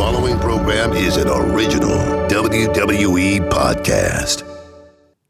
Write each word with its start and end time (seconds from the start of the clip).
following 0.00 0.38
program 0.38 0.94
is 0.94 1.18
an 1.18 1.28
original 1.28 1.90
WWE 2.30 3.50
podcast. 3.50 4.42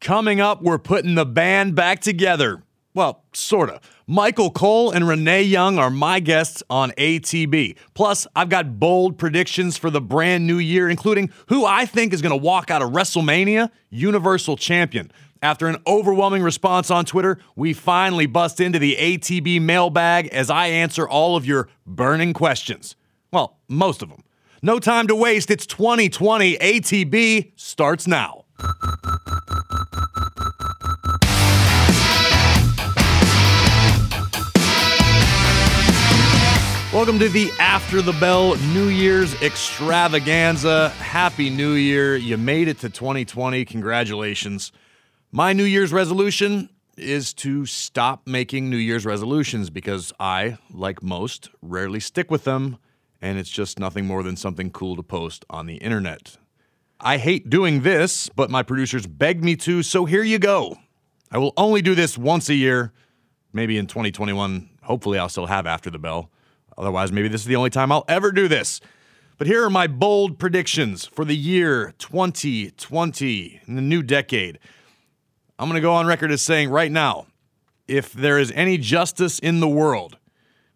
Coming 0.01 0.41
up, 0.41 0.63
we're 0.63 0.79
putting 0.79 1.17
the 1.17 1.27
band 1.27 1.75
back 1.75 1.99
together. 1.99 2.63
Well, 2.95 3.25
sort 3.33 3.69
of. 3.71 3.81
Michael 4.07 4.53
Cole 4.53 4.93
and 4.93 5.09
Renee 5.09 5.43
Young 5.43 5.77
are 5.77 5.91
my 5.91 6.21
guests 6.21 6.63
on 6.71 6.93
ATB. 6.93 7.79
Plus, 7.95 8.29
I've 8.37 8.49
got 8.49 8.79
bold 8.79 9.19
predictions 9.19 9.77
for 9.77 9.91
the 9.91 10.01
brand 10.01 10.47
new 10.47 10.59
year, 10.59 10.89
including 10.89 11.33
who 11.49 11.67
I 11.67 11.85
think 11.85 12.13
is 12.13 12.23
going 12.23 12.31
to 12.31 12.37
walk 12.37 12.71
out 12.71 12.81
of 12.81 12.93
WrestleMania 12.93 13.73
Universal 13.91 14.57
Champion. 14.59 15.11
After 15.43 15.67
an 15.67 15.79
overwhelming 15.85 16.45
response 16.45 16.93
on 16.93 17.05
Twitter, 17.07 17.39
we 17.57 17.73
finally 17.73 18.27
bust 18.27 18.61
into 18.61 18.79
the 18.79 18.95
ATB 18.95 19.61
mailbag 19.61 20.29
as 20.29 20.49
I 20.49 20.69
answer 20.69 21.09
all 21.09 21.35
of 21.35 21.45
your 21.45 21.69
burning 21.89 22.33
questions. 22.33 22.95
Well, 23.33 23.59
most 23.69 24.01
of 24.01 24.11
them. 24.11 24.23
No 24.63 24.79
time 24.79 25.07
to 25.07 25.15
waste. 25.15 25.51
It's 25.51 25.65
2020. 25.65 26.59
ATB 26.59 27.53
starts 27.57 28.07
now. 28.07 28.45
Welcome 36.93 37.19
to 37.21 37.31
the 37.31 37.51
After 37.59 38.03
the 38.03 38.13
Bell 38.21 38.55
New 38.75 38.89
Year's 38.89 39.35
extravaganza. 39.41 40.91
Happy 40.91 41.49
New 41.49 41.73
Year. 41.73 42.17
You 42.17 42.37
made 42.37 42.69
it 42.69 42.81
to 42.81 42.91
2020. 42.91 43.65
Congratulations. 43.65 44.73
My 45.33 45.55
New 45.55 45.65
Year's 45.65 45.91
resolution 45.91 46.69
is 46.99 47.33
to 47.33 47.65
stop 47.65 48.27
making 48.27 48.69
New 48.69 48.77
Year's 48.77 49.07
resolutions 49.07 49.71
because 49.71 50.13
I, 50.21 50.59
like 50.71 51.03
most, 51.03 51.49
rarely 51.63 52.01
stick 52.01 52.31
with 52.31 52.45
them, 52.45 52.77
and 53.21 53.39
it's 53.39 53.51
just 53.51 53.79
nothing 53.79 54.07
more 54.07 54.23
than 54.23 54.37
something 54.37 54.71
cool 54.71 54.97
to 54.97 55.03
post 55.03 55.45
on 55.51 55.67
the 55.67 55.77
internet. 55.77 56.37
I 57.01 57.17
hate 57.19 57.49
doing 57.49 57.83
this, 57.83 58.29
but 58.29 58.51
my 58.51 58.63
producers 58.63 59.07
begged 59.07 59.43
me 59.43 59.57
to, 59.57 59.83
so 59.83 60.05
here 60.05 60.23
you 60.23 60.39
go. 60.39 60.77
I 61.31 61.39
will 61.39 61.55
only 61.57 61.83
do 61.83 61.95
this 61.95 62.19
once 62.19 62.49
a 62.49 62.55
year. 62.55 62.93
Maybe 63.53 63.79
in 63.79 63.87
2021, 63.87 64.71
hopefully, 64.83 65.19
I'll 65.19 65.29
still 65.29 65.47
have 65.47 65.67
After 65.67 65.91
the 65.91 65.99
Bell. 65.99 66.31
Otherwise, 66.77 67.13
maybe 67.13 67.29
this 67.29 67.41
is 67.41 67.47
the 67.47 67.57
only 67.57 67.71
time 67.71 67.91
I'll 67.91 68.05
ever 68.09 68.33
do 68.33 68.49
this. 68.49 68.81
But 69.39 69.47
here 69.47 69.65
are 69.65 69.71
my 69.71 69.87
bold 69.87 70.39
predictions 70.39 71.07
for 71.07 71.25
the 71.25 71.37
year 71.37 71.95
2020, 71.99 73.61
in 73.67 73.75
the 73.75 73.83
new 73.83 74.03
decade. 74.03 74.59
I'm 75.59 75.69
going 75.69 75.77
to 75.77 75.81
go 75.81 75.95
on 75.95 76.07
record 76.07 76.31
as 76.31 76.43
saying 76.43 76.71
right 76.71 76.93
now 76.93 77.27
if 77.89 78.13
there 78.13 78.39
is 78.39 78.53
any 78.53 78.79
justice 78.79 79.39
in 79.39 79.61
the 79.61 79.69
world, 79.69 80.17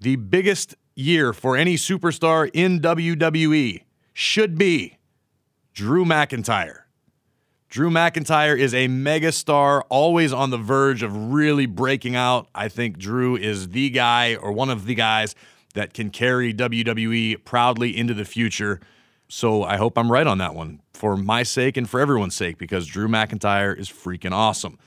the 0.01 0.17
biggest 0.17 0.75
year 0.95 1.33
for 1.33 1.57
any 1.57 1.77
superstar 1.77 2.51
in 2.53 2.81
WWE 2.81 3.83
should 4.13 4.57
be 4.57 4.99
Drew 5.73 6.05
McIntyre. 6.05 6.83
Drew 7.69 7.91
McIntyre 7.91 8.57
is 8.57 8.73
a 8.73 8.87
megastar, 8.87 9.83
always 9.89 10.33
on 10.33 10.51
the 10.51 10.59
verge 10.59 11.03
of 11.03 11.33
really 11.33 11.67
breaking 11.67 12.15
out. 12.15 12.47
I 12.55 12.69
think 12.69 12.99
Drew 12.99 13.37
is 13.37 13.71
the 13.71 13.91
guy 13.91 14.37
or 14.37 14.53
one 14.53 14.71
of 14.71 14.87
the 14.87 14.95
guys 14.95 15.35
that 15.75 15.93
can 15.93 16.11
carry 16.11 16.55
WWE 16.55 17.45
proudly 17.45 17.97
into 17.97 18.15
the 18.15 18.25
future. 18.25 18.81
So 19.29 19.65
I 19.65 19.77
hope 19.77 19.99
I'm 19.99 20.13
right 20.13 20.27
on 20.27 20.39
that 20.39 20.55
one 20.55 20.81
for 20.93 21.17
my 21.17 21.43
sake 21.43 21.77
and 21.77 21.91
for 21.91 21.99
everyone's 21.99 22.37
sake 22.37 22.59
because 22.59 22.87
Drew 22.87 23.09
McIntyre 23.09 23.77
is 23.77 23.89
freaking 23.89 24.31
awesome. 24.31 24.79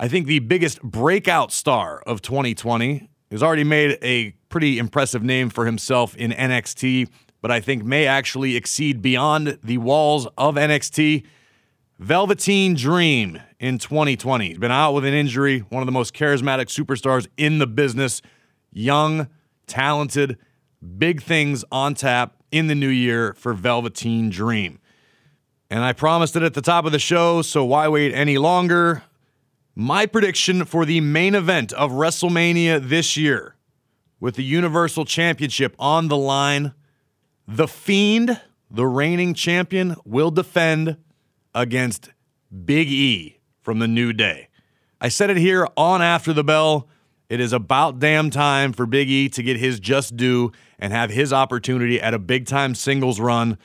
I 0.00 0.08
think 0.08 0.26
the 0.26 0.38
biggest 0.38 0.80
breakout 0.82 1.52
star 1.52 2.00
of 2.06 2.22
2020 2.22 3.10
has 3.30 3.42
already 3.42 3.64
made 3.64 3.98
a 4.02 4.34
pretty 4.52 4.78
impressive 4.78 5.22
name 5.22 5.48
for 5.48 5.64
himself 5.64 6.14
in 6.14 6.30
NXT, 6.30 7.08
but 7.40 7.50
I 7.50 7.60
think 7.60 7.84
may 7.84 8.06
actually 8.06 8.54
exceed 8.54 9.00
beyond 9.00 9.58
the 9.64 9.78
walls 9.78 10.28
of 10.36 10.56
NXT. 10.56 11.24
Velveteen 11.98 12.74
Dream 12.74 13.40
in 13.58 13.78
2020. 13.78 14.48
He's 14.48 14.58
been 14.58 14.70
out 14.70 14.92
with 14.92 15.06
an 15.06 15.14
injury, 15.14 15.60
one 15.70 15.82
of 15.82 15.86
the 15.86 15.92
most 15.92 16.12
charismatic 16.12 16.66
superstars 16.66 17.26
in 17.38 17.60
the 17.60 17.66
business, 17.66 18.20
young, 18.70 19.28
talented, 19.66 20.36
big 20.98 21.22
things 21.22 21.64
on 21.72 21.94
tap 21.94 22.36
in 22.50 22.66
the 22.66 22.74
new 22.74 22.88
year 22.88 23.32
for 23.32 23.54
Velveteen 23.54 24.28
Dream. 24.28 24.80
And 25.70 25.82
I 25.82 25.94
promised 25.94 26.36
it 26.36 26.42
at 26.42 26.52
the 26.52 26.60
top 26.60 26.84
of 26.84 26.92
the 26.92 26.98
show, 26.98 27.40
so 27.40 27.64
why 27.64 27.88
wait 27.88 28.12
any 28.12 28.36
longer? 28.36 29.02
My 29.74 30.04
prediction 30.04 30.66
for 30.66 30.84
the 30.84 31.00
main 31.00 31.34
event 31.34 31.72
of 31.72 31.92
WrestleMania 31.92 32.86
this 32.86 33.16
year, 33.16 33.56
with 34.22 34.36
the 34.36 34.44
Universal 34.44 35.04
Championship 35.04 35.74
on 35.80 36.06
the 36.06 36.16
line, 36.16 36.72
The 37.48 37.66
Fiend, 37.66 38.40
the 38.70 38.86
reigning 38.86 39.34
champion, 39.34 39.96
will 40.04 40.30
defend 40.30 40.96
against 41.56 42.10
Big 42.64 42.86
E 42.86 43.40
from 43.62 43.80
the 43.80 43.88
New 43.88 44.12
Day. 44.12 44.46
I 45.00 45.08
said 45.08 45.28
it 45.30 45.38
here 45.38 45.66
on 45.76 46.02
After 46.02 46.32
the 46.32 46.44
Bell. 46.44 46.88
It 47.28 47.40
is 47.40 47.52
about 47.52 47.98
damn 47.98 48.30
time 48.30 48.72
for 48.72 48.86
Big 48.86 49.10
E 49.10 49.28
to 49.30 49.42
get 49.42 49.56
his 49.56 49.80
just 49.80 50.16
due 50.16 50.52
and 50.78 50.92
have 50.92 51.10
his 51.10 51.32
opportunity 51.32 52.00
at 52.00 52.14
a 52.14 52.20
big 52.20 52.46
time 52.46 52.76
singles 52.76 53.18
run. 53.18 53.58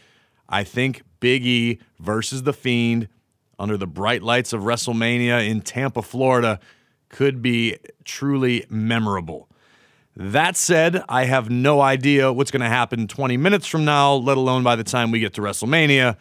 I 0.49 0.63
think 0.63 1.03
Big 1.19 1.45
E 1.45 1.79
versus 1.99 2.41
The 2.41 2.53
Fiend 2.53 3.09
under 3.59 3.77
the 3.77 3.85
bright 3.85 4.23
lights 4.23 4.53
of 4.53 4.61
WrestleMania 4.61 5.47
in 5.47 5.61
Tampa, 5.61 6.01
Florida 6.01 6.59
could 7.09 7.43
be 7.43 7.77
truly 8.03 8.65
memorable. 8.71 9.46
That 10.19 10.57
said, 10.57 11.03
I 11.07 11.25
have 11.25 11.51
no 11.51 11.79
idea 11.79 12.33
what's 12.33 12.49
going 12.49 12.63
to 12.63 12.67
happen 12.67 13.07
20 13.07 13.37
minutes 13.37 13.67
from 13.67 13.85
now, 13.85 14.15
let 14.15 14.35
alone 14.35 14.63
by 14.63 14.75
the 14.75 14.83
time 14.83 15.11
we 15.11 15.19
get 15.19 15.35
to 15.35 15.41
WrestleMania. 15.41 16.17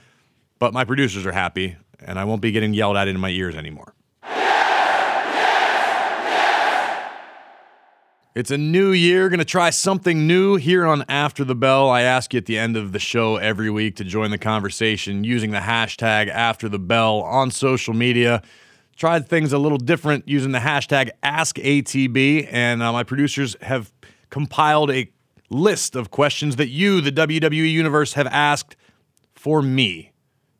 But 0.59 0.75
my 0.75 0.85
producers 0.85 1.25
are 1.25 1.33
happy, 1.33 1.77
and 2.01 2.19
I 2.19 2.25
won't 2.25 2.43
be 2.43 2.53
getting 2.53 2.75
yelled 2.75 2.99
at 2.99 3.09
in 3.09 3.19
my 3.19 3.31
ears 3.31 3.55
anymore. 3.57 3.95
It's 8.35 8.51
a 8.51 8.59
new 8.59 8.93
year. 8.93 9.31
Going 9.31 9.39
to 9.39 9.47
try 9.47 9.71
something 9.71 10.27
new 10.27 10.57
here 10.57 10.85
on 10.85 11.07
After 11.09 11.43
the 11.43 11.55
Bell. 11.55 11.89
I 11.89 12.03
ask 12.03 12.35
you 12.35 12.39
at 12.39 12.45
the 12.45 12.59
end 12.59 12.77
of 12.77 12.93
the 12.93 12.99
show 12.99 13.37
every 13.37 13.71
week 13.71 13.97
to 13.97 14.05
join 14.05 14.31
the 14.31 14.37
conversation 14.37 15.25
using 15.25 15.53
the 15.53 15.61
hashtag 15.61 16.29
After 16.29 16.69
the 16.69 16.79
Bell 16.79 17.23
on 17.23 17.51
social 17.51 17.95
media. 17.95 18.43
Tried 18.97 19.29
things 19.29 19.53
a 19.53 19.59
little 19.59 19.79
different 19.79 20.27
using 20.27 20.53
the 20.53 20.59
hashtag 20.59 21.11
AskATB, 21.23 22.49
and 22.51 22.83
uh, 22.83 22.93
my 22.93 23.03
producers 23.03 23.55
have 23.61 23.93
compiled 24.31 24.91
a 24.91 25.11
list 25.51 25.95
of 25.95 26.11
questions 26.11 26.57
that 26.57 26.69
you, 26.69 27.01
the 27.01 27.13
WWE 27.13 27.71
Universe, 27.71 28.15
have 28.15 28.27
asked 28.29 28.75
for 29.35 29.61
me, 29.61 30.13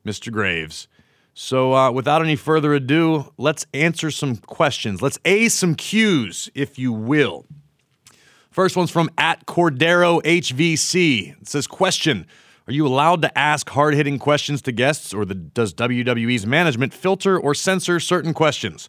Mr. 0.05 0.31
Graves. 0.31 0.87
So, 1.33 1.75
uh, 1.75 1.91
without 1.91 2.23
any 2.23 2.37
further 2.37 2.73
ado, 2.75 3.33
let's 3.37 3.67
answer 3.75 4.11
some 4.11 4.37
questions. 4.37 5.03
Let's 5.03 5.19
A 5.25 5.49
some 5.49 5.75
Q's, 5.75 6.51
if 6.55 6.79
you 6.79 6.93
will. 6.93 7.47
First 8.51 8.77
one's 8.77 8.91
from 8.91 9.11
at 9.19 9.45
Cordero 9.47 10.23
HVC. 10.23 11.39
It 11.41 11.49
says, 11.49 11.67
Question 11.67 12.27
Are 12.69 12.73
you 12.73 12.85
allowed 12.85 13.23
to 13.23 13.39
ask 13.39 13.71
hard 13.71 13.95
hitting 13.95 14.19
questions 14.19 14.61
to 14.63 14.73
guests, 14.73 15.15
or 15.15 15.25
the, 15.25 15.37
does 15.37 15.73
WWE's 15.73 16.47
management 16.47 16.93
filter 16.93 17.39
or 17.39 17.55
censor 17.55 18.01
certain 18.01 18.35
questions? 18.35 18.89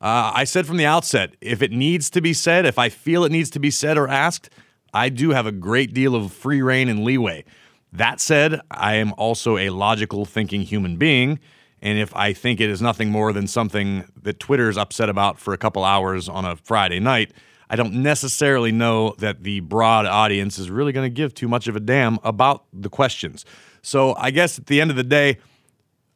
Uh, 0.00 0.32
I 0.34 0.44
said 0.44 0.66
from 0.66 0.78
the 0.78 0.86
outset, 0.86 1.34
if 1.42 1.60
it 1.60 1.70
needs 1.70 2.08
to 2.10 2.22
be 2.22 2.32
said, 2.32 2.64
if 2.64 2.78
I 2.78 2.88
feel 2.88 3.24
it 3.24 3.32
needs 3.32 3.50
to 3.50 3.58
be 3.58 3.70
said 3.70 3.98
or 3.98 4.08
asked, 4.08 4.48
I 4.94 5.10
do 5.10 5.30
have 5.30 5.44
a 5.44 5.52
great 5.52 5.92
deal 5.92 6.14
of 6.14 6.32
free 6.32 6.62
reign 6.62 6.88
and 6.88 7.04
leeway. 7.04 7.44
That 7.92 8.20
said, 8.20 8.60
I 8.70 8.94
am 8.94 9.12
also 9.18 9.58
a 9.58 9.68
logical 9.68 10.24
thinking 10.24 10.62
human 10.62 10.96
being. 10.96 11.40
And 11.82 11.98
if 11.98 12.16
I 12.16 12.32
think 12.32 12.58
it 12.58 12.70
is 12.70 12.80
nothing 12.80 13.10
more 13.10 13.34
than 13.34 13.46
something 13.46 14.04
that 14.22 14.40
Twitter's 14.40 14.78
upset 14.78 15.10
about 15.10 15.38
for 15.38 15.52
a 15.52 15.58
couple 15.58 15.84
hours 15.84 16.26
on 16.28 16.46
a 16.46 16.56
Friday 16.56 17.00
night, 17.00 17.32
I 17.70 17.76
don't 17.76 17.94
necessarily 17.94 18.72
know 18.72 19.14
that 19.18 19.42
the 19.42 19.60
broad 19.60 20.06
audience 20.06 20.58
is 20.58 20.70
really 20.70 20.92
going 20.92 21.06
to 21.06 21.14
give 21.14 21.34
too 21.34 21.48
much 21.48 21.66
of 21.68 21.76
a 21.76 21.80
damn 21.80 22.18
about 22.22 22.64
the 22.72 22.88
questions. 22.88 23.44
So 23.82 24.14
I 24.16 24.30
guess 24.30 24.58
at 24.58 24.66
the 24.66 24.80
end 24.80 24.90
of 24.90 24.96
the 24.96 25.04
day, 25.04 25.38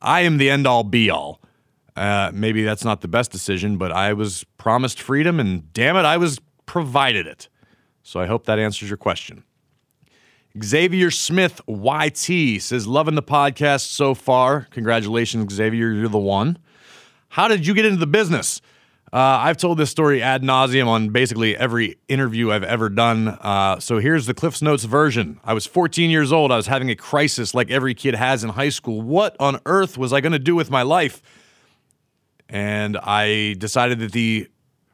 I 0.00 0.20
am 0.20 0.38
the 0.38 0.50
end 0.50 0.66
all 0.66 0.84
be 0.84 1.10
all. 1.10 1.40
Uh, 1.96 2.30
maybe 2.32 2.62
that's 2.62 2.84
not 2.84 3.00
the 3.00 3.08
best 3.08 3.32
decision, 3.32 3.76
but 3.76 3.90
I 3.90 4.12
was 4.12 4.44
promised 4.56 5.00
freedom, 5.00 5.40
and 5.40 5.72
damn 5.72 5.96
it, 5.96 6.04
I 6.04 6.16
was 6.16 6.40
provided 6.64 7.26
it. 7.26 7.48
So 8.02 8.20
I 8.20 8.26
hope 8.26 8.46
that 8.46 8.58
answers 8.58 8.88
your 8.88 8.96
question. 8.96 9.42
Xavier 10.62 11.10
Smith 11.10 11.60
YT 11.68 12.62
says, 12.62 12.86
Loving 12.86 13.16
the 13.16 13.22
podcast 13.22 13.90
so 13.90 14.14
far. 14.14 14.68
Congratulations, 14.70 15.52
Xavier. 15.52 15.90
You're 15.90 16.08
the 16.08 16.18
one. 16.18 16.58
How 17.30 17.48
did 17.48 17.66
you 17.66 17.74
get 17.74 17.84
into 17.84 17.98
the 17.98 18.06
business? 18.06 18.60
Uh, 19.10 19.16
I've 19.16 19.56
told 19.56 19.78
this 19.78 19.90
story 19.90 20.20
ad 20.22 20.42
nauseum 20.42 20.86
on 20.86 21.08
basically 21.08 21.56
every 21.56 21.98
interview 22.08 22.52
I've 22.52 22.62
ever 22.62 22.90
done. 22.90 23.28
Uh, 23.28 23.80
so 23.80 23.98
here's 23.98 24.26
the 24.26 24.34
Cliffs 24.34 24.60
Notes 24.60 24.84
version. 24.84 25.40
I 25.44 25.54
was 25.54 25.64
14 25.64 26.10
years 26.10 26.30
old. 26.30 26.52
I 26.52 26.56
was 26.56 26.66
having 26.66 26.90
a 26.90 26.96
crisis 26.96 27.54
like 27.54 27.70
every 27.70 27.94
kid 27.94 28.14
has 28.14 28.44
in 28.44 28.50
high 28.50 28.68
school. 28.68 29.00
What 29.00 29.34
on 29.40 29.60
earth 29.64 29.96
was 29.96 30.12
I 30.12 30.20
going 30.20 30.32
to 30.32 30.38
do 30.38 30.54
with 30.54 30.70
my 30.70 30.82
life? 30.82 31.22
And 32.50 32.98
I 32.98 33.54
decided 33.54 33.98
that 34.00 34.12
the 34.12 34.46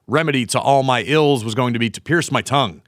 remedy 0.06 0.46
to 0.46 0.60
all 0.60 0.84
my 0.84 1.02
ills 1.02 1.44
was 1.44 1.56
going 1.56 1.72
to 1.72 1.80
be 1.80 1.90
to 1.90 2.00
pierce 2.00 2.30
my 2.30 2.42
tongue. 2.42 2.82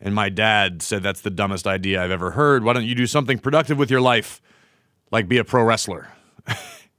And 0.00 0.14
my 0.14 0.30
dad 0.30 0.80
said, 0.80 1.02
That's 1.02 1.20
the 1.20 1.30
dumbest 1.30 1.66
idea 1.66 2.02
I've 2.02 2.10
ever 2.10 2.30
heard. 2.30 2.64
Why 2.64 2.72
don't 2.72 2.84
you 2.84 2.94
do 2.94 3.06
something 3.06 3.38
productive 3.38 3.76
with 3.76 3.90
your 3.90 4.00
life, 4.00 4.40
like 5.10 5.28
be 5.28 5.36
a 5.36 5.44
pro 5.44 5.62
wrestler? 5.62 6.08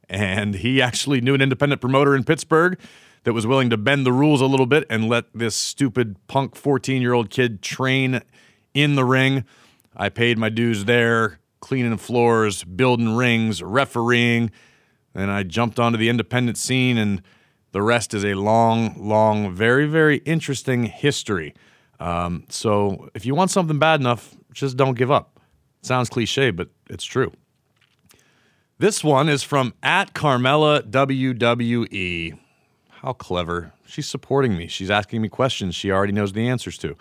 and 0.09 0.53
he 0.53 0.83
actually 0.83 1.21
knew 1.21 1.33
an 1.33 1.41
independent 1.41 1.81
promoter 1.81 2.15
in 2.15 2.23
Pittsburgh 2.23 2.77
that 3.23 3.33
was 3.33 3.45
willing 3.45 3.69
to 3.69 3.77
bend 3.77 4.05
the 4.05 4.13
rules 4.13 4.41
a 4.41 4.45
little 4.45 4.65
bit 4.65 4.85
and 4.89 5.07
let 5.09 5.25
this 5.33 5.55
stupid 5.55 6.15
punk 6.27 6.55
14 6.55 7.01
year 7.01 7.13
old 7.13 7.29
kid 7.29 7.61
train 7.61 8.21
in 8.73 8.95
the 8.95 9.05
ring. 9.05 9.45
I 9.95 10.09
paid 10.09 10.37
my 10.37 10.49
dues 10.49 10.85
there, 10.85 11.39
cleaning 11.59 11.97
floors, 11.97 12.63
building 12.63 13.15
rings, 13.15 13.61
refereeing. 13.61 14.51
Then 15.13 15.29
I 15.29 15.43
jumped 15.43 15.79
onto 15.79 15.97
the 15.97 16.09
independent 16.09 16.57
scene, 16.57 16.97
and 16.97 17.21
the 17.71 17.81
rest 17.81 18.13
is 18.13 18.23
a 18.23 18.35
long, 18.35 18.95
long, 18.97 19.53
very, 19.53 19.85
very 19.85 20.17
interesting 20.17 20.83
history. 20.83 21.53
Um, 21.99 22.45
so 22.49 23.09
if 23.13 23.25
you 23.25 23.35
want 23.35 23.51
something 23.51 23.79
bad 23.79 23.99
enough, 23.99 24.35
just 24.53 24.77
don't 24.77 24.97
give 24.97 25.11
up. 25.11 25.39
It 25.81 25.85
sounds 25.85 26.09
cliche, 26.09 26.51
but 26.51 26.69
it's 26.89 27.03
true. 27.03 27.31
This 28.77 29.03
one 29.03 29.27
is 29.27 29.43
from 29.43 29.73
at 29.83 30.13
Carmella 30.13 30.81
WWE. 30.89 32.39
How 33.01 33.13
clever. 33.13 33.71
She's 33.85 34.09
supporting 34.09 34.57
me. 34.57 34.67
She's 34.67 34.91
asking 34.91 35.21
me 35.21 35.29
questions 35.29 35.73
she 35.73 35.89
already 35.89 36.11
knows 36.11 36.33
the 36.33 36.49
answers 36.49 36.77
to. 36.79 36.97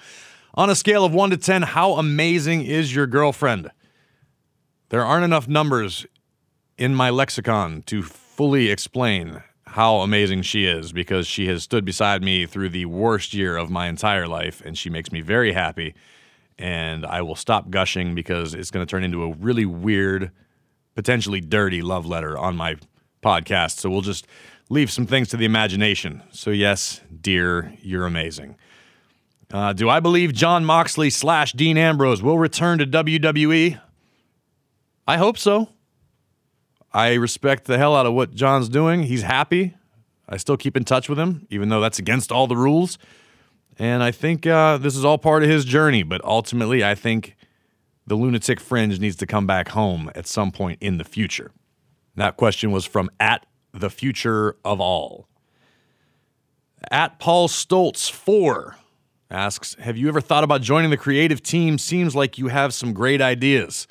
On 0.55 0.71
a 0.71 0.77
scale 0.77 1.05
of 1.05 1.13
1 1.13 1.31
to 1.31 1.37
10, 1.37 1.63
how 1.63 1.95
amazing 1.95 2.63
is 2.63 2.95
your 2.95 3.09
girlfriend? 3.09 3.73
There 4.91 5.05
aren't 5.05 5.25
enough 5.25 5.49
numbers 5.49 6.07
in 6.77 6.95
my 6.95 7.11
lexicon 7.11 7.83
to 7.87 8.05
fully 8.05 8.71
explain 8.71 9.43
how 9.67 9.97
amazing 9.97 10.43
she 10.43 10.67
is 10.67 10.93
because 10.93 11.27
she 11.27 11.49
has 11.49 11.65
stood 11.65 11.85
beside 11.85 12.23
me 12.23 12.47
through 12.47 12.69
the 12.69 12.87
worst 12.87 13.35
year 13.35 13.57
of 13.57 13.69
my 13.69 13.89
entire 13.89 14.29
life 14.29 14.63
and 14.65 14.79
she 14.79 14.89
makes 14.89 15.11
me 15.11 15.21
very 15.21 15.53
happy. 15.53 15.97
And 16.61 17.05
I 17.05 17.23
will 17.23 17.35
stop 17.35 17.71
gushing 17.71 18.15
because 18.15 18.55
it's 18.55 18.71
going 18.71 18.87
to 18.87 18.91
turn 18.91 19.03
into 19.03 19.25
a 19.25 19.33
really 19.33 19.67
weird, 19.67 20.31
potentially 20.95 21.41
dirty 21.41 21.83
love 21.83 22.07
letter 22.07 22.39
on 22.39 22.57
my 22.57 22.77
podcast. 23.21 23.79
So 23.79 23.91
we'll 23.91 24.01
just 24.01 24.29
leave 24.69 24.91
some 24.91 25.07
things 25.07 25.29
to 25.29 25.37
the 25.37 25.45
imagination. 25.45 26.23
So, 26.31 26.51
yes, 26.51 27.01
dear, 27.21 27.75
you're 27.81 28.07
amazing. 28.07 28.57
Uh, 29.51 29.73
do 29.73 29.89
I 29.89 30.01
believe 30.01 30.35
Jon 30.35 30.65
Moxley 30.65 31.09
slash 31.09 31.53
Dean 31.53 31.79
Ambrose 31.79 32.23
will 32.23 32.39
return 32.39 32.79
to 32.79 32.87
WWE? 32.87 33.81
I 35.07 35.17
hope 35.17 35.39
so. 35.39 35.71
I 36.93 37.15
respect 37.15 37.65
the 37.65 37.79
hell 37.79 37.97
out 37.97 38.07
of 38.07 38.13
what 38.13 38.35
John's 38.35 38.69
doing. 38.69 39.05
He's 39.05 39.23
happy. 39.23 39.75
I 40.29 40.37
still 40.37 40.59
keep 40.59 40.77
in 40.77 40.85
touch 40.85 41.09
with 41.09 41.19
him, 41.19 41.47
even 41.49 41.71
though 41.71 41.81
that's 41.81 41.99
against 41.99 42.31
all 42.31 42.47
the 42.47 42.57
rules. 42.57 42.99
And 43.79 44.03
I 44.03 44.11
think 44.11 44.47
uh, 44.47 44.77
this 44.77 44.97
is 44.97 45.05
all 45.05 45.17
part 45.17 45.43
of 45.43 45.49
his 45.49 45.65
journey. 45.65 46.03
But 46.03 46.23
ultimately, 46.25 46.85
I 46.85 46.95
think 46.95 47.37
the 48.07 48.17
lunatic 48.17 48.61
fringe 48.61 49.01
needs 49.01 49.17
to 49.17 49.27
come 49.27 49.47
back 49.47 49.69
home 49.69 50.11
at 50.15 50.27
some 50.27 50.51
point 50.51 50.79
in 50.83 50.99
the 50.99 51.05
future. 51.05 51.53
That 52.17 52.37
question 52.37 52.71
was 52.71 52.85
from 52.85 53.11
at 53.21 53.47
the 53.73 53.91
future 53.91 54.57
of 54.65 54.81
all. 54.81 55.29
At 56.91 57.19
Paul 57.19 57.49
Stoltz 57.49 58.11
4 58.11 58.77
asks 59.31 59.75
Have 59.81 59.97
you 59.97 60.09
ever 60.09 60.21
thought 60.21 60.45
about 60.45 60.63
joining 60.63 60.91
the 60.91 60.97
creative 60.97 61.43
team? 61.43 61.79
Seems 61.79 62.15
like 62.15 62.39
you 62.39 62.49
have 62.49 62.73
some 62.73 62.93
great 62.93 63.21
ideas. 63.21 63.87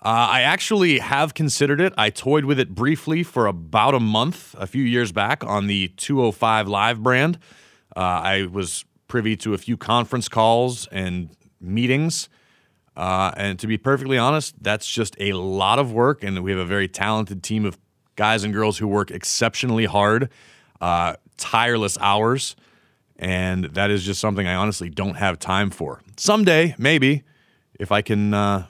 Uh, 0.00 0.28
I 0.30 0.42
actually 0.42 1.00
have 1.00 1.34
considered 1.34 1.80
it. 1.80 1.92
I 1.98 2.10
toyed 2.10 2.44
with 2.44 2.60
it 2.60 2.74
briefly 2.74 3.24
for 3.24 3.46
about 3.46 3.94
a 3.94 4.00
month 4.00 4.54
a 4.56 4.66
few 4.66 4.84
years 4.84 5.10
back 5.10 5.42
on 5.42 5.66
the 5.66 5.88
205 5.96 6.68
Live 6.68 7.02
brand. 7.02 7.38
Uh, 7.96 8.00
I 8.00 8.46
was 8.46 8.84
privy 9.08 9.36
to 9.38 9.54
a 9.54 9.58
few 9.58 9.76
conference 9.76 10.28
calls 10.28 10.86
and 10.88 11.30
meetings. 11.60 12.28
Uh, 12.96 13.32
and 13.36 13.58
to 13.58 13.66
be 13.66 13.76
perfectly 13.76 14.18
honest, 14.18 14.54
that's 14.60 14.86
just 14.86 15.16
a 15.18 15.32
lot 15.32 15.80
of 15.80 15.92
work. 15.92 16.22
And 16.22 16.44
we 16.44 16.52
have 16.52 16.60
a 16.60 16.64
very 16.64 16.86
talented 16.86 17.42
team 17.42 17.64
of 17.64 17.78
guys 18.18 18.42
and 18.42 18.52
girls 18.52 18.76
who 18.76 18.88
work 18.88 19.12
exceptionally 19.12 19.84
hard, 19.84 20.28
uh, 20.80 21.14
tireless 21.36 21.96
hours. 22.00 22.56
And 23.16 23.64
that 23.66 23.90
is 23.90 24.04
just 24.04 24.20
something 24.20 24.46
I 24.46 24.56
honestly 24.56 24.90
don't 24.90 25.14
have 25.14 25.38
time 25.38 25.70
for. 25.70 26.02
Someday, 26.16 26.74
maybe, 26.78 27.22
if 27.78 27.90
I 27.92 28.02
can, 28.02 28.34
uh, 28.34 28.66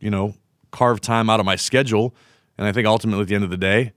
you 0.00 0.10
know, 0.10 0.34
carve 0.72 1.00
time 1.00 1.30
out 1.30 1.38
of 1.38 1.46
my 1.46 1.56
schedule. 1.56 2.14
And 2.58 2.66
I 2.66 2.72
think 2.72 2.86
ultimately, 2.86 3.22
at 3.22 3.28
the 3.28 3.36
end 3.36 3.44
of 3.44 3.50
the 3.50 3.56
day, 3.56 3.92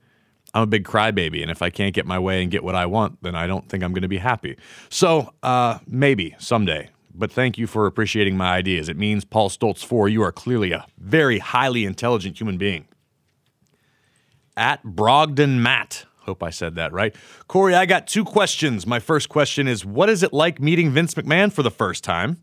I'm 0.54 0.62
a 0.62 0.66
big 0.66 0.84
crybaby. 0.84 1.42
And 1.42 1.50
if 1.50 1.60
I 1.60 1.70
can't 1.70 1.92
get 1.92 2.06
my 2.06 2.18
way 2.18 2.42
and 2.42 2.50
get 2.50 2.62
what 2.62 2.76
I 2.76 2.86
want, 2.86 3.20
then 3.20 3.34
I 3.34 3.48
don't 3.48 3.68
think 3.68 3.82
I'm 3.82 3.92
going 3.92 4.02
to 4.02 4.08
be 4.08 4.18
happy. 4.18 4.56
So 4.90 5.32
uh, 5.42 5.78
maybe 5.88 6.36
someday. 6.38 6.90
But 7.14 7.32
thank 7.32 7.58
you 7.58 7.66
for 7.66 7.86
appreciating 7.86 8.36
my 8.36 8.52
ideas. 8.52 8.88
It 8.88 8.96
means, 8.96 9.24
Paul 9.24 9.50
Stoltz 9.50 9.84
4, 9.84 10.08
you 10.08 10.22
are 10.22 10.30
clearly 10.30 10.70
a 10.70 10.86
very 10.98 11.40
highly 11.40 11.84
intelligent 11.84 12.38
human 12.38 12.58
being. 12.58 12.86
At 14.58 14.84
Brogdon 14.84 15.60
Matt. 15.60 16.04
Hope 16.22 16.42
I 16.42 16.50
said 16.50 16.74
that 16.74 16.92
right. 16.92 17.14
Corey, 17.46 17.74
I 17.74 17.86
got 17.86 18.08
two 18.08 18.24
questions. 18.24 18.86
My 18.86 18.98
first 18.98 19.28
question 19.28 19.68
is 19.68 19.86
What 19.86 20.10
is 20.10 20.22
it 20.22 20.32
like 20.32 20.60
meeting 20.60 20.90
Vince 20.90 21.14
McMahon 21.14 21.52
for 21.52 21.62
the 21.62 21.70
first 21.70 22.02
time? 22.02 22.42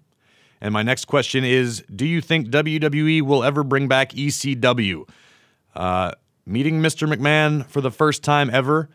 And 0.62 0.74
my 0.74 0.82
next 0.82 1.06
question 1.06 1.44
is 1.44 1.84
Do 1.94 2.06
you 2.06 2.22
think 2.22 2.48
WWE 2.48 3.22
will 3.22 3.44
ever 3.44 3.64
bring 3.64 3.88
back 3.88 4.14
ECW? 4.14 5.08
Uh, 5.76 6.12
meeting 6.46 6.80
Mr. 6.80 7.14
McMahon 7.14 7.66
for 7.68 7.82
the 7.82 7.92
first 7.92 8.24
time 8.24 8.50
ever 8.50 8.90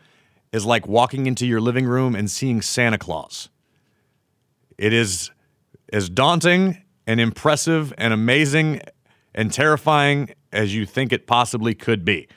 is 0.51 0.65
like 0.65 0.87
walking 0.87 1.27
into 1.27 1.45
your 1.45 1.61
living 1.61 1.85
room 1.85 2.15
and 2.15 2.29
seeing 2.29 2.61
Santa 2.61 2.97
Claus. 2.97 3.49
It 4.77 4.93
is 4.93 5.29
as 5.93 6.09
daunting 6.09 6.81
and 7.05 7.21
impressive 7.21 7.93
and 7.97 8.13
amazing 8.13 8.81
and 9.35 9.53
terrifying 9.53 10.33
as 10.51 10.75
you 10.75 10.85
think 10.85 11.13
it 11.13 11.27
possibly 11.27 11.75
could 11.75 12.03
be. 12.03 12.27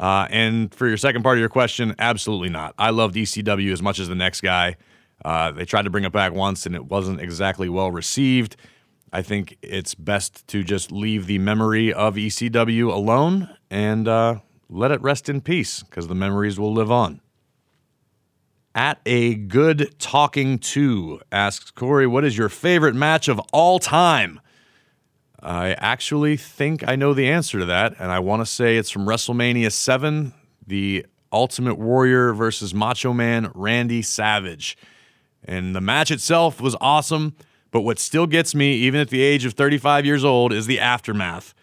Uh, 0.00 0.26
and 0.30 0.74
for 0.74 0.88
your 0.88 0.96
second 0.96 1.22
part 1.22 1.36
of 1.36 1.40
your 1.40 1.50
question, 1.50 1.94
absolutely 1.98 2.48
not. 2.48 2.74
I 2.78 2.88
loved 2.88 3.14
ECW 3.14 3.70
as 3.70 3.82
much 3.82 3.98
as 3.98 4.08
the 4.08 4.14
next 4.14 4.40
guy. 4.40 4.76
Uh, 5.22 5.50
they 5.50 5.66
tried 5.66 5.82
to 5.82 5.90
bring 5.90 6.04
it 6.04 6.12
back 6.12 6.32
once 6.32 6.64
and 6.64 6.74
it 6.74 6.86
wasn't 6.86 7.20
exactly 7.20 7.68
well 7.68 7.90
received. 7.90 8.56
I 9.12 9.20
think 9.20 9.58
it's 9.60 9.94
best 9.94 10.46
to 10.48 10.64
just 10.64 10.90
leave 10.90 11.26
the 11.26 11.38
memory 11.38 11.92
of 11.92 12.14
ECW 12.14 12.90
alone 12.90 13.50
and 13.70 14.08
uh, 14.08 14.36
let 14.70 14.90
it 14.90 15.02
rest 15.02 15.28
in 15.28 15.42
peace 15.42 15.82
because 15.82 16.08
the 16.08 16.14
memories 16.14 16.58
will 16.58 16.72
live 16.72 16.90
on. 16.90 17.20
At 18.74 19.00
a 19.04 19.34
good 19.34 19.98
talking 19.98 20.58
to 20.60 21.20
asks 21.30 21.70
Corey, 21.72 22.06
what 22.06 22.24
is 22.24 22.38
your 22.38 22.48
favorite 22.48 22.94
match 22.94 23.28
of 23.28 23.38
all 23.52 23.78
time? 23.80 24.40
I 25.42 25.72
actually 25.72 26.36
think 26.36 26.86
I 26.86 26.96
know 26.96 27.14
the 27.14 27.28
answer 27.28 27.58
to 27.58 27.66
that, 27.66 27.94
and 27.98 28.10
I 28.10 28.18
want 28.18 28.42
to 28.42 28.46
say 28.46 28.76
it's 28.76 28.90
from 28.90 29.06
WrestleMania 29.06 29.72
7, 29.72 30.34
the 30.66 31.06
Ultimate 31.32 31.78
Warrior 31.78 32.32
versus 32.34 32.74
Macho 32.74 33.12
Man 33.12 33.50
Randy 33.54 34.02
Savage. 34.02 34.76
And 35.44 35.74
the 35.74 35.80
match 35.80 36.10
itself 36.10 36.60
was 36.60 36.76
awesome, 36.80 37.34
but 37.70 37.80
what 37.80 37.98
still 37.98 38.26
gets 38.26 38.54
me, 38.54 38.74
even 38.74 39.00
at 39.00 39.08
the 39.08 39.22
age 39.22 39.44
of 39.44 39.54
35 39.54 40.04
years 40.04 40.24
old, 40.24 40.52
is 40.52 40.66
the 40.66 40.78
aftermath. 40.78 41.54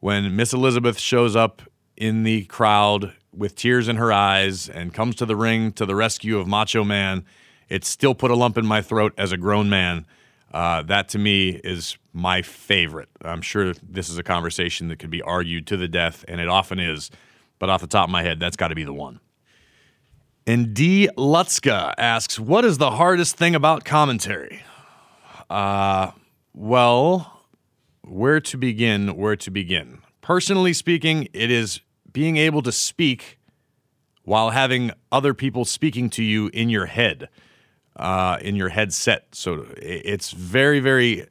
When 0.00 0.34
Miss 0.34 0.52
Elizabeth 0.52 0.98
shows 0.98 1.36
up 1.36 1.62
in 1.96 2.22
the 2.22 2.44
crowd 2.46 3.12
with 3.32 3.54
tears 3.54 3.86
in 3.86 3.96
her 3.96 4.12
eyes 4.12 4.68
and 4.68 4.94
comes 4.94 5.14
to 5.16 5.26
the 5.26 5.36
ring 5.36 5.72
to 5.72 5.86
the 5.86 5.94
rescue 5.94 6.38
of 6.38 6.48
Macho 6.48 6.82
Man, 6.82 7.24
it 7.68 7.84
still 7.84 8.14
put 8.14 8.30
a 8.30 8.34
lump 8.34 8.58
in 8.58 8.66
my 8.66 8.82
throat 8.82 9.12
as 9.16 9.30
a 9.30 9.36
grown 9.36 9.68
man. 9.68 10.06
Uh, 10.50 10.82
that 10.82 11.08
to 11.10 11.18
me 11.18 11.50
is 11.62 11.96
my 12.12 12.42
favorite. 12.42 13.08
I'm 13.22 13.42
sure 13.42 13.72
this 13.74 14.08
is 14.08 14.18
a 14.18 14.22
conversation 14.22 14.88
that 14.88 14.98
could 14.98 15.10
be 15.10 15.22
argued 15.22 15.66
to 15.68 15.76
the 15.76 15.88
death, 15.88 16.24
and 16.26 16.40
it 16.40 16.48
often 16.48 16.80
is. 16.80 17.10
But 17.58 17.70
off 17.70 17.80
the 17.80 17.86
top 17.86 18.08
of 18.08 18.10
my 18.10 18.22
head, 18.22 18.40
that's 18.40 18.56
got 18.56 18.68
to 18.68 18.74
be 18.74 18.84
the 18.84 18.92
one. 18.92 19.20
And 20.46 20.74
D. 20.74 21.08
Lutzka 21.16 21.94
asks, 21.98 22.40
What 22.40 22.64
is 22.64 22.78
the 22.78 22.90
hardest 22.92 23.36
thing 23.36 23.54
about 23.54 23.84
commentary? 23.84 24.62
Uh, 25.48 26.12
well, 26.54 27.44
where 28.02 28.40
to 28.40 28.56
begin? 28.56 29.16
Where 29.16 29.36
to 29.36 29.50
begin? 29.50 29.98
Personally 30.20 30.72
speaking, 30.72 31.28
it 31.32 31.50
is 31.50 31.80
being 32.12 32.36
able 32.36 32.62
to 32.62 32.72
speak 32.72 33.38
while 34.24 34.50
having 34.50 34.90
other 35.12 35.34
people 35.34 35.64
speaking 35.64 36.10
to 36.10 36.22
you 36.22 36.50
in 36.52 36.68
your 36.68 36.86
head, 36.86 37.28
uh, 37.96 38.38
in 38.40 38.56
your 38.56 38.70
headset. 38.70 39.34
So 39.34 39.66
it's 39.76 40.30
very, 40.30 40.80
very 40.80 41.26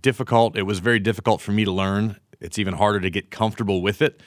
difficult. 0.00 0.56
It 0.56 0.62
was 0.62 0.78
very 0.78 0.98
difficult 0.98 1.40
for 1.40 1.52
me 1.52 1.64
to 1.64 1.72
learn. 1.72 2.16
It's 2.40 2.58
even 2.58 2.74
harder 2.74 3.00
to 3.00 3.10
get 3.10 3.30
comfortable 3.30 3.82
with 3.82 4.02
it. 4.02 4.20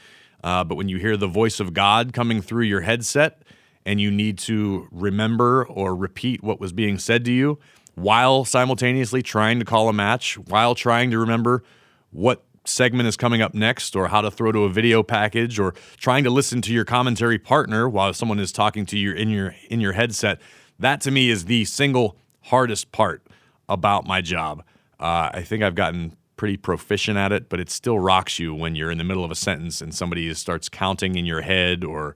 Uh, 0.44 0.64
but 0.64 0.76
when 0.76 0.90
you 0.90 0.98
hear 0.98 1.18
the 1.18 1.28
voice 1.28 1.60
of 1.60 1.74
God 1.74 2.14
coming 2.14 2.42
through 2.42 2.64
your 2.64 2.82
headset, 2.82 3.42
and 3.86 4.02
you 4.02 4.10
need 4.10 4.38
to 4.40 4.88
remember 4.92 5.66
or 5.68 5.96
repeat 5.96 6.44
what 6.44 6.60
was 6.60 6.74
being 6.74 6.98
said 6.98 7.24
to 7.26 7.32
you 7.32 7.60
while 7.94 8.44
simultaneously 8.44 9.22
trying 9.22 9.60
to 9.60 9.66
call 9.66 9.88
a 9.88 9.94
match, 9.94 10.38
while 10.38 10.76
trying 10.76 11.12
to 11.12 11.18
remember 11.18 11.64
what 12.12 12.44
segment 12.66 13.08
is 13.08 13.16
coming 13.16 13.42
up 13.42 13.54
next 13.54 13.96
or 13.96 14.08
how 14.08 14.22
to 14.22 14.32
throw 14.32 14.52
to 14.52 14.64
a 14.64 14.70
video 14.70 15.04
package 15.04 15.60
or 15.60 15.74
trying 15.98 16.24
to 16.24 16.30
listen 16.30 16.62
to 16.62 16.74
your 16.74 16.84
commentary 16.84 17.38
partner 17.38 17.88
while 17.88 18.12
someone 18.12 18.40
is 18.40 18.52
talking 18.52 18.86
to 18.88 18.98
you 18.98 19.14
in 19.14 19.30
your 19.30 19.56
in 19.70 19.80
your 19.80 19.94
headset 19.94 20.42
that 20.80 21.02
to 21.02 21.12
me 21.12 21.30
is 21.30 21.46
the 21.46 21.66
single 21.66 22.16
hardest 22.44 22.92
part 22.92 23.22
about 23.68 24.06
my 24.06 24.22
job 24.22 24.64
Uh, 25.00 25.30
I 25.34 25.42
think 25.42 25.62
I've 25.64 25.76
gotten 25.76 26.16
pretty 26.38 26.56
proficient 26.58 27.18
at 27.18 27.32
it, 27.32 27.50
but 27.50 27.60
it 27.60 27.70
still 27.70 28.00
rocks 28.00 28.40
you 28.40 28.54
when 28.56 28.76
you're 28.76 28.92
in 28.92 28.98
the 28.98 29.04
middle 29.04 29.24
of 29.26 29.32
a 29.32 29.36
sentence 29.36 29.82
and 29.82 29.94
somebody 29.94 30.34
starts 30.34 30.70
counting 30.70 31.16
in 31.16 31.26
your 31.26 31.42
head 31.42 31.84
or 31.84 32.16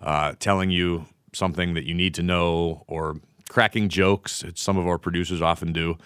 uh, 0.00 0.34
telling 0.38 0.70
you 0.70 1.06
something 1.32 1.74
that 1.74 1.84
you 1.84 1.94
need 1.94 2.14
to 2.14 2.22
know 2.22 2.84
or 2.86 3.16
cracking 3.48 3.88
jokes. 3.88 4.44
Some 4.54 4.76
of 4.78 4.86
our 4.86 4.98
producers 4.98 5.40
often 5.42 5.72
do. 5.72 5.96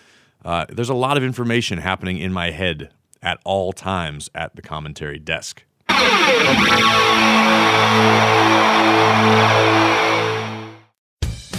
Uh, 0.45 0.65
there's 0.71 0.89
a 0.91 0.95
lot 0.95 1.17
of 1.17 1.23
information 1.23 1.79
happening 1.79 2.19
in 2.19 2.33
my 2.33 2.51
head 2.51 2.91
at 3.23 3.39
all 3.45 3.73
times 3.73 4.31
at 4.35 4.55
the 4.57 4.63
commentary 4.63 5.19
desk. 5.19 5.65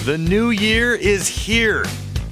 The 0.08 0.18
new 0.18 0.52
year 0.52 0.96
is 0.96 1.28
here. 1.28 1.84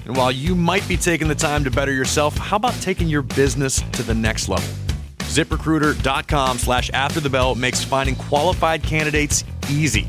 And 0.06 0.16
while 0.16 0.32
you 0.32 0.56
might 0.56 0.88
be 0.88 0.96
taking 0.96 1.28
the 1.28 1.36
time 1.36 1.62
to 1.66 1.70
better 1.70 1.92
yourself, 1.92 2.38
how 2.38 2.56
about 2.56 2.74
taking 2.76 3.10
your 3.10 3.22
business 3.22 3.82
to 3.92 4.02
the 4.02 4.14
next 4.14 4.48
level? 4.48 4.66
ZipRecruiter.com 5.18 6.58
slash 6.58 6.90
after 6.92 7.20
the 7.20 7.30
bell 7.30 7.54
makes 7.54 7.84
finding 7.84 8.16
qualified 8.16 8.82
candidates 8.82 9.44
easy. 9.70 10.08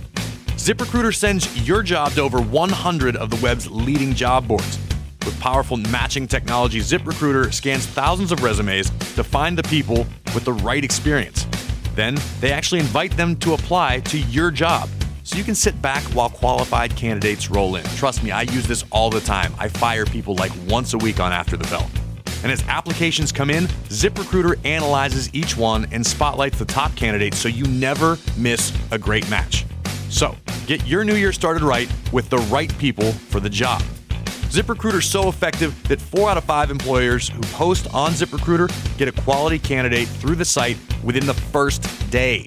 ZipRecruiter 0.55 1.13
sends 1.13 1.67
your 1.67 1.83
job 1.83 2.13
to 2.13 2.21
over 2.21 2.41
100 2.41 3.17
of 3.17 3.31
the 3.31 3.37
web's 3.43 3.69
leading 3.69 4.15
job 4.15 4.47
boards. 4.47 4.79
With 5.25 5.37
powerful 5.41 5.77
matching 5.77 6.29
technology, 6.29 6.79
ZipRecruiter 6.79 7.53
scans 7.53 7.85
thousands 7.85 8.31
of 8.31 8.45
resumes 8.45 8.91
to 9.17 9.25
find 9.25 9.59
the 9.59 9.65
people 9.65 10.07
with 10.37 10.45
the 10.45 10.53
right 10.53 10.85
experience. 10.85 11.49
Then 11.97 12.17
they 12.39 12.53
actually 12.53 12.79
invite 12.79 13.17
them 13.17 13.35
to 13.39 13.55
apply 13.55 14.03
to 14.03 14.21
your 14.21 14.53
job 14.53 14.89
so 15.27 15.37
you 15.37 15.43
can 15.43 15.57
sit 15.57 15.83
back 15.83 16.05
while 16.15 16.31
qualified 16.31 16.95
candidates 16.95 17.51
roll 17.51 17.75
in. 17.75 17.83
Trust 17.97 18.23
me, 18.23 18.31
I 18.31 18.43
use 18.43 18.65
this 18.69 18.85
all 18.93 19.11
the 19.11 19.21
time. 19.21 19.53
I 19.59 19.67
fire 19.67 20.07
people 20.07 20.37
like 20.37 20.53
once 20.69 20.95
a 20.95 20.99
week 20.99 21.19
on 21.19 21.33
After 21.33 21.57
the 21.57 21.65
Bell. 21.65 21.91
And 22.45 22.53
as 22.53 22.63
applications 22.69 23.33
come 23.33 23.51
in, 23.51 23.65
ZipRecruiter 23.89 24.65
analyzes 24.65 25.35
each 25.35 25.57
one 25.57 25.89
and 25.91 26.07
spotlights 26.07 26.61
the 26.61 26.65
top 26.65 26.95
candidates 26.95 27.39
so 27.39 27.49
you 27.49 27.65
never 27.65 28.19
miss 28.37 28.73
a 28.93 28.99
great 28.99 29.29
match. 29.29 29.67
So, 30.11 30.37
get 30.69 30.87
your 30.87 31.03
new 31.03 31.17
year 31.17 31.33
started 31.33 31.65
right 31.65 31.93
with 32.13 32.31
the 32.31 32.39
right 32.39 32.77
people 32.79 33.11
for 33.11 33.41
the 33.41 33.51
job. 33.51 33.83
ZipRecruiter 34.51 34.99
is 34.99 35.11
so 35.11 35.29
effective 35.29 35.89
that 35.89 36.01
four 36.01 36.31
out 36.31 36.39
of 36.39 36.45
five 36.45 36.71
employers 36.71 37.29
who 37.29 37.41
post 37.53 37.93
on 37.93 38.13
ZipRecruiter 38.13 38.71
get 38.97 39.09
a 39.09 39.23
quality 39.23 39.59
candidate 39.59 40.07
through 40.07 40.37
the 40.37 40.45
site 40.45 40.77
within 41.03 41.27
the 41.27 41.35
first 41.35 41.83
day. 42.13 42.47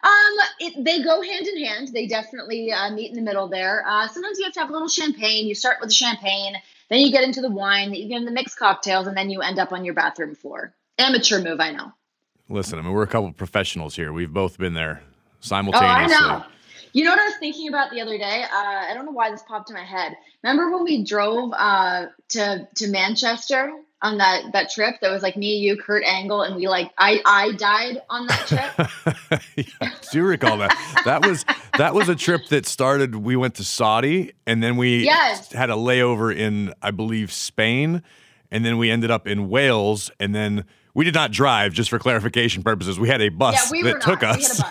Um, 0.03 0.37
it, 0.59 0.85
they 0.85 1.01
go 1.01 1.21
hand 1.21 1.47
in 1.47 1.65
hand. 1.65 1.89
They 1.89 2.05
definitely 2.07 2.71
uh, 2.71 2.91
meet 2.91 3.09
in 3.09 3.15
the 3.15 3.21
middle 3.21 3.49
there. 3.49 3.83
Uh, 3.85 4.07
sometimes 4.07 4.37
you 4.37 4.45
have 4.45 4.53
to 4.53 4.59
have 4.61 4.69
a 4.69 4.71
little 4.71 4.87
champagne. 4.87 5.47
You 5.47 5.55
start 5.55 5.77
with 5.81 5.89
the 5.89 5.95
champagne, 5.95 6.55
then 6.89 6.99
you 6.99 7.11
get 7.11 7.23
into 7.25 7.41
the 7.41 7.49
wine, 7.49 7.89
then 7.89 7.95
you 7.99 8.07
get 8.07 8.17
into 8.17 8.27
the 8.29 8.33
mixed 8.33 8.57
cocktails, 8.57 9.07
and 9.07 9.17
then 9.17 9.29
you 9.29 9.41
end 9.41 9.59
up 9.59 9.73
on 9.73 9.83
your 9.83 9.95
bathroom 9.95 10.35
floor. 10.35 10.73
Amateur 10.97 11.41
move, 11.41 11.59
I 11.59 11.71
know. 11.71 11.91
Listen, 12.47 12.79
I 12.79 12.83
mean, 12.83 12.93
we're 12.93 13.03
a 13.03 13.07
couple 13.07 13.27
of 13.27 13.35
professionals 13.35 13.95
here. 13.95 14.13
We've 14.13 14.31
both 14.31 14.57
been 14.57 14.75
there 14.75 15.01
Oh, 15.03 15.09
simultaneously. 15.41 16.15
Know. 16.15 16.43
You 16.97 17.03
know 17.03 17.11
what 17.11 17.19
I 17.19 17.25
was 17.25 17.35
thinking 17.35 17.67
about 17.67 17.91
the 17.91 18.01
other 18.01 18.17
day? 18.17 18.41
Uh, 18.41 18.55
I 18.55 18.91
don't 18.95 19.05
know 19.05 19.11
why 19.11 19.29
this 19.29 19.43
popped 19.47 19.69
in 19.69 19.75
my 19.75 19.83
head. 19.83 20.17
Remember 20.41 20.75
when 20.75 20.83
we 20.83 21.03
drove 21.03 21.53
uh, 21.55 22.07
to 22.29 22.67
to 22.73 22.87
Manchester 22.87 23.71
on 24.01 24.17
that 24.17 24.51
that 24.53 24.71
trip? 24.71 24.95
That 25.01 25.11
was 25.11 25.21
like 25.21 25.37
me, 25.37 25.57
you, 25.57 25.77
Kurt 25.77 26.03
Angle, 26.03 26.41
and 26.41 26.55
we 26.55 26.67
like 26.67 26.91
I 26.97 27.21
I 27.23 27.51
died 27.51 28.01
on 28.09 28.25
that 28.25 28.47
trip. 28.47 29.43
yeah, 29.55 29.63
I 29.79 29.91
do 30.11 30.23
recall 30.23 30.57
that. 30.57 30.75
That 31.05 31.21
was 31.21 31.45
that 31.77 31.93
was 31.93 32.09
a 32.09 32.15
trip 32.15 32.47
that 32.47 32.65
started. 32.65 33.13
We 33.15 33.35
went 33.35 33.53
to 33.55 33.63
Saudi, 33.63 34.31
and 34.47 34.63
then 34.63 34.75
we 34.75 35.03
Yes. 35.05 35.53
had 35.53 35.69
a 35.69 35.75
layover 35.75 36.35
in, 36.35 36.73
I 36.81 36.89
believe, 36.89 37.31
Spain, 37.31 38.01
and 38.49 38.65
then 38.65 38.79
we 38.79 38.89
ended 38.89 39.11
up 39.11 39.27
in 39.27 39.49
Wales, 39.49 40.09
and 40.19 40.33
then 40.33 40.65
we 40.95 41.05
did 41.05 41.13
not 41.13 41.31
drive. 41.31 41.73
Just 41.73 41.91
for 41.91 41.99
clarification 41.99 42.63
purposes, 42.63 42.99
we 42.99 43.07
had 43.07 43.21
a 43.21 43.29
bus 43.29 43.53
yeah, 43.53 43.71
we 43.71 43.83
that 43.83 43.93
were 43.93 43.99
took 43.99 44.23
us. 44.23 44.63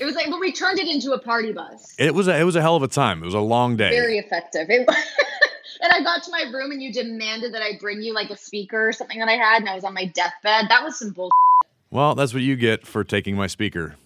We 0.00 0.06
had 0.06 0.12
a 0.12 0.14
bus. 0.14 0.14
It 0.14 0.14
was 0.14 0.14
like, 0.14 0.30
but 0.30 0.40
we 0.40 0.52
turned 0.52 0.78
it 0.78 0.88
into 0.88 1.12
a 1.12 1.18
party 1.18 1.52
bus. 1.52 1.94
It 1.98 2.14
was 2.14 2.28
a 2.28 2.38
it 2.38 2.44
was 2.44 2.56
a 2.56 2.62
hell 2.62 2.76
of 2.76 2.82
a 2.82 2.88
time. 2.88 3.22
It 3.22 3.26
was 3.26 3.34
a 3.34 3.40
long 3.40 3.76
day. 3.76 3.90
Very 3.90 4.18
effective. 4.18 4.68
It, 4.68 4.88
and 5.80 5.92
I 5.92 6.02
got 6.02 6.22
to 6.24 6.30
my 6.30 6.44
room, 6.52 6.70
and 6.70 6.82
you 6.82 6.92
demanded 6.92 7.54
that 7.54 7.62
I 7.62 7.78
bring 7.80 8.02
you 8.02 8.14
like 8.14 8.30
a 8.30 8.36
speaker 8.36 8.88
or 8.88 8.92
something 8.92 9.18
that 9.18 9.28
I 9.28 9.36
had, 9.36 9.60
and 9.60 9.68
I 9.68 9.74
was 9.74 9.84
on 9.84 9.94
my 9.94 10.06
deathbed. 10.06 10.66
That 10.68 10.82
was 10.82 10.98
some 10.98 11.10
bull. 11.10 11.30
well, 11.90 12.14
that's 12.14 12.32
what 12.32 12.42
you 12.42 12.56
get 12.56 12.86
for 12.86 13.04
taking 13.04 13.36
my 13.36 13.46
speaker. 13.46 13.96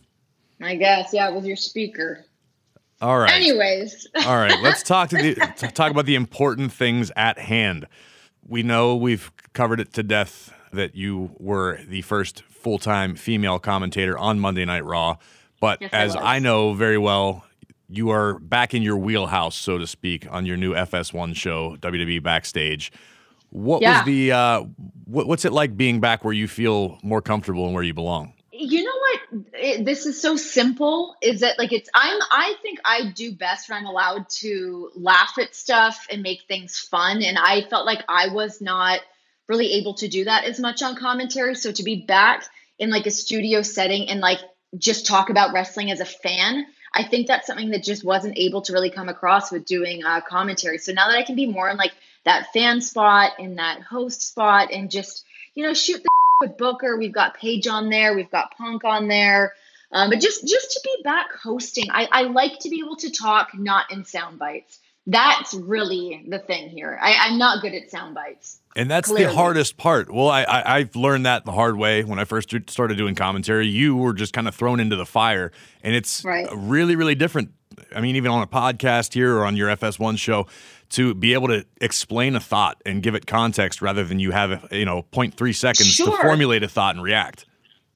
I 0.63 0.77
guess. 0.77 1.13
Yeah, 1.13 1.29
it 1.29 1.35
was 1.35 1.47
your 1.47 1.57
speaker. 1.57 2.25
All 3.01 3.19
right. 3.19 3.33
Anyways. 3.33 4.07
All 4.27 4.37
right, 4.37 4.59
let's 4.63 4.83
talk 4.83 5.11
to 5.11 5.17
the 5.17 5.35
to 5.35 5.69
talk 5.69 5.91
about 5.91 6.07
the 6.07 6.15
important 6.15 6.73
things 6.73 7.11
at 7.17 7.39
hand. 7.39 7.87
We 8.47 8.63
know 8.63 8.97
we've 8.97 9.31
covered 9.53 9.81
it 9.81 9.93
to 9.95 10.03
death 10.03 10.53
that 10.73 10.95
you 10.95 11.35
were 11.39 11.81
the 11.89 12.03
first 12.03 12.43
full-time 12.43 13.15
female 13.15 13.59
commentator 13.59 14.19
on 14.19 14.41
Monday 14.41 14.65
Night 14.65 14.85
Raw, 14.85 15.17
but 15.65 15.81
Yes, 15.81 15.91
as. 15.93 16.17
I 16.17 16.39
know 16.39 16.75
very 16.75 16.99
well, 16.99 17.45
you 17.89 18.11
are 18.11 18.39
back 18.39 18.75
in 18.75 18.83
your 18.83 18.97
wheelhouse, 18.97 19.57
so 19.57 19.79
to 19.79 19.87
speak, 19.87 20.27
on 20.31 20.47
your 20.47 20.57
new 20.57 20.73
FS1 20.75 21.35
show, 21.37 21.77
WWE 21.81 22.23
Backstage. 22.23 22.93
What 23.51 23.83
Yeah. 23.83 23.99
was 23.99 24.07
the 24.07 24.33
uh, 24.33 24.65
what, 25.05 25.27
what's 25.27 25.45
it 25.45 25.53
like 25.53 25.77
being 25.77 26.01
back 26.01 26.25
where 26.25 26.35
you 26.35 26.49
feel 26.49 26.99
more 27.03 27.23
comfortable 27.23 27.65
and 27.67 27.75
where 27.75 27.85
you 27.85 27.95
belong? 27.95 28.33
you 28.57 28.85
know 28.85 28.93
what 28.93 29.45
it, 29.55 29.85
this 29.85 30.07
is 30.07 30.21
so 30.21 30.37
simple 30.37 31.17
is 31.21 31.41
that 31.41 31.59
like 31.59 31.73
it's 31.73 31.91
i'm 31.93 32.21
i 32.31 32.55
think 32.63 32.79
i 32.85 33.11
do 33.11 33.35
best 33.35 33.69
when 33.69 33.79
i'm 33.79 33.87
allowed 33.87 34.29
to 34.29 34.93
laugh 34.95 35.33
at 35.41 35.57
stuff 35.57 36.07
and 36.09 36.23
make 36.23 36.43
things 36.47 36.79
fun 36.79 37.21
and 37.21 37.37
i 37.37 37.63
felt 37.69 37.85
like 37.85 38.05
i 38.09 38.29
was 38.29 38.61
not 38.61 39.01
really 39.49 39.73
able 39.73 39.95
to 39.95 40.07
do 40.07 40.25
that 40.25 40.45
as 40.45 40.61
much 40.61 40.83
on 40.83 40.95
commentary 40.95 41.57
so 41.57 41.73
to 41.73 41.83
be 41.83 42.05
back 42.07 42.45
in 42.79 42.91
like 42.91 43.07
a 43.07 43.11
studio 43.11 43.61
setting 43.63 44.09
and 44.09 44.21
like 44.21 44.39
just 44.79 45.07
talk 45.07 45.31
about 45.31 45.53
wrestling 45.53 45.91
as 45.91 46.01
a 46.01 46.05
fan 46.05 46.67
i 46.93 47.03
think 47.03 47.27
that's 47.27 47.47
something 47.47 47.71
that 47.71 47.83
just 47.83 48.05
wasn't 48.05 48.37
able 48.39 48.63
to 48.63 48.73
really 48.73 48.91
come 48.91 49.09
across 49.09 49.51
with 49.53 49.65
doing 49.65 50.05
uh, 50.05 50.21
commentary 50.21 50.79
so 50.79 50.93
now 50.93 51.09
that 51.09 51.17
i 51.17 51.23
can 51.23 51.37
be 51.37 51.47
more 51.47 51.69
in 51.69 51.77
like 51.77 51.93
that 52.25 52.53
fan 52.53 52.81
spot 52.81 53.33
in 53.39 53.57
that 53.57 53.83
host 53.83 54.23
spot 54.23 54.73
and 54.73 54.91
just 54.91 55.25
you 55.55 55.65
know 55.65 55.75
shoot 55.75 56.03
the 56.03 56.09
with 56.41 56.57
Booker. 56.57 56.97
We've 56.97 57.13
got 57.13 57.35
Paige 57.35 57.67
on 57.67 57.91
there. 57.91 58.15
We've 58.15 58.31
got 58.31 58.57
Punk 58.57 58.85
on 58.85 59.09
there. 59.09 59.55
Um, 59.93 60.11
but 60.11 60.21
just 60.21 60.47
just 60.47 60.73
to 60.73 60.81
be 60.83 61.03
back 61.05 61.33
hosting, 61.33 61.87
I, 61.91 62.09
I 62.11 62.23
like 62.23 62.59
to 62.61 62.69
be 62.71 62.81
able 62.85 62.97
to 62.97 63.11
talk 63.11 63.51
not 63.55 63.93
in 63.93 64.05
sound 64.05 64.39
bites. 64.39 64.81
That's 65.07 65.55
really 65.55 66.25
the 66.27 66.39
thing 66.39 66.71
here. 66.71 66.99
I, 67.01 67.29
I'm 67.29 67.39
not 67.39 67.63
good 67.63 67.75
at 67.75 67.91
sound 67.91 68.15
bites. 68.15 68.59
And 68.77 68.91
that's 68.91 69.09
the 69.13 69.33
hardest 69.33 69.77
part. 69.77 70.13
Well, 70.13 70.29
I, 70.29 70.43
I 70.43 70.77
I've 70.79 70.97
learned 70.97 71.27
that 71.27 71.45
the 71.45 71.53
hard 71.53 71.77
way 71.77 72.03
when 72.03 72.19
I 72.19 72.25
first 72.25 72.53
started 72.69 72.97
doing 72.97 73.15
commentary. 73.15 73.67
You 73.69 73.97
were 73.97 74.13
just 74.13 74.33
kind 74.33 74.49
of 74.49 74.55
thrown 74.55 74.81
into 74.81 74.97
the 74.97 75.07
fire, 75.07 75.53
and 75.83 75.95
it's 75.95 76.25
Right. 76.25 76.49
really 76.53 76.97
really 76.97 77.15
different 77.15 77.51
I 77.95 78.01
mean, 78.01 78.15
even 78.17 78.31
on 78.31 78.41
a 78.43 78.47
podcast 78.47 79.15
here 79.15 79.37
or 79.37 79.45
on 79.45 79.57
your 79.57 79.69
FS1 79.69 80.17
show, 80.19 80.47
to 80.91 81.13
be 81.15 81.33
able 81.35 81.49
to 81.49 81.65
explain 81.81 82.37
a 82.37 82.41
thought 82.41 82.81
and 82.87 83.03
give 83.03 83.17
it 83.17 83.27
context 83.27 83.83
rather 83.83 84.05
than 84.05 84.21
you 84.21 84.31
have, 84.31 84.69
you 84.71 84.85
know, 84.85 85.03
0.3 85.13 85.53
seconds 85.55 85.89
Sure. 85.89 86.07
to 86.17 86.23
formulate 86.23 86.63
a 86.63 86.69
thought 86.69 86.95
and 86.95 87.03
react. 87.03 87.47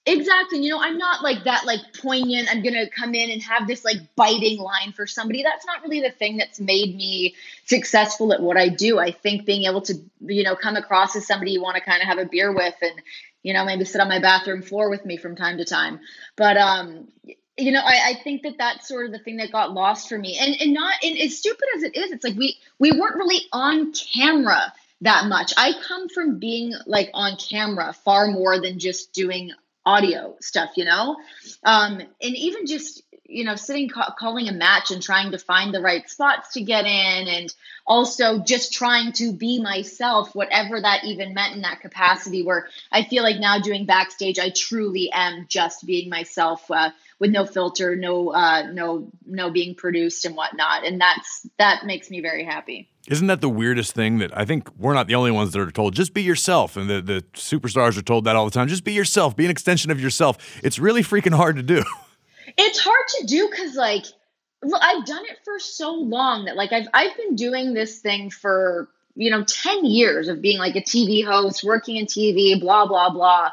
Exactly. 0.08 0.60
You 0.60 0.70
know, 0.70 0.80
I'm 0.80 0.96
not 0.96 1.22
like 1.22 1.44
that, 1.44 1.66
like 1.66 1.80
poignant. 2.00 2.48
I'm 2.50 2.62
going 2.62 2.74
to 2.74 2.88
come 2.88 3.14
in 3.14 3.30
and 3.30 3.42
have 3.42 3.66
this 3.66 3.84
like 3.84 3.98
biting 4.16 4.58
line 4.58 4.92
for 4.92 5.06
somebody. 5.06 5.42
That's 5.42 5.66
not 5.66 5.82
really 5.82 6.00
the 6.00 6.10
thing 6.10 6.38
that's 6.38 6.58
made 6.58 6.96
me 6.96 7.34
successful 7.66 8.32
at 8.32 8.40
what 8.40 8.56
I 8.56 8.70
do. 8.70 8.98
I 8.98 9.10
think 9.10 9.44
being 9.44 9.64
able 9.64 9.82
to, 9.82 9.94
you 10.20 10.44
know, 10.44 10.56
come 10.56 10.76
across 10.76 11.14
as 11.14 11.26
somebody 11.26 11.50
you 11.50 11.60
want 11.60 11.76
to 11.76 11.82
kind 11.82 12.00
of 12.00 12.08
have 12.08 12.16
a 12.16 12.24
beer 12.24 12.50
with 12.54 12.74
and, 12.80 13.02
you 13.42 13.52
know, 13.52 13.66
maybe 13.66 13.84
sit 13.84 14.00
on 14.00 14.08
my 14.08 14.18
bathroom 14.18 14.62
floor 14.62 14.88
with 14.88 15.04
me 15.04 15.18
from 15.18 15.36
time 15.36 15.58
to 15.58 15.66
time. 15.66 16.00
But, 16.36 16.56
um, 16.56 17.08
you 17.58 17.72
know, 17.72 17.82
I, 17.84 18.12
I 18.12 18.20
think 18.24 18.44
that 18.44 18.56
that's 18.56 18.88
sort 18.88 19.04
of 19.04 19.12
the 19.12 19.18
thing 19.18 19.36
that 19.36 19.52
got 19.52 19.74
lost 19.74 20.08
for 20.08 20.16
me. 20.16 20.38
And, 20.40 20.56
and 20.58 20.72
not, 20.72 20.94
and 21.02 21.18
as 21.18 21.36
stupid 21.36 21.68
as 21.76 21.82
it 21.82 21.94
is, 21.94 22.12
it's 22.12 22.24
like 22.24 22.36
we, 22.36 22.56
we 22.78 22.92
weren't 22.92 23.16
really 23.16 23.42
on 23.52 23.92
camera 23.92 24.72
that 25.02 25.26
much. 25.26 25.52
I 25.58 25.74
come 25.86 26.08
from 26.08 26.38
being 26.38 26.72
like 26.86 27.10
on 27.12 27.36
camera 27.36 27.92
far 27.92 28.28
more 28.28 28.58
than 28.58 28.78
just 28.78 29.12
doing 29.12 29.52
audio 29.88 30.36
stuff, 30.40 30.70
you 30.76 30.84
know? 30.84 31.16
Um, 31.64 31.94
and 31.98 32.36
even 32.36 32.66
just, 32.66 33.02
you 33.28 33.44
know, 33.44 33.54
sitting 33.54 33.88
ca- 33.88 34.14
calling 34.18 34.48
a 34.48 34.52
match 34.52 34.90
and 34.90 35.02
trying 35.02 35.32
to 35.32 35.38
find 35.38 35.72
the 35.72 35.80
right 35.80 36.08
spots 36.08 36.54
to 36.54 36.62
get 36.62 36.86
in, 36.86 37.28
and 37.28 37.54
also 37.86 38.38
just 38.38 38.72
trying 38.72 39.12
to 39.12 39.32
be 39.32 39.60
myself, 39.62 40.34
whatever 40.34 40.80
that 40.80 41.04
even 41.04 41.34
meant 41.34 41.54
in 41.54 41.62
that 41.62 41.80
capacity. 41.80 42.42
Where 42.42 42.66
I 42.90 43.04
feel 43.04 43.22
like 43.22 43.38
now 43.38 43.60
doing 43.60 43.86
backstage, 43.86 44.38
I 44.38 44.50
truly 44.50 45.10
am 45.12 45.46
just 45.48 45.86
being 45.86 46.08
myself. 46.08 46.70
Uh, 46.70 46.90
with 47.20 47.32
no 47.32 47.44
filter, 47.44 47.96
no, 47.96 48.28
uh, 48.28 48.70
no, 48.70 49.10
no 49.26 49.50
being 49.50 49.74
produced 49.74 50.24
and 50.24 50.36
whatnot, 50.36 50.86
and 50.86 51.00
that's 51.00 51.48
that 51.58 51.84
makes 51.84 52.10
me 52.10 52.20
very 52.20 52.44
happy. 52.44 52.88
Isn't 53.08 53.26
that 53.28 53.40
the 53.40 53.48
weirdest 53.48 53.94
thing 53.94 54.18
that 54.18 54.36
I 54.36 54.44
think 54.44 54.68
we're 54.78 54.94
not 54.94 55.06
the 55.06 55.14
only 55.14 55.30
ones 55.30 55.52
that 55.52 55.60
are 55.60 55.70
told, 55.70 55.94
just 55.94 56.12
be 56.12 56.22
yourself? 56.22 56.76
And 56.76 56.88
the, 56.90 57.00
the 57.00 57.24
superstars 57.32 57.96
are 57.96 58.02
told 58.02 58.24
that 58.24 58.36
all 58.36 58.44
the 58.44 58.50
time, 58.50 58.68
just 58.68 58.84
be 58.84 58.92
yourself, 58.92 59.34
be 59.34 59.46
an 59.46 59.50
extension 59.50 59.90
of 59.90 60.00
yourself. 60.00 60.36
It's 60.62 60.78
really 60.78 61.02
freaking 61.02 61.34
hard 61.34 61.56
to 61.56 61.62
do. 61.62 61.82
It's 62.58 62.80
hard 62.80 63.08
to 63.20 63.26
do 63.26 63.48
because 63.48 63.76
like 63.76 64.04
I've 64.62 65.06
done 65.06 65.24
it 65.24 65.38
for 65.44 65.60
so 65.60 65.92
long 65.92 66.46
that 66.46 66.56
like 66.56 66.72
I've 66.72 66.88
I've 66.92 67.16
been 67.16 67.36
doing 67.36 67.72
this 67.72 68.00
thing 68.00 68.30
for 68.30 68.88
you 69.14 69.30
know 69.30 69.44
10 69.44 69.84
years 69.84 70.28
of 70.28 70.42
being 70.42 70.58
like 70.58 70.74
a 70.74 70.82
TV 70.82 71.24
host, 71.24 71.62
working 71.62 71.96
in 71.96 72.06
TV, 72.06 72.60
blah 72.60 72.86
blah 72.86 73.10
blah. 73.10 73.50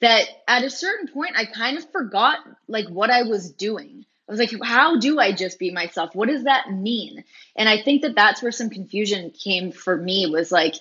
That 0.00 0.24
at 0.46 0.64
a 0.64 0.70
certain 0.70 1.08
point 1.08 1.36
I 1.36 1.46
kind 1.46 1.78
of 1.78 1.90
forgot 1.90 2.38
like 2.68 2.88
what 2.88 3.10
I 3.10 3.22
was 3.22 3.50
doing. 3.50 4.04
I 4.28 4.32
was 4.32 4.38
like, 4.38 4.52
how 4.62 4.98
do 4.98 5.18
I 5.18 5.32
just 5.32 5.58
be 5.58 5.70
myself? 5.70 6.14
What 6.14 6.28
does 6.28 6.44
that 6.44 6.70
mean? 6.70 7.24
And 7.56 7.68
I 7.68 7.82
think 7.82 8.02
that 8.02 8.14
that's 8.14 8.42
where 8.42 8.52
some 8.52 8.70
confusion 8.70 9.30
came 9.30 9.72
for 9.72 9.96
me 9.96 10.26
was 10.30 10.52
like 10.52 10.74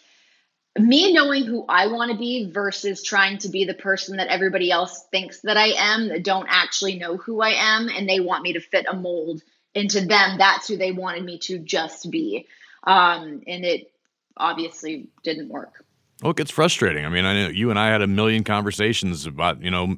me 0.79 1.11
knowing 1.11 1.45
who 1.45 1.65
I 1.67 1.87
want 1.87 2.11
to 2.11 2.17
be 2.17 2.49
versus 2.49 3.03
trying 3.03 3.39
to 3.39 3.49
be 3.49 3.65
the 3.65 3.73
person 3.73 4.17
that 4.17 4.27
everybody 4.27 4.71
else 4.71 5.05
thinks 5.11 5.41
that 5.41 5.57
I 5.57 5.73
am 5.77 6.07
that 6.09 6.23
don't 6.23 6.47
actually 6.49 6.97
know 6.97 7.17
who 7.17 7.41
I 7.41 7.49
am 7.49 7.89
and 7.89 8.07
they 8.07 8.19
want 8.19 8.43
me 8.43 8.53
to 8.53 8.61
fit 8.61 8.85
a 8.89 8.95
mold 8.95 9.41
into 9.73 9.99
them. 10.01 10.37
That's 10.37 10.67
who 10.67 10.77
they 10.77 10.91
wanted 10.91 11.25
me 11.25 11.39
to 11.39 11.59
just 11.59 12.09
be. 12.09 12.47
Um, 12.83 13.41
and 13.47 13.65
it 13.65 13.91
obviously 14.37 15.07
didn't 15.23 15.49
work. 15.49 15.83
Well, 16.21 16.31
it 16.31 16.37
gets 16.37 16.51
frustrating. 16.51 17.05
I 17.05 17.09
mean, 17.09 17.25
I 17.25 17.33
know 17.33 17.49
you 17.49 17.69
and 17.69 17.79
I 17.79 17.89
had 17.89 18.01
a 18.01 18.07
million 18.07 18.43
conversations 18.43 19.25
about, 19.25 19.61
you 19.61 19.71
know, 19.71 19.97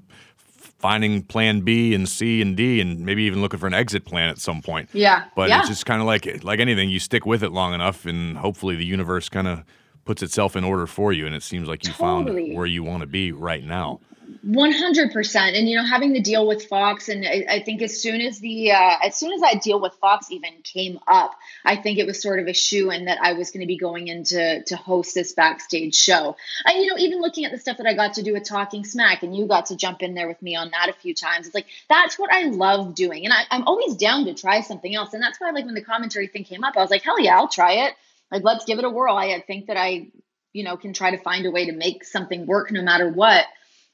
finding 0.80 1.22
plan 1.22 1.62
B 1.62 1.94
and 1.94 2.10
C 2.10 2.42
and 2.42 2.58
D 2.58 2.82
and 2.82 3.06
maybe 3.06 3.24
even 3.24 3.42
looking 3.42 3.60
for 3.60 3.68
an 3.68 3.74
exit 3.74 4.06
plan 4.06 4.30
at 4.30 4.40
some 4.40 4.62
point. 4.62 4.90
Yeah. 4.92 5.26
But 5.36 5.50
yeah. 5.50 5.60
it's 5.60 5.70
just 5.70 5.86
kind 5.86 6.02
of 6.02 6.08
like 6.08 6.44
like 6.44 6.60
anything, 6.60 6.90
you 6.90 7.00
stick 7.00 7.26
with 7.26 7.44
it 7.44 7.52
long 7.52 7.74
enough 7.74 8.06
and 8.06 8.38
hopefully 8.38 8.76
the 8.76 8.86
universe 8.86 9.30
kind 9.30 9.48
of 9.48 9.64
puts 10.06 10.22
itself 10.22 10.56
in 10.56 10.64
order 10.64 10.88
for 10.88 11.14
you 11.14 11.26
and 11.26 11.36
it 11.36 11.44
seems 11.44 11.68
like 11.68 11.86
you 11.86 11.94
Totally. 11.94 12.48
found 12.48 12.58
where 12.58 12.66
you 12.66 12.84
want 12.84 13.02
to 13.02 13.08
be 13.08 13.32
right 13.32 13.64
now. 13.64 14.00
100% 14.46 15.36
and 15.58 15.70
you 15.70 15.78
know 15.78 15.86
having 15.86 16.12
the 16.12 16.20
deal 16.20 16.46
with 16.46 16.66
fox 16.66 17.08
and 17.08 17.26
I, 17.26 17.46
I 17.50 17.60
think 17.62 17.82
as 17.82 18.02
soon 18.02 18.20
as 18.20 18.40
the 18.40 18.72
uh, 18.72 18.96
as 19.02 19.16
soon 19.16 19.32
as 19.32 19.42
that 19.42 19.62
deal 19.62 19.80
with 19.80 19.94
fox 19.96 20.32
even 20.32 20.52
came 20.64 21.00
up 21.08 21.36
i 21.64 21.76
think 21.76 21.98
it 21.98 22.06
was 22.06 22.22
sort 22.22 22.40
of 22.40 22.48
a 22.48 22.54
shoe 22.54 22.92
in 22.92 23.06
that 23.06 23.20
i 23.22 23.34
was 23.34 23.52
going 23.52 23.62
to 23.62 23.68
be 23.68 23.78
going 23.78 24.08
into 24.08 24.64
to 24.64 24.76
host 24.76 25.14
this 25.16 25.34
backstage 25.34 25.96
show 25.96 26.36
and 26.66 26.78
you 26.78 26.88
know 26.88 26.98
even 26.98 27.22
looking 27.22 27.46
at 27.46 27.52
the 27.52 27.58
stuff 27.58 27.78
that 27.78 27.88
i 27.88 27.94
got 27.94 28.16
to 28.16 28.24
do 28.24 28.34
with 28.34 28.44
talking 28.44 28.84
smack 28.84 29.24
and 29.24 29.36
you 29.36 29.46
got 29.46 29.68
to 29.68 29.78
jump 29.78 30.02
in 30.02 30.14
there 30.14 30.28
with 30.28 30.42
me 30.42 30.56
on 30.56 30.72
that 30.72 30.90
a 30.90 30.94
few 30.94 31.14
times 31.14 31.46
it's 31.46 31.56
like 31.56 31.68
that's 31.90 32.20
what 32.20 32.32
i 32.32 32.44
love 32.44 32.96
doing 32.96 33.24
and 33.26 33.34
I, 33.34 33.44
i'm 33.52 33.64
always 33.64 33.96
down 33.96 34.26
to 34.26 34.34
try 34.34 34.62
something 34.62 34.94
else 34.94 35.14
and 35.14 35.24
that's 35.24 35.40
why 35.40 35.52
like 35.52 35.66
when 35.66 35.74
the 35.74 35.84
commentary 35.84 36.28
thing 36.28 36.44
came 36.44 36.64
up 36.64 36.76
i 36.76 36.82
was 36.82 36.92
like 36.92 37.04
hell 37.04 37.20
yeah 37.20 37.38
i'll 37.38 37.48
try 37.48 37.86
it 37.88 37.94
like 38.34 38.44
let's 38.44 38.66
give 38.66 38.80
it 38.80 38.86
a 38.86 38.90
whirl 38.90 39.16
i, 39.16 39.42
think 39.46 39.68
that 39.68 39.78
i 39.78 40.08
you 40.52 40.64
know 40.64 40.76
can 40.76 40.92
try 40.92 41.12
to 41.12 41.18
find 41.18 41.46
a 41.46 41.52
way 41.52 41.68
to 41.68 41.72
make 41.72 42.04
something 42.04 42.46
work 42.46 42.72
no 42.72 42.82
matter 42.82 43.08
what 43.08 43.46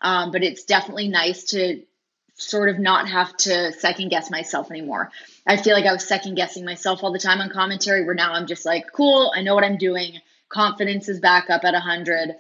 um, 0.02 0.32
but 0.32 0.44
it's 0.44 0.64
definitely 0.64 1.10
nice 1.10 1.44
to 1.46 1.84
sort 2.40 2.70
of 2.70 2.80
not 2.80 3.10
have 3.10 3.36
to 3.36 3.74
second 3.74 4.10
guess 4.10 4.32
myself 4.32 4.72
anymore. 4.72 5.12
I 5.46 5.58
feel 5.58 5.74
like 5.74 5.86
I 5.86 5.92
was 5.92 6.08
second 6.08 6.36
guessing 6.36 6.66
myself 6.66 7.04
all 7.04 7.12
the 7.12 7.20
time 7.20 7.42
on 7.42 7.50
commentary, 7.50 8.06
where 8.06 8.16
now 8.16 8.34
I'm 8.34 8.48
just 8.48 8.66
like, 8.66 8.86
cool, 8.94 9.32
I 9.36 9.42
know 9.42 9.56
what 9.56 9.64
I'm 9.64 9.78
doing. 9.78 10.20
Confidence 10.48 11.10
is 11.10 11.20
back 11.20 11.50
up 11.50 11.64
at 11.64 11.74
100. 11.74 12.36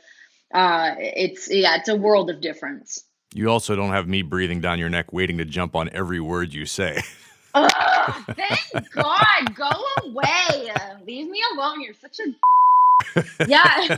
Uh, 0.53 0.95
it's, 0.97 1.49
yeah, 1.51 1.75
it's 1.75 1.89
a 1.89 1.95
world 1.95 2.29
of 2.29 2.41
difference. 2.41 3.03
You 3.33 3.49
also 3.49 3.75
don't 3.75 3.91
have 3.91 4.07
me 4.07 4.21
breathing 4.23 4.61
down 4.61 4.79
your 4.79 4.89
neck 4.89 5.13
waiting 5.13 5.37
to 5.37 5.45
jump 5.45 5.75
on 5.75 5.89
every 5.93 6.19
word 6.19 6.53
you 6.53 6.65
say. 6.65 7.01
Ugh, 7.53 8.23
thank 8.35 8.91
God. 8.91 9.55
Go 9.55 9.69
away. 10.03 10.71
Leave 11.05 11.29
me 11.29 11.41
alone. 11.53 11.81
You're 11.81 11.93
such 11.95 12.19
a. 12.19 13.45
yeah. 13.47 13.97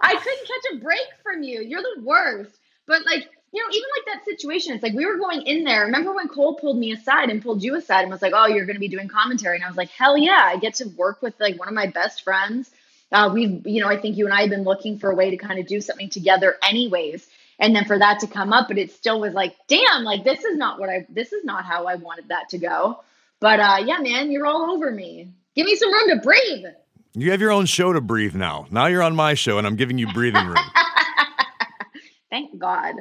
I 0.00 0.14
couldn't 0.14 0.46
catch 0.46 0.72
a 0.74 0.76
break 0.82 1.06
from 1.22 1.42
you. 1.42 1.62
You're 1.62 1.82
the 1.82 2.02
worst. 2.02 2.52
But 2.86 3.04
like, 3.06 3.28
you 3.52 3.62
know, 3.62 3.68
even 3.70 3.88
like 3.96 4.14
that 4.14 4.24
situation, 4.24 4.74
it's 4.74 4.82
like 4.82 4.92
we 4.92 5.06
were 5.06 5.16
going 5.16 5.42
in 5.42 5.64
there. 5.64 5.84
Remember 5.84 6.12
when 6.14 6.28
Cole 6.28 6.54
pulled 6.54 6.78
me 6.78 6.92
aside 6.92 7.30
and 7.30 7.42
pulled 7.42 7.62
you 7.62 7.74
aside 7.76 8.02
and 8.02 8.10
was 8.10 8.22
like, 8.22 8.32
"Oh, 8.34 8.46
you're 8.46 8.66
going 8.66 8.76
to 8.76 8.80
be 8.80 8.88
doing 8.88 9.08
commentary," 9.08 9.56
and 9.56 9.64
I 9.64 9.68
was 9.68 9.76
like, 9.76 9.88
"Hell 9.90 10.16
yeah! 10.16 10.42
I 10.44 10.58
get 10.58 10.74
to 10.74 10.88
work 10.88 11.22
with 11.22 11.34
like 11.40 11.58
one 11.58 11.68
of 11.68 11.74
my 11.74 11.86
best 11.86 12.22
friends." 12.22 12.70
Uh, 13.12 13.30
we've, 13.32 13.66
you 13.66 13.80
know, 13.80 13.88
I 13.88 13.96
think 13.96 14.16
you 14.16 14.24
and 14.24 14.34
I 14.34 14.40
have 14.42 14.50
been 14.50 14.64
looking 14.64 14.98
for 14.98 15.10
a 15.10 15.14
way 15.14 15.30
to 15.30 15.36
kind 15.36 15.60
of 15.60 15.66
do 15.66 15.80
something 15.80 16.10
together, 16.10 16.56
anyways. 16.62 17.26
And 17.58 17.74
then 17.74 17.86
for 17.86 17.98
that 17.98 18.20
to 18.20 18.26
come 18.26 18.52
up, 18.52 18.68
but 18.68 18.78
it 18.78 18.92
still 18.92 19.20
was 19.20 19.32
like, 19.32 19.56
damn, 19.66 20.04
like 20.04 20.24
this 20.24 20.44
is 20.44 20.56
not 20.56 20.78
what 20.78 20.90
I, 20.90 21.06
this 21.08 21.32
is 21.32 21.44
not 21.44 21.64
how 21.64 21.86
I 21.86 21.94
wanted 21.94 22.28
that 22.28 22.50
to 22.50 22.58
go. 22.58 23.02
But 23.40 23.60
uh, 23.60 23.78
yeah, 23.84 23.98
man, 23.98 24.30
you're 24.30 24.46
all 24.46 24.70
over 24.70 24.90
me. 24.90 25.28
Give 25.54 25.64
me 25.66 25.76
some 25.76 25.92
room 25.92 26.08
to 26.10 26.16
breathe. 26.22 26.66
You 27.14 27.30
have 27.30 27.40
your 27.40 27.50
own 27.50 27.64
show 27.64 27.94
to 27.94 28.00
breathe 28.02 28.34
now. 28.34 28.66
Now 28.70 28.86
you're 28.86 29.02
on 29.02 29.16
my 29.16 29.34
show 29.34 29.56
and 29.56 29.66
I'm 29.66 29.76
giving 29.76 29.96
you 29.96 30.12
breathing 30.12 30.46
room. 30.46 30.56
Thank 32.30 32.58
God. 32.58 32.94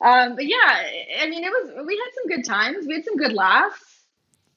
Um, 0.00 0.36
but 0.36 0.46
yeah, 0.46 0.86
I 1.20 1.28
mean, 1.28 1.44
it 1.44 1.50
was, 1.50 1.86
we 1.86 1.96
had 1.96 2.14
some 2.14 2.28
good 2.28 2.44
times. 2.46 2.86
We 2.86 2.94
had 2.94 3.04
some 3.04 3.16
good 3.16 3.34
laughs. 3.34 4.00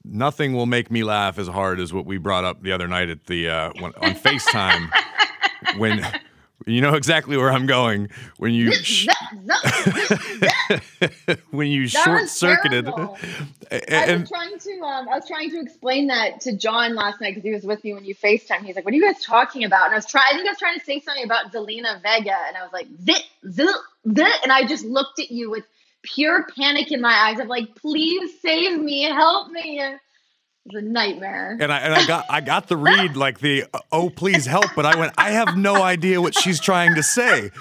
Nothing 0.06 0.54
will 0.54 0.65
make 0.65 0.91
me 0.91 1.04
laugh 1.04 1.38
as 1.38 1.48
hard 1.48 1.80
as 1.80 1.91
what 1.91 2.06
we 2.06 2.17
brought 2.17 2.45
up 2.45 2.62
the 2.62 2.71
other 2.71 2.88
night 2.88 3.10
at 3.10 3.26
the 3.26 3.50
uh, 3.50 3.71
when, 3.80 3.91
on 3.95 4.13
FaceTime 4.15 4.89
when 5.78 6.06
you 6.65 6.82
know 6.82 6.95
exactly 6.95 7.38
where 7.38 7.51
I'm 7.51 7.65
going 7.65 8.10
when 8.38 8.54
you 8.54 8.73
sh- 8.73 9.08
when 11.51 11.67
you 11.67 11.88
short 11.88 12.30
circuited. 12.30 12.88
I 12.88 14.17
was 14.17 14.30
trying 14.30 14.60
to 14.60 14.82
um, 14.82 15.10
I 15.10 15.15
was 15.15 15.28
trying 15.28 15.49
to 15.51 15.60
explain 15.60 16.08
that 16.08 16.41
to 16.41 16.56
John 16.56 16.95
last 16.95 17.21
night 17.21 17.36
because 17.36 17.43
he 17.43 17.51
was 17.51 17.63
with 17.63 17.84
me 17.84 17.93
when 17.93 18.06
you 18.06 18.15
FaceTime. 18.15 18.63
He's 18.63 18.75
like, 18.75 18.86
"What 18.86 18.93
are 18.93 18.97
you 18.97 19.04
guys 19.04 19.23
talking 19.23 19.63
about?" 19.63 19.86
And 19.86 19.93
I 19.93 19.97
was 19.97 20.06
trying. 20.06 20.25
I 20.32 20.36
think 20.36 20.47
I 20.47 20.51
was 20.51 20.60
trying 20.60 20.80
to 20.80 20.86
say 20.86 20.99
something 20.99 21.23
about 21.23 21.51
Zelina 21.51 22.01
Vega, 22.01 22.38
and 22.47 22.58
I 22.58 22.63
was 22.63 22.73
like, 22.73 22.88
"Zit, 23.04 23.23
zit, 23.49 23.75
zit," 24.15 24.43
and 24.43 24.51
I 24.51 24.65
just 24.65 24.86
looked 24.86 25.19
at 25.19 25.32
you 25.32 25.51
with 25.51 25.65
pure 26.01 26.47
panic 26.56 26.91
in 26.91 27.01
my 27.01 27.13
eyes. 27.13 27.39
I'm 27.39 27.47
like, 27.47 27.75
"Please 27.75 28.39
save 28.41 28.80
me, 28.80 29.04
help 29.04 29.51
me." 29.51 29.82
It 30.65 30.73
was 30.73 30.84
a 30.84 30.86
nightmare. 30.88 31.58
and 31.62 31.71
I 31.71 31.78
and 31.80 31.93
I 31.93 32.06
got 32.08 32.25
I 32.30 32.41
got 32.41 32.67
the 32.67 32.75
read 32.78 33.15
like 33.15 33.39
the 33.39 33.65
oh 33.91 34.10
please 34.10 34.45
help 34.45 34.65
but 34.75 34.86
I 34.86 34.97
went 34.97 35.13
I 35.17 35.30
have 35.32 35.56
no 35.58 35.84
idea 35.84 36.19
what 36.21 36.34
she's 36.36 36.60
trying 36.60 36.95
to 36.95 37.04
say. 37.04 37.51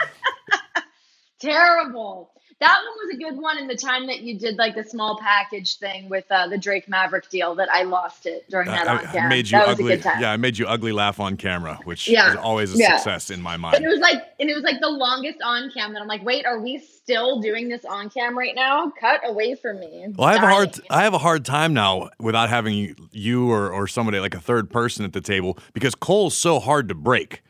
Terrible. 1.41 2.31
That 2.65 2.79
one 2.83 3.07
was 3.07 3.15
a 3.15 3.19
good 3.19 3.37
one 3.43 3.59
in 3.59 3.67
the 3.67 3.77
time 3.77 4.07
that 4.07 4.21
you 4.23 4.39
did 4.39 4.57
like 4.57 4.75
the 4.75 4.85
small 4.85 5.19
package 5.19 5.77
thing 5.77 6.09
with 6.09 6.25
uh, 6.31 6.49
the 6.49 6.57
Drake 6.57 6.89
Maverick 6.89 7.29
deal 7.29 7.55
that 7.57 7.69
I 7.71 7.83
lost 7.83 8.25
it 8.25 8.49
during 8.49 8.69
that 8.69 8.87
on 8.87 9.07
I, 9.07 9.19
I 9.19 9.29
made 9.29 9.51
you 9.51 9.59
that 9.59 9.69
ugly. 9.69 9.85
was 9.85 9.93
a 9.93 9.97
good 9.97 10.03
time. 10.03 10.23
Yeah, 10.23 10.31
I 10.33 10.39
made 10.39 10.57
you 10.57 10.67
ugly 10.67 10.93
laugh 10.93 11.21
on 11.21 11.37
camera, 11.37 11.79
which 11.85 12.09
Yeah. 12.09 12.31
is 12.31 12.37
always 12.37 12.75
a 12.75 12.79
Yeah. 12.79 12.97
success 12.97 13.29
in 13.31 13.43
my 13.43 13.59
mind. 13.59 13.77
And 13.77 13.85
it 13.85 13.89
was 13.89 14.01
like, 14.01 14.23
and 14.41 14.49
it 14.49 14.55
was 14.55 14.63
like 14.65 14.81
the 14.81 14.89
longest 14.89 15.43
on 15.43 15.71
cam 15.73 15.93
that 15.93 16.01
I'm 16.01 16.09
like, 16.09 16.25
wait, 16.25 16.47
are 16.47 16.59
we 16.59 16.79
still 16.79 17.41
doing 17.43 17.69
this 17.69 17.85
on 17.85 18.09
cam 18.09 18.37
right 18.39 18.55
now? 18.55 18.91
Cut 18.99 19.21
away 19.29 19.57
from 19.57 19.79
me. 19.81 20.07
Well, 20.17 20.27
I 20.27 20.33
have 20.33 20.43
a 20.43 20.47
hard. 20.47 20.81
I 20.89 21.03
have 21.03 21.13
a 21.13 21.19
hard 21.19 21.45
time 21.45 21.75
now 21.75 22.09
without 22.19 22.49
having 22.49 22.97
you 23.13 23.51
or, 23.51 23.71
or 23.71 23.87
somebody 23.87 24.21
like 24.21 24.35
a 24.35 24.41
third 24.41 24.71
person 24.71 25.05
at 25.05 25.13
the 25.13 25.21
table 25.21 25.59
because 25.75 25.95
Cole's 25.95 26.35
so 26.35 26.61
hard 26.61 26.89
to 26.89 26.95
break. 26.95 27.43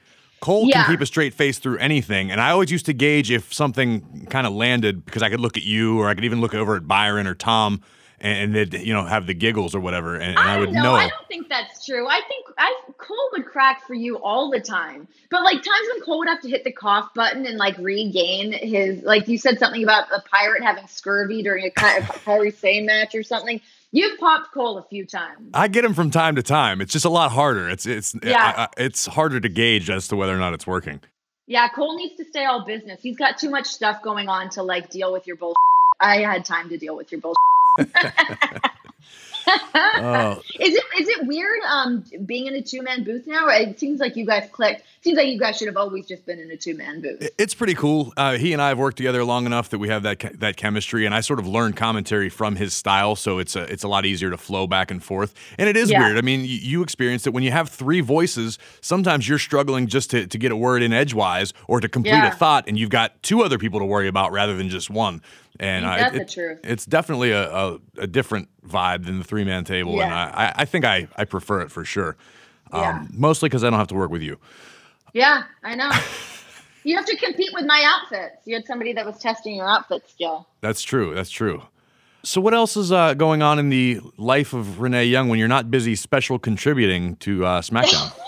Cole 0.45 0.69
Yeah. 0.69 0.85
can 0.85 0.93
keep 0.93 1.01
a 1.01 1.07
straight 1.07 1.33
face 1.33 1.59
through 1.59 1.79
anything, 1.79 2.31
and 2.31 2.39
I 2.39 2.51
always 2.51 2.71
used 2.71 2.85
to 2.87 2.93
gauge 2.93 3.31
if 3.31 3.55
something 3.55 4.27
kind 4.29 4.47
of 4.47 4.53
landed 4.53 5.07
because 5.07 5.23
I 5.23 5.31
could 5.31 5.41
look 5.41 5.57
at 5.57 5.63
you 5.63 5.99
or 5.99 6.09
I 6.11 6.15
could 6.15 6.25
even 6.27 6.43
look 6.43 6.55
over 6.55 6.77
at 6.77 6.87
Byron 6.87 7.27
or 7.27 7.35
Tom 7.35 7.81
and 8.21 8.55
they'd 8.55 8.75
you 8.75 8.93
know 8.93 9.05
have 9.05 9.27
the 9.27 9.35
giggles 9.35 9.75
or 9.75 9.81
whatever, 9.81 10.15
and, 10.15 10.31
and 10.31 10.39
I, 10.39 10.57
I 10.57 10.59
would 10.59 10.67
don't 10.67 10.83
know. 10.83 10.95
I 10.95 11.09
don't 11.09 11.29
think 11.29 11.49
that's 11.49 11.87
true. 11.87 12.07
I 12.09 12.21
think 12.29 12.47
I 12.59 12.75
Cole 12.99 13.31
would 13.33 13.47
crack 13.47 13.87
for 13.87 13.95
you 13.95 14.19
all 14.19 14.51
the 14.51 14.61
time, 14.61 15.09
but 15.31 15.43
like 15.45 15.57
times 15.57 15.89
when 15.93 16.03
Cole 16.03 16.19
would 16.19 16.29
have 16.29 16.43
to 16.43 16.49
hit 16.49 16.65
the 16.65 16.73
cough 16.73 17.13
button 17.15 17.47
and 17.47 17.57
like 17.57 17.77
regain 17.79 18.53
his 18.53 19.03
like 19.03 19.27
you 19.29 19.39
said 19.39 19.59
something 19.59 19.83
about 19.83 20.11
a 20.13 20.23
pirate 20.31 20.63
having 20.63 20.87
scurvy 20.89 21.43
during 21.43 21.67
a 21.67 21.71
Kairi 21.71 22.55
Sane 22.55 22.87
match 22.87 23.15
or 23.15 23.23
something. 23.23 23.61
You've 23.95 24.19
popped 24.19 24.51
Cole 24.53 24.77
a 24.77 24.83
few 24.83 25.07
times. 25.07 25.51
I 25.55 25.69
get 25.69 25.85
him 25.85 25.95
from 25.95 26.11
time 26.11 26.35
to 26.35 26.43
time. 26.43 26.81
It's 26.81 26.93
just 26.93 27.05
a 27.05 27.09
lot 27.11 27.31
harder. 27.31 27.69
It's 27.71 27.87
it's 27.87 28.13
Yeah. 28.25 28.43
I- 28.57 28.63
I- 28.65 28.69
it's 28.77 29.07
harder 29.07 29.39
to 29.39 29.49
gauge 29.49 29.89
as 29.89 30.09
to 30.09 30.17
whether 30.17 30.35
or 30.35 30.39
not 30.39 30.53
it's 30.53 30.67
working. 30.67 31.01
Yeah, 31.47 31.69
Cole 31.69 31.97
needs 31.97 32.17
to 32.17 32.25
stay 32.25 32.45
all 32.45 32.65
business. 32.65 33.01
He's 33.03 33.17
got 33.17 33.39
too 33.39 33.51
much 33.51 33.67
stuff 33.67 34.03
going 34.03 34.29
on 34.29 34.51
to 34.51 34.63
like 34.65 34.91
deal 34.91 35.13
with 35.13 35.29
your 35.29 35.37
bullshit. 35.37 35.57
I 36.01 36.17
had 36.23 36.45
time 36.45 36.69
to 36.71 36.77
deal 36.77 36.97
with 36.97 37.13
your 37.13 37.21
bullshit. 37.21 37.39
Oh, 39.47 40.41
Is 40.61 40.75
it 40.75 40.85
is 41.01 41.09
it 41.09 41.27
weird 41.27 41.61
um 41.69 42.05
being 42.25 42.47
in 42.47 42.55
a 42.55 42.63
two 42.63 42.83
man 42.83 43.05
booth 43.05 43.27
now? 43.27 43.49
It 43.49 43.79
seems 43.79 44.01
like 44.01 44.17
you 44.17 44.27
guys 44.27 44.49
clicked. 44.53 44.83
Seems 45.03 45.17
like 45.19 45.27
you 45.29 45.39
guys 45.39 45.59
should 45.59 45.67
have 45.69 45.77
always 45.77 46.07
just 46.07 46.25
been 46.25 46.39
in 46.39 46.51
a 46.51 46.57
two 46.57 46.75
man 46.77 47.01
booth. 47.03 47.29
It's 47.39 47.55
pretty 47.55 47.75
cool. 47.75 48.13
Uh, 48.17 48.37
he 48.39 48.53
and 48.53 48.63
I 48.63 48.69
have 48.69 48.79
worked 48.79 48.97
together 48.97 49.23
long 49.25 49.47
enough 49.47 49.71
that 49.71 49.79
we 49.79 49.89
have 49.89 50.03
that 50.05 50.41
that 50.41 50.57
chemistry, 50.57 51.05
and 51.07 51.15
I 51.15 51.21
sort 51.21 51.39
of 51.39 51.47
learned 51.47 51.77
commentary 51.77 52.29
from 52.29 52.57
his 52.57 52.75
style, 52.75 53.17
so 53.17 53.39
it's 53.39 53.55
a, 53.57 53.63
it's 53.73 53.85
a 53.85 53.89
lot 53.89 54.07
easier 54.07 54.31
to 54.31 54.37
flow 54.39 54.67
back 54.67 54.91
and 54.91 55.03
forth. 55.03 55.35
And 55.59 55.69
it 55.69 55.77
is 55.77 55.91
Yeah. 55.91 56.01
weird. 56.01 56.17
I 56.19 56.23
mean, 56.23 56.41
you, 56.41 56.47
you 56.47 56.83
experienced 56.83 57.27
it 57.27 57.31
when 57.35 57.43
you 57.43 57.51
have 57.51 57.69
three 57.69 58.01
voices. 58.01 58.59
Sometimes 58.81 59.29
you're 59.29 59.39
struggling 59.39 59.87
just 59.87 60.11
to, 60.11 60.27
to 60.27 60.39
get 60.39 60.53
a 60.53 60.57
word 60.57 60.83
in 60.83 60.93
edgewise 60.93 61.53
or 61.69 61.81
to 61.81 61.89
complete 61.89 62.13
Yeah. 62.15 62.29
a 62.29 62.35
thought, 62.35 62.65
and 62.67 62.79
you've 62.79 62.91
got 62.91 63.23
two 63.23 63.43
other 63.43 63.59
people 63.59 63.81
to 63.81 63.87
worry 63.87 64.09
about 64.09 64.33
rather 64.33 64.57
than 64.57 64.69
just 64.69 64.89
one. 64.91 65.21
And 65.61 65.85
uh, 65.85 66.11
it- 66.15 66.29
truth? 66.31 66.59
it's 66.65 66.85
definitely 66.85 67.31
a, 67.31 67.49
a, 67.53 67.79
a 67.99 68.07
different 68.07 68.49
vibe 68.67 69.05
than 69.07 69.19
the 69.19 69.25
three 69.25 69.45
man 69.45 69.65
table, 69.65 69.93
and 70.01 70.11
Yeah. 70.11 70.31
I, 70.35 70.47
I- 70.47 70.53
I 70.59 70.65
think 70.65 70.85
I, 70.85 71.07
I 71.17 71.25
prefer 71.25 71.61
it 71.61 71.71
for 71.71 71.85
sure. 71.85 72.17
Um, 72.73 72.81
Yeah. 72.83 73.05
Mostly 73.13 73.49
because 73.49 73.63
I 73.65 73.71
don't 73.71 73.79
have 73.79 73.89
to 73.89 73.95
work 73.95 74.11
with 74.11 74.23
you. 74.23 74.39
Yeah, 75.13 75.45
I 75.63 75.75
know. 75.77 75.91
you 76.85 76.97
have 76.97 77.07
to 77.07 77.17
compete 77.17 77.51
with 77.53 77.67
my 77.67 77.83
outfits. 77.87 78.39
You 78.47 78.57
had 78.57 78.65
somebody 78.67 78.93
that 78.95 79.07
was 79.07 79.19
testing 79.19 79.55
your 79.55 79.69
outfit 79.69 80.09
skill. 80.11 80.49
That's 80.61 80.83
true. 80.83 81.15
That's 81.15 81.31
true. 81.31 81.63
So, 82.25 82.41
what 82.41 82.53
else 82.55 82.77
is 82.77 82.91
uh, 82.91 83.15
going 83.15 83.43
on 83.43 83.59
in 83.59 83.69
the 83.69 84.01
life 84.17 84.55
of 84.55 84.81
Renee 84.81 85.05
Young 85.05 85.29
when 85.29 85.39
you're 85.39 85.47
not 85.47 85.71
busy 85.71 85.95
special 85.95 86.39
contributing 86.39 87.17
to 87.17 87.45
uh, 87.47 87.61
SmackDown? 87.61 88.13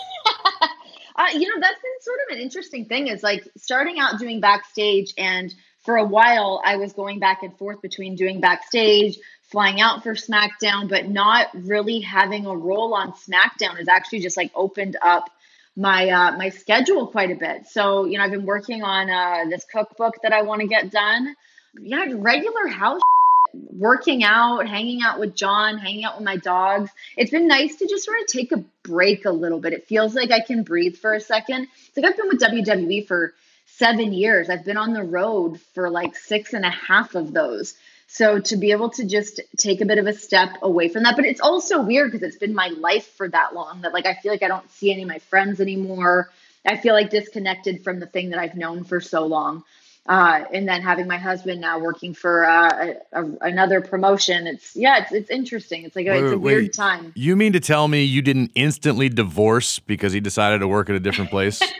Uh, 1.19 1.29
you 1.33 1.49
know, 1.49 1.59
that's 1.59 1.81
been 1.81 1.93
sort 2.03 2.19
of 2.29 2.37
an 2.37 2.43
interesting 2.43 2.85
thing 2.85 3.07
is 3.07 3.23
like 3.23 3.49
starting 3.57 3.99
out 3.99 4.19
doing 4.21 4.39
backstage. 4.39 5.15
And 5.17 5.55
for 5.87 5.97
a 5.97 6.05
while, 6.05 6.61
I 6.63 6.77
was 6.77 6.93
going 6.93 7.21
back 7.21 7.43
and 7.43 7.57
forth 7.57 7.81
between 7.81 8.17
doing 8.17 8.41
backstage, 8.41 9.19
flying 9.45 9.81
out 9.81 10.03
for 10.03 10.15
SmackDown, 10.15 10.89
but 10.89 11.09
not 11.09 11.49
really 11.55 12.01
having 12.01 12.45
a 12.45 12.55
role 12.55 12.93
on 12.95 13.13
SmackDown 13.13 13.79
has 13.79 13.89
actually 13.89 14.21
just 14.21 14.37
like 14.37 14.51
opened 14.55 14.97
up 15.01 15.31
my 15.77 16.09
uh, 16.09 16.37
my 16.37 16.49
schedule 16.49 17.07
quite 17.07 17.31
a 17.31 17.37
bit. 17.37 17.67
So, 17.69 18.07
you 18.07 18.19
know, 18.19 18.25
I've 18.25 18.31
been 18.31 18.47
working 18.47 18.83
on 18.83 19.09
uh, 19.09 19.49
this 19.49 19.65
cookbook 19.65 20.15
that 20.23 20.33
I 20.33 20.43
want 20.43 20.63
to 20.63 20.67
get 20.67 20.91
done. 20.91 21.35
Yeah, 21.81 22.07
regular 22.15 22.67
house 22.67 23.01
working 23.55 24.25
out, 24.25 24.67
hanging 24.67 25.03
out 25.03 25.21
with 25.21 25.35
John, 25.35 25.79
hanging 25.79 26.05
out 26.05 26.17
with 26.17 26.25
my 26.25 26.37
dogs. 26.37 26.91
It's 27.17 27.31
been 27.31 27.47
nice 27.47 27.77
to 27.77 27.87
just 27.87 28.05
sort 28.05 28.21
of 28.21 28.27
take 28.27 28.53
a 28.53 28.65
break 28.83 29.25
a 29.25 29.31
little 29.31 29.61
bit. 29.61 29.73
It 29.73 29.87
feels 29.87 30.15
like 30.15 30.31
I 30.31 30.41
can 30.41 30.63
breathe 30.63 30.97
for 30.97 31.13
a 31.15 31.21
second. 31.21 31.69
It's 31.89 31.97
like 31.97 32.07
I've 32.07 32.17
been 32.17 32.29
with 32.29 32.41
WWE 32.41 33.07
for 33.07 33.35
seven 33.67 34.13
years. 34.13 34.49
I've 34.49 34.65
been 34.65 34.77
on 34.77 34.93
the 34.93 35.03
road 35.03 35.61
for 35.75 35.91
like 35.91 36.17
six 36.17 36.53
and 36.53 36.65
a 36.65 36.71
half 36.71 37.15
of 37.15 37.33
those. 37.33 37.75
So 38.09 38.39
to 38.39 38.57
be 38.57 38.71
able 38.71 38.91
to 38.91 39.05
just 39.05 39.41
take 39.59 39.81
a 39.81 39.85
bit 39.85 39.99
of 39.99 40.07
a 40.07 40.15
step 40.15 40.51
away 40.63 40.89
from 40.89 41.03
that, 41.03 41.17
but 41.17 41.25
it's 41.25 41.41
also 41.41 41.83
weird 41.83 42.13
because 42.13 42.27
it's 42.27 42.39
been 42.39 42.55
my 42.55 42.69
life 42.69 43.07
for 43.17 43.29
that 43.29 43.55
long 43.55 43.83
that 43.83 43.93
like 43.93 44.07
I 44.07 44.15
feel 44.15 44.33
like 44.33 44.43
I 44.43 44.49
don't 44.49 44.71
see 44.71 44.93
any 44.93 45.03
of 45.03 45.09
my 45.09 45.19
friends 45.19 45.61
anymore. 45.61 46.31
I 46.65 46.77
feel 46.77 46.95
like 46.95 47.11
disconnected 47.11 47.85
from 47.85 48.01
the 48.01 48.07
thing 48.07 48.31
that 48.31 48.39
I've 48.39 48.57
known 48.57 48.85
for 48.85 49.01
so 49.01 49.27
long 49.27 49.65
uh, 50.09 50.45
and 50.53 50.69
then 50.69 50.83
having 50.83 51.07
my 51.07 51.17
husband 51.17 51.61
now 51.61 51.79
working 51.79 52.15
for 52.15 52.45
uh, 52.45 52.95
a, 53.13 53.23
a, 53.23 53.31
another 53.41 53.81
promotion. 53.81 54.47
It's 54.47 54.77
yeah, 54.77 54.99
it's 54.99 55.13
it's 55.13 55.31
interesting. 55.31 55.85
It's 55.85 55.97
like 55.97 56.07
a, 56.07 56.13
it's 56.13 56.33
a 56.33 56.39
Wait, 56.39 56.41
weird 56.41 56.65
wait. 56.65 56.73
time. 56.75 57.13
You 57.17 57.37
mean 57.37 57.53
to 57.53 57.61
tell 57.61 57.89
me 57.89 58.05
you 58.05 58.23
didn't 58.23 58.53
instantly 58.55 59.09
divorce 59.09 59.79
because 59.81 60.13
he 60.13 60.21
decided 60.21 60.61
to 60.61 60.69
work 60.69 60.89
at 60.89 60.97
a 60.97 61.01
different 61.01 61.31
place? 61.31 61.61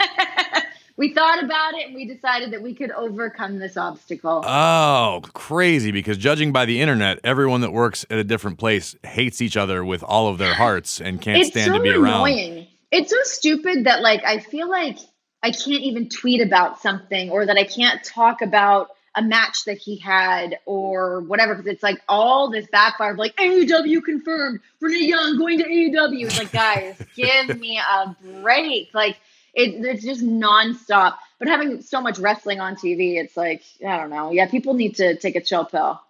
We 0.97 1.13
thought 1.13 1.43
about 1.43 1.75
it 1.75 1.87
and 1.87 1.95
we 1.95 2.07
decided 2.07 2.53
that 2.53 2.63
we 2.63 2.75
could 2.75 2.91
overcome 2.91 3.59
this 3.59 3.77
obstacle. 3.77 4.43
oh, 4.47 5.21
crazy. 5.35 5.93
Because 5.93 6.17
judging 6.17 6.53
by 6.53 6.65
the 6.65 6.81
internet, 6.81 7.21
everyone 7.23 7.61
that 7.61 7.73
works 7.73 8.07
at 8.09 8.19
a 8.19 8.25
different 8.25 8.59
place 8.59 8.97
hates 9.03 9.43
each 9.43 9.57
other 9.57 9.85
with 9.85 10.03
all 10.03 10.29
of 10.29 10.39
their 10.39 10.55
hearts 10.55 11.01
and 11.01 11.21
can't 11.21 11.39
it's 11.41 11.51
stand 11.51 11.67
so 11.67 11.77
to 11.77 11.83
be 11.83 11.91
around. 11.91 12.15
annoying. 12.15 12.67
It's 12.91 13.11
so 13.11 13.17
stupid 13.25 13.85
that 13.85 14.01
like 14.01 14.25
I 14.25 14.39
feel 14.39 14.71
like 14.71 14.99
I 15.43 15.51
can't 15.51 15.83
even 15.83 16.09
tweet 16.09 16.41
about 16.41 16.81
something 16.81 17.31
or 17.31 17.45
that 17.45 17.57
I 17.59 17.65
can't 17.65 18.03
talk 18.03 18.41
about 18.41 18.89
a 19.15 19.23
match 19.23 19.65
that 19.65 19.79
he 19.79 19.97
had 19.97 20.59
or 20.67 21.21
whatever 21.21 21.55
because 21.55 21.67
it's 21.73 21.83
like 21.83 22.01
all 22.09 22.51
this 22.51 22.67
backfire 22.67 23.13
of 23.13 23.19
like 23.19 23.35
AEW 23.37 24.05
confirmed 24.05 24.61
Renee 24.81 25.07
Young 25.07 25.39
going 25.39 25.59
to 25.59 25.65
AEW. 25.65 26.27
It's 26.27 26.39
like 26.39 26.53
guys, 26.53 27.01
give 27.17 27.59
me 27.59 27.79
a 27.79 28.17
break. 28.43 28.91
Like 28.93 29.17
it, 29.57 29.85
it's 29.85 30.05
just 30.05 30.23
nonstop. 30.23 31.17
But 31.39 31.49
having 31.49 31.83
so 31.83 32.01
much 32.01 32.19
wrestling 32.19 32.61
on 32.61 32.77
TV, 32.77 33.17
it's 33.17 33.37
like 33.37 33.63
I 33.87 33.97
don't 33.97 34.11
know. 34.11 34.31
Yeah, 34.31 34.47
people 34.49 34.75
need 34.75 34.95
to 34.97 35.17
take 35.17 35.35
a 35.37 35.41
chill 35.41 35.65
pill. 35.65 36.01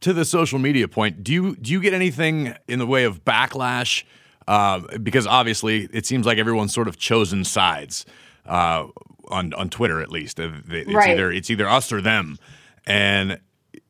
to 0.00 0.12
the 0.12 0.24
social 0.24 0.58
media 0.58 0.88
point, 0.88 1.22
do 1.22 1.32
you 1.32 1.56
do 1.56 1.70
you 1.72 1.80
get 1.80 1.94
anything 1.94 2.54
in 2.66 2.78
the 2.78 2.86
way 2.86 3.04
of 3.04 3.24
backlash? 3.24 4.02
Uh, 4.48 4.80
because 5.02 5.26
obviously, 5.26 5.88
it 5.92 6.06
seems 6.06 6.24
like 6.26 6.38
everyone's 6.38 6.72
sort 6.74 6.88
of 6.88 6.96
chosen 6.98 7.42
sides 7.44 8.04
uh, 8.46 8.86
on 9.28 9.52
on 9.54 9.68
Twitter, 9.70 10.00
at 10.00 10.10
least. 10.10 10.38
It's 10.38 10.92
Right. 10.92 11.10
either 11.10 11.30
it's 11.32 11.50
either 11.50 11.68
us 11.68 11.90
or 11.92 12.00
them, 12.00 12.38
and 12.86 13.40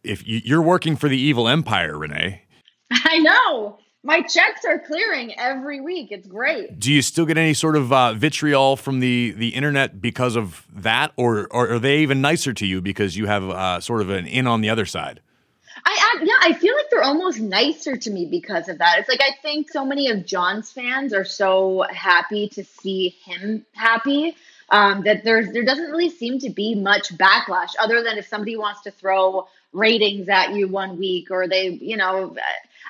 if 0.02 0.26
you, 0.26 0.40
you're 0.44 0.62
working 0.62 0.96
for 0.96 1.08
the 1.08 1.18
evil 1.18 1.46
empire, 1.48 1.98
Renee, 1.98 2.42
I 2.92 3.18
know. 3.18 3.78
My 4.06 4.22
checks 4.22 4.64
are 4.64 4.78
clearing 4.78 5.36
every 5.36 5.80
week. 5.80 6.12
It's 6.12 6.28
great. 6.28 6.78
do 6.78 6.92
you 6.92 7.02
still 7.02 7.26
get 7.26 7.36
any 7.36 7.54
sort 7.54 7.74
of 7.74 7.92
uh, 7.92 8.14
vitriol 8.14 8.76
from 8.76 9.00
the 9.00 9.32
the 9.32 9.48
internet 9.48 10.00
because 10.00 10.36
of 10.36 10.64
that, 10.72 11.12
or 11.16 11.48
or 11.50 11.72
are 11.72 11.78
they 11.80 11.98
even 11.98 12.20
nicer 12.20 12.52
to 12.52 12.64
you 12.64 12.80
because 12.80 13.16
you 13.16 13.26
have 13.26 13.42
uh, 13.42 13.80
sort 13.80 14.02
of 14.02 14.10
an 14.10 14.28
in 14.28 14.46
on 14.46 14.60
the 14.60 14.70
other 14.70 14.86
side? 14.86 15.20
I, 15.84 15.90
I 15.90 16.24
yeah, 16.24 16.34
I 16.40 16.52
feel 16.52 16.76
like 16.76 16.88
they're 16.88 17.02
almost 17.02 17.40
nicer 17.40 17.96
to 17.96 18.10
me 18.10 18.26
because 18.26 18.68
of 18.68 18.78
that. 18.78 19.00
It's 19.00 19.08
like 19.08 19.20
I 19.20 19.32
think 19.42 19.70
so 19.70 19.84
many 19.84 20.08
of 20.10 20.24
John's 20.24 20.70
fans 20.70 21.12
are 21.12 21.24
so 21.24 21.84
happy 21.90 22.48
to 22.50 22.62
see 22.62 23.08
him 23.24 23.66
happy 23.72 24.36
um, 24.70 25.02
that 25.02 25.24
there's 25.24 25.50
there 25.52 25.64
doesn't 25.64 25.90
really 25.90 26.10
seem 26.10 26.38
to 26.40 26.50
be 26.50 26.76
much 26.76 27.08
backlash 27.16 27.74
other 27.80 28.04
than 28.04 28.18
if 28.18 28.28
somebody 28.28 28.56
wants 28.56 28.82
to 28.82 28.92
throw 28.92 29.48
ratings 29.72 30.28
at 30.28 30.54
you 30.54 30.68
one 30.68 30.96
week 30.96 31.32
or 31.32 31.48
they 31.48 31.68
you 31.68 31.96
know 31.96 32.36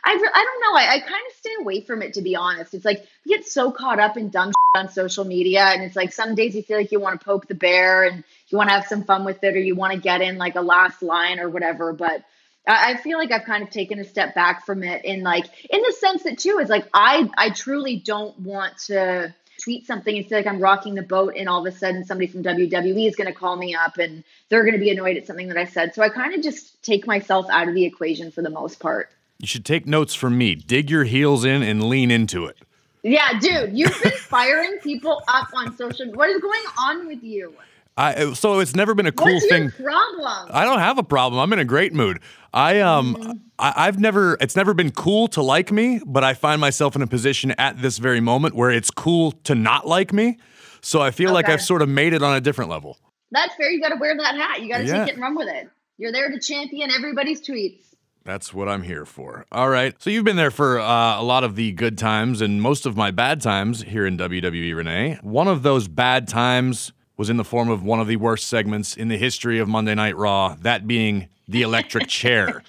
I, 0.07 0.15
re- 0.15 0.31
I 0.35 0.45
don't 0.45 0.61
know 0.61 0.79
I, 0.79 0.95
I 0.95 1.01
kind 1.01 1.25
of 1.29 1.37
stay 1.37 1.51
away 1.61 1.81
from 1.81 2.03
it 2.03 2.15
to 2.15 2.23
be 2.23 2.37
honest 2.37 2.75
it's 2.75 2.85
like 2.85 3.07
we 3.25 3.35
get 3.35 3.47
so 3.47 3.71
caught 3.71 3.99
up 3.99 4.17
in 4.17 4.31
dumb 4.31 4.53
on 4.75 4.89
social 4.89 5.25
media 5.25 5.63
and 5.63 5.83
it's 5.83 5.97
like 5.97 6.13
some 6.13 6.35
days 6.35 6.55
you 6.55 6.63
feel 6.63 6.77
like 6.77 6.93
you 6.93 7.01
want 7.01 7.19
to 7.19 7.25
poke 7.25 7.49
the 7.49 7.55
bear 7.55 8.05
and 8.05 8.23
you 8.49 8.59
want 8.59 8.69
to 8.69 8.75
have 8.75 8.87
some 8.87 9.05
fun 9.05 9.25
with 9.25 9.43
it 9.43 9.57
or 9.57 9.61
you 9.61 9.75
want 9.75 9.93
to 9.93 9.99
get 9.99 10.23
in 10.23 10.39
like 10.39 10.55
a 10.55 10.61
last 10.61 11.03
line 11.03 11.41
or 11.41 11.49
whatever 11.49 11.93
but 11.93 12.23
I 12.67 12.93
I 12.93 12.97
feel 12.97 13.19
like 13.19 13.33
I've 13.33 13.45
kind 13.45 13.63
of 13.63 13.71
taken 13.71 13.99
a 13.99 14.05
step 14.05 14.35
back 14.35 14.65
from 14.67 14.83
it 14.83 15.05
in 15.05 15.23
like 15.23 15.47
in 15.71 15.83
the 15.83 15.93
sense 15.99 16.25
that 16.25 16.39
too 16.39 16.59
is 16.59 16.69
like 16.69 16.89
I 16.93 17.29
I 17.37 17.51
truly 17.51 17.97
don't 17.97 18.39
want 18.41 18.77
to 18.87 19.35
tweet 19.63 19.87
something 19.87 20.17
and 20.17 20.27
feel 20.27 20.39
like 20.39 20.47
I'm 20.47 20.61
rocking 20.61 20.95
the 20.95 21.03
boat 21.03 21.35
and 21.37 21.49
all 21.49 21.67
of 21.67 21.73
a 21.73 21.77
sudden 21.77 22.05
somebody 22.05 22.27
from 22.27 22.43
WWE 22.43 23.09
is 23.09 23.17
going 23.17 23.27
to 23.27 23.39
call 23.39 23.57
me 23.57 23.75
up 23.75 23.99
and 23.99 24.23
they're 24.49 24.63
going 24.63 24.75
to 24.75 24.81
be 24.81 24.91
annoyed 24.91 25.17
at 25.17 25.27
something 25.27 25.49
that 25.49 25.57
I 25.57 25.65
said. 25.65 25.95
So 25.95 26.03
I 26.03 26.09
kind 26.09 26.35
of 26.35 26.43
just 26.43 26.83
take 26.83 27.07
myself 27.07 27.47
out 27.51 27.69
of 27.69 27.75
the 27.75 27.85
equation 27.85 28.31
for 28.31 28.43
the 28.43 28.51
most 28.51 28.81
part. 28.81 29.09
You 29.39 29.47
should 29.47 29.65
take 29.65 29.87
notes 29.87 30.15
from 30.15 30.39
me. 30.39 30.55
Dig 30.55 30.91
your 30.91 31.05
heels 31.05 31.45
in 31.45 31.63
and 31.63 31.85
lean 31.89 32.11
into 32.11 32.47
it. 32.47 32.57
Yeah, 33.03 33.39
dude, 33.39 33.77
you've 33.77 34.01
been 34.03 34.13
firing 34.17 34.79
people 34.83 35.23
up 35.29 35.49
on 35.55 35.77
social. 35.77 36.11
What 36.13 36.29
is 36.31 36.41
going 36.41 36.63
on 36.79 37.07
with 37.07 37.23
you? 37.23 37.55
I 37.99 38.35
so 38.35 38.59
it's 38.61 38.75
never 38.75 38.95
been 38.95 39.07
a 39.07 39.13
cool 39.13 39.33
What's 39.33 39.47
thing. 39.49 39.71
problem? 39.71 40.49
I 40.53 40.65
don't 40.65 40.81
have 40.81 40.99
a 40.99 41.03
problem. 41.03 41.41
I'm 41.41 41.51
in 41.55 41.59
a 41.59 41.65
great 41.65 41.95
mood. 41.95 42.21
I 42.53 42.81
um 42.81 43.41
I, 43.59 43.73
I've 43.87 43.99
never 43.99 44.37
it's 44.41 44.55
never 44.57 44.75
been 44.75 44.91
cool 44.91 45.29
to 45.29 45.43
like 45.43 45.73
me, 45.73 46.01
but 46.05 46.23
I 46.23 46.35
find 46.35 46.61
myself 46.61 46.95
in 46.95 47.01
a 47.01 47.07
position 47.07 47.53
at 47.53 47.81
this 47.81 47.97
very 47.97 48.21
moment 48.21 48.55
where 48.55 48.71
it's 48.71 48.91
cool 48.91 49.33
to 49.45 49.55
not 49.55 49.87
like 49.87 50.13
me. 50.13 50.39
So 50.83 51.01
I 51.01 51.11
feel 51.11 51.33
like 51.33 51.49
I've 51.49 51.63
sort 51.63 51.81
of 51.81 51.89
made 51.89 52.13
it 52.13 52.23
on 52.23 52.37
a 52.37 52.41
different 52.41 52.71
level. 52.71 52.99
That's 53.31 53.55
fair. 53.55 53.71
You 53.71 53.81
got 53.81 53.89
to 53.91 53.97
wear 53.97 54.15
that 54.17 54.35
hat. 54.37 54.63
You 54.63 54.69
got 54.69 54.79
to 54.79 54.85
Yeah. 54.85 54.99
take 55.05 55.09
it 55.09 55.13
and 55.15 55.23
run 55.23 55.35
with 55.35 55.49
it. 55.49 55.71
You're 55.97 56.13
there 56.13 56.31
to 56.31 56.39
champion 56.39 56.91
everybody's 56.91 57.41
tweets. 57.41 57.79
That's 58.27 58.53
what 58.53 58.69
I'm 58.69 58.83
here 58.83 59.05
for. 59.05 59.47
All 59.53 59.69
right. 59.71 59.95
So 60.03 60.11
you've 60.11 60.25
been 60.25 60.35
there 60.37 60.51
for 60.51 60.81
uh, 60.81 61.19
a 61.19 61.23
lot 61.23 61.45
of 61.45 61.55
the 61.55 61.71
good 61.73 61.97
times 61.97 62.41
and 62.41 62.61
most 62.61 62.85
of 62.85 62.97
my 62.97 63.13
bad 63.13 63.41
times 63.41 63.83
here 63.83 64.05
in 64.05 64.19
WWE, 64.19 64.75
Renee. 64.77 65.19
One 65.23 65.47
of 65.47 65.63
those 65.63 65.87
bad 65.87 66.27
times 66.27 66.93
was 67.17 67.31
in 67.31 67.37
the 67.37 67.45
form 67.45 67.71
of 67.71 67.85
one 67.85 68.01
of 68.01 68.09
the 68.09 68.17
worst 68.17 68.49
segments 68.49 68.97
in 68.97 69.07
the 69.09 69.17
history 69.17 69.61
of 69.61 69.69
Monday 69.69 69.95
Night 69.95 70.17
Raw, 70.17 70.57
that 70.63 70.89
being 70.89 71.29
the 71.47 71.63
electric 71.63 72.09
chair. 72.09 72.65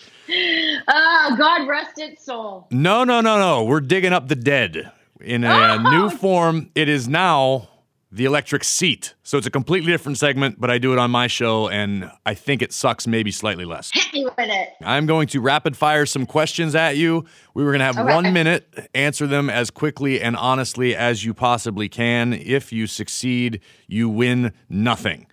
Oh, 0.88 1.36
God 1.38 1.68
rest 1.68 1.98
its 1.98 2.24
soul. 2.24 2.68
No, 2.70 3.04
no, 3.04 3.20
no, 3.22 3.40
no. 3.40 3.64
We're 3.64 3.82
digging 3.82 4.14
up 4.14 4.28
the 4.28 4.36
dead 4.36 4.92
in 5.20 5.44
a, 5.44 5.50
Oh! 5.84 5.90
new 5.90 6.10
form. 6.12 6.70
It 6.76 6.88
is 6.88 7.08
now 7.08 7.68
the 8.12 8.24
electric 8.26 8.64
seat. 8.64 9.16
So 9.24 9.38
it's 9.38 9.48
a 9.48 9.52
completely 9.52 9.92
different 9.92 10.18
segment, 10.18 10.60
but 10.62 10.72
I 10.72 10.78
do 10.78 10.94
it 10.94 11.00
on 11.00 11.12
my 11.12 11.28
show, 11.28 11.68
and 11.68 12.10
I 12.26 12.34
think 12.36 12.62
it 12.62 12.72
sucks 12.72 13.06
maybe 13.06 13.32
slightly 13.32 13.66
less. 13.66 13.92
Hit 13.94 14.14
me 14.14 14.24
with 14.26 14.34
it. 14.38 14.70
I'm 14.82 15.06
going 15.06 15.28
to 15.30 15.42
rapid 15.42 15.76
fire 15.76 16.06
some 16.06 16.26
questions 16.26 16.74
at 16.74 16.96
you. 16.96 17.26
We 17.54 17.64
were 17.64 17.72
going 17.72 17.80
to 17.80 17.86
have 17.86 17.98
Okay. 17.98 18.14
one 18.14 18.32
minute. 18.34 18.90
Answer 18.96 19.28
them 19.28 19.50
as 19.50 19.70
quickly 19.70 20.22
and 20.22 20.38
honestly 20.38 20.96
as 20.96 21.26
you 21.26 21.34
possibly 21.34 21.90
can. 21.90 22.32
If 22.34 22.72
you 22.72 22.88
succeed, 22.88 23.60
you 23.88 24.08
win 24.08 24.54
nothing. 24.70 25.28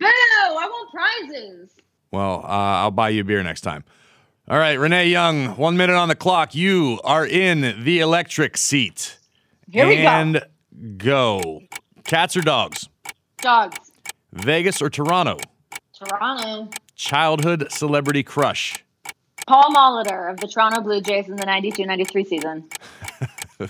Boo! 0.00 0.06
I 0.06 0.68
want 0.68 0.90
prizes. 0.90 1.70
Well, 2.12 2.40
uh, 2.44 2.48
I'll 2.48 2.90
buy 2.90 3.10
you 3.10 3.20
a 3.20 3.24
beer 3.24 3.42
next 3.42 3.60
time. 3.60 3.84
All 4.48 4.58
right, 4.58 4.78
Renee 4.78 5.08
Young, 5.08 5.56
one 5.56 5.76
minute 5.76 5.96
on 5.96 6.08
the 6.08 6.14
clock. 6.14 6.54
You 6.54 7.00
are 7.04 7.26
in 7.26 7.82
the 7.84 7.98
electric 7.98 8.56
seat. 8.56 9.18
Here 9.68 9.86
we 9.88 9.96
go. 9.96 10.02
and 10.08 10.42
go. 10.96 11.60
Cats 12.06 12.36
or 12.36 12.40
dogs? 12.40 12.88
Dogs. 13.38 13.90
Vegas 14.32 14.80
or 14.80 14.88
Toronto? 14.88 15.38
Toronto. 15.92 16.70
Childhood 16.94 17.66
celebrity 17.72 18.22
crush? 18.22 18.84
Paul 19.48 19.72
Molitor 19.74 20.30
of 20.30 20.38
the 20.38 20.46
Toronto 20.46 20.80
Blue 20.82 21.00
Jays 21.00 21.28
in 21.28 21.34
the 21.34 21.44
92-93 21.44 22.26
season. 22.26 22.64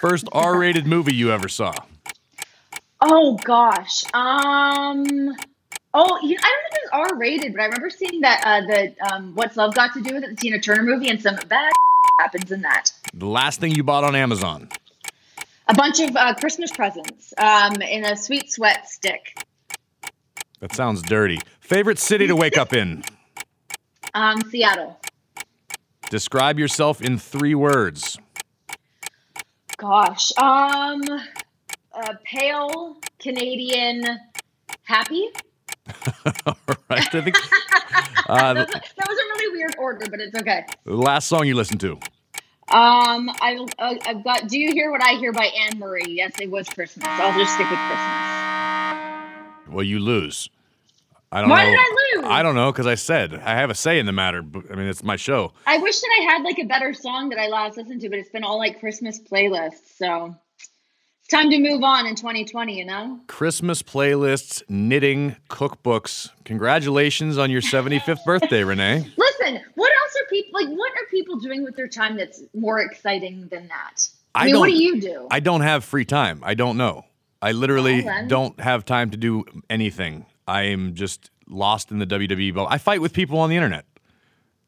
First 0.00 0.28
R 0.30 0.56
rated 0.56 0.86
movie 0.86 1.14
you 1.14 1.32
ever 1.32 1.48
saw? 1.48 1.74
Oh 3.00 3.38
gosh. 3.42 4.04
Um. 4.14 5.34
Oh, 5.96 6.18
you, 6.22 6.34
know, 6.34 6.40
I 6.42 6.50
don't 6.50 6.62
think 6.62 6.74
it 6.74 6.80
was 6.82 6.90
R 6.92 7.16
rated, 7.16 7.52
but 7.52 7.60
I 7.60 7.64
remember 7.66 7.90
seeing 7.90 8.20
that 8.20 8.42
uh, 8.44 8.60
the 8.66 8.94
um, 9.12 9.34
"What's 9.34 9.56
Love 9.56 9.74
Got 9.74 9.94
to 9.94 10.02
Do 10.02 10.14
with 10.14 10.24
It" 10.24 10.30
the 10.30 10.36
Tina 10.36 10.60
Turner 10.60 10.82
movie, 10.82 11.08
and 11.08 11.20
some 11.20 11.36
bad 11.48 11.72
happens 12.18 12.50
in 12.50 12.62
that. 12.62 12.92
The 13.12 13.26
last 13.26 13.60
thing 13.60 13.74
you 13.74 13.84
bought 13.84 14.04
on 14.04 14.14
Amazon? 14.14 14.68
A 15.66 15.74
bunch 15.74 16.00
of 16.00 16.14
uh, 16.16 16.34
Christmas 16.34 16.70
presents 16.70 17.32
um, 17.38 17.80
in 17.80 18.04
a 18.04 18.16
sweet 18.16 18.52
sweat 18.52 18.88
stick. 18.88 19.38
That 20.60 20.74
sounds 20.74 21.02
dirty. 21.02 21.38
Favorite 21.60 21.98
city 21.98 22.26
to 22.26 22.36
wake 22.36 22.58
up 22.58 22.72
in? 22.72 23.04
Um, 24.16 24.42
Seattle. 24.48 25.00
Describe 26.08 26.56
yourself 26.56 27.02
in 27.02 27.18
three 27.18 27.56
words. 27.56 28.16
Gosh. 29.76 30.30
Um, 30.38 31.02
uh, 31.92 32.12
pale 32.22 32.96
Canadian, 33.18 34.20
happy. 34.84 35.30
All 36.46 36.56
right, 36.88 37.12
I 37.12 37.20
think 37.22 37.36
uh, 38.28 38.54
That 38.54 38.68
was, 38.68 38.68
that 38.68 39.08
was 39.08 39.18
a 39.18 39.26
really 39.32 39.58
weird 39.58 39.74
order, 39.78 40.06
but 40.08 40.20
it's 40.20 40.38
okay. 40.38 40.64
the 40.84 40.94
last 40.94 41.26
song 41.26 41.44
you 41.48 41.56
listened 41.56 41.80
to. 41.80 41.98
Um, 42.68 43.28
I, 43.40 43.66
uh, 43.78 43.94
I've 44.06 44.24
got. 44.24 44.48
Do 44.48 44.58
you 44.58 44.72
hear 44.72 44.90
what 44.90 45.02
I 45.02 45.14
hear 45.18 45.32
by 45.32 45.44
Anne 45.46 45.78
Marie? 45.78 46.02
Yes, 46.08 46.32
it 46.40 46.50
was 46.50 46.68
Christmas. 46.68 47.06
I'll 47.08 47.38
just 47.38 47.52
stick 47.54 47.68
with 47.70 47.78
Christmas. 47.78 49.74
Well, 49.74 49.84
you 49.84 49.98
lose. 50.00 50.48
I 51.30 51.40
don't 51.40 51.50
Why 51.50 51.64
know. 51.64 51.70
did 51.70 51.78
I 51.80 52.16
lose? 52.16 52.24
I 52.30 52.42
don't 52.42 52.54
know 52.54 52.70
because 52.72 52.86
I 52.86 52.94
said 52.94 53.34
I 53.34 53.56
have 53.56 53.68
a 53.68 53.74
say 53.74 53.98
in 53.98 54.06
the 54.06 54.12
matter. 54.12 54.40
But, 54.40 54.70
I 54.70 54.76
mean, 54.76 54.86
it's 54.86 55.02
my 55.02 55.16
show. 55.16 55.52
I 55.66 55.78
wish 55.78 56.00
that 56.00 56.10
I 56.20 56.22
had 56.32 56.42
like 56.42 56.58
a 56.58 56.64
better 56.64 56.94
song 56.94 57.28
that 57.30 57.38
I 57.38 57.48
last 57.48 57.76
listened 57.76 58.00
to, 58.02 58.08
but 58.08 58.18
it's 58.18 58.30
been 58.30 58.44
all 58.44 58.56
like 58.56 58.78
Christmas 58.80 59.18
playlists. 59.20 59.96
So 59.98 60.34
it's 60.58 61.28
time 61.28 61.50
to 61.50 61.58
move 61.58 61.82
on 61.82 62.06
in 62.06 62.14
2020. 62.14 62.78
You 62.78 62.84
know. 62.86 63.20
Christmas 63.26 63.82
playlists, 63.82 64.62
knitting, 64.68 65.36
cookbooks. 65.50 66.30
Congratulations 66.44 67.36
on 67.36 67.50
your 67.50 67.62
75th 67.62 68.24
birthday, 68.24 68.62
Renee. 68.62 68.98
Listen, 69.16 69.60
what 69.74 69.92
else 70.02 70.16
are 70.22 70.23
people 70.42 70.60
like? 70.60 70.68
What 70.76 70.92
are 70.92 71.06
people 71.10 71.38
doing 71.38 71.62
with 71.64 71.76
their 71.76 71.88
time 71.88 72.16
that's 72.16 72.42
more 72.54 72.80
exciting 72.80 73.48
than 73.48 73.68
that? 73.68 74.08
I, 74.34 74.42
I 74.42 74.46
mean, 74.46 74.58
what 74.58 74.66
do 74.66 74.72
don't- 74.72 74.80
you 74.82 75.00
do? 75.00 75.28
I 75.30 75.40
don't 75.40 75.60
have 75.60 75.84
free 75.84 76.04
time. 76.04 76.40
I 76.42 76.54
don't 76.54 76.76
know. 76.76 77.04
I 77.40 77.52
literally 77.52 78.00
Oh, 78.02 78.04
then. 78.04 78.28
don't 78.28 78.58
have 78.60 78.84
time 78.84 79.10
to 79.10 79.16
do 79.16 79.44
anything. 79.70 80.26
I 80.48 80.62
am 80.62 80.94
just 80.94 81.30
lost 81.46 81.90
in 81.90 81.98
the 81.98 82.06
WWE 82.06 82.54
bubble. 82.54 82.68
I 82.70 82.78
fight 82.78 83.00
with 83.00 83.12
people 83.12 83.38
on 83.38 83.50
the 83.50 83.56
internet. 83.56 83.84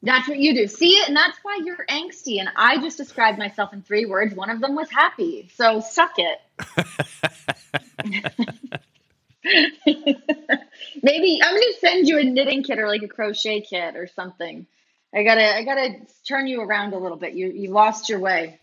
That's 0.02 0.28
what 0.28 0.38
you 0.38 0.54
do. 0.54 0.66
See 0.68 0.90
it, 0.90 1.08
and 1.08 1.16
that's 1.16 1.38
why 1.42 1.58
you're 1.64 1.84
angsty. 1.88 2.38
And 2.38 2.48
I 2.54 2.76
just 2.78 2.96
described 2.98 3.38
myself 3.38 3.72
in 3.72 3.82
three 3.82 4.04
words. 4.04 4.34
One 4.34 4.50
of 4.50 4.60
them 4.60 4.76
was 4.76 4.90
happy. 4.90 5.50
So 5.56 5.80
suck 5.80 6.12
it. 6.18 6.38
Maybe 11.02 11.40
I'm 11.42 11.54
gonna 11.54 11.64
send 11.80 12.08
you 12.08 12.18
a 12.18 12.24
knitting 12.24 12.62
kit 12.62 12.78
or 12.78 12.88
like 12.88 13.02
a 13.02 13.08
crochet 13.08 13.60
kit 13.62 13.96
or 13.96 14.06
something. 14.06 14.66
I 15.16 15.22
gotta 15.22 15.56
I 15.56 15.64
gotta 15.64 15.94
turn 16.28 16.46
you 16.46 16.60
around 16.60 16.92
a 16.92 16.98
little 16.98 17.16
bit. 17.16 17.32
You 17.32 17.48
you 17.48 17.70
lost 17.70 18.10
your 18.10 18.18
way. 18.18 18.60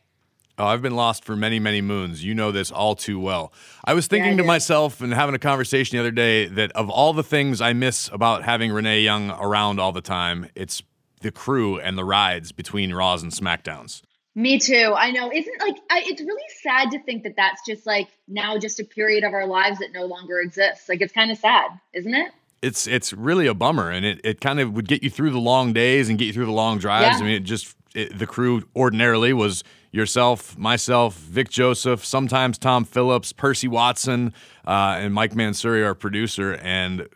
Oh, 0.59 0.65
I've 0.65 0.83
been 0.83 0.95
lost 0.95 1.25
for 1.25 1.35
many, 1.35 1.57
many 1.57 1.81
moons. 1.81 2.23
You 2.23 2.35
know 2.35 2.51
this 2.51 2.69
all 2.69 2.93
too 2.93 3.19
well. 3.19 3.51
I 3.83 3.95
was 3.95 4.05
thinking 4.05 4.33
I 4.33 4.37
to 4.37 4.43
myself 4.43 5.01
and 5.01 5.11
having 5.11 5.33
a 5.33 5.39
conversation 5.39 5.97
the 5.97 6.01
other 6.01 6.11
day 6.11 6.45
that 6.45 6.71
of 6.73 6.91
all 6.91 7.11
the 7.11 7.23
things 7.23 7.59
I 7.59 7.73
miss 7.73 8.07
about 8.13 8.43
having 8.43 8.71
Renee 8.71 9.01
Young 9.01 9.31
around 9.31 9.79
all 9.79 9.91
the 9.91 10.01
time, 10.01 10.47
it's 10.53 10.83
the 11.21 11.31
crew 11.31 11.79
and 11.79 11.97
the 11.97 12.05
rides 12.05 12.51
between 12.51 12.93
Raws 12.93 13.23
and 13.23 13.31
SmackDowns. 13.31 14.03
Me 14.35 14.59
too. 14.59 14.93
I 14.95 15.09
know. 15.09 15.31
Isn't 15.33 15.59
like 15.59 15.77
I, 15.89 16.03
it's 16.05 16.21
really 16.21 16.43
sad 16.61 16.91
to 16.91 16.99
think 16.99 17.23
that 17.23 17.35
that's 17.35 17.65
just 17.65 17.87
like 17.87 18.09
now 18.27 18.59
just 18.59 18.79
a 18.79 18.83
period 18.83 19.23
of 19.23 19.33
our 19.33 19.47
lives 19.47 19.79
that 19.79 19.91
no 19.91 20.05
longer 20.05 20.39
exists. 20.39 20.87
Like 20.87 21.01
it's 21.01 21.13
kind 21.13 21.31
of 21.31 21.37
sad, 21.39 21.71
isn't 21.93 22.13
it? 22.13 22.31
It's 22.63 22.87
it's 22.87 23.11
really 23.13 23.45
a 23.45 23.53
bummer, 23.53 23.89
and 23.89 24.05
it, 24.05 24.21
it 24.23 24.41
kind 24.41 24.59
of 24.59 24.73
would 24.73 24.87
get 24.87 25.03
you 25.03 25.09
through 25.09 25.31
the 25.31 25.39
long 25.39 25.73
days 25.73 26.09
and 26.09 26.17
get 26.17 26.25
you 26.25 26.33
through 26.33 26.45
the 26.45 26.51
long 26.51 26.79
drives. 26.79 27.19
Yeah. 27.19 27.25
I 27.25 27.27
mean, 27.27 27.35
it 27.35 27.43
just 27.43 27.75
it, 27.93 28.17
the 28.17 28.25
crew 28.25 28.63
ordinarily 28.75 29.33
was 29.33 29.63
yourself, 29.91 30.57
myself, 30.57 31.15
Vic 31.15 31.49
Joseph, 31.49 32.03
sometimes 32.03 32.57
Tom 32.57 32.85
Phillips, 32.85 33.31
Percy 33.31 33.67
Watson, 33.67 34.33
uh, 34.65 34.97
and 34.97 35.13
Mike 35.13 35.33
Mansury, 35.33 35.85
our 35.85 35.93
producer, 35.93 36.53
and 36.55 37.07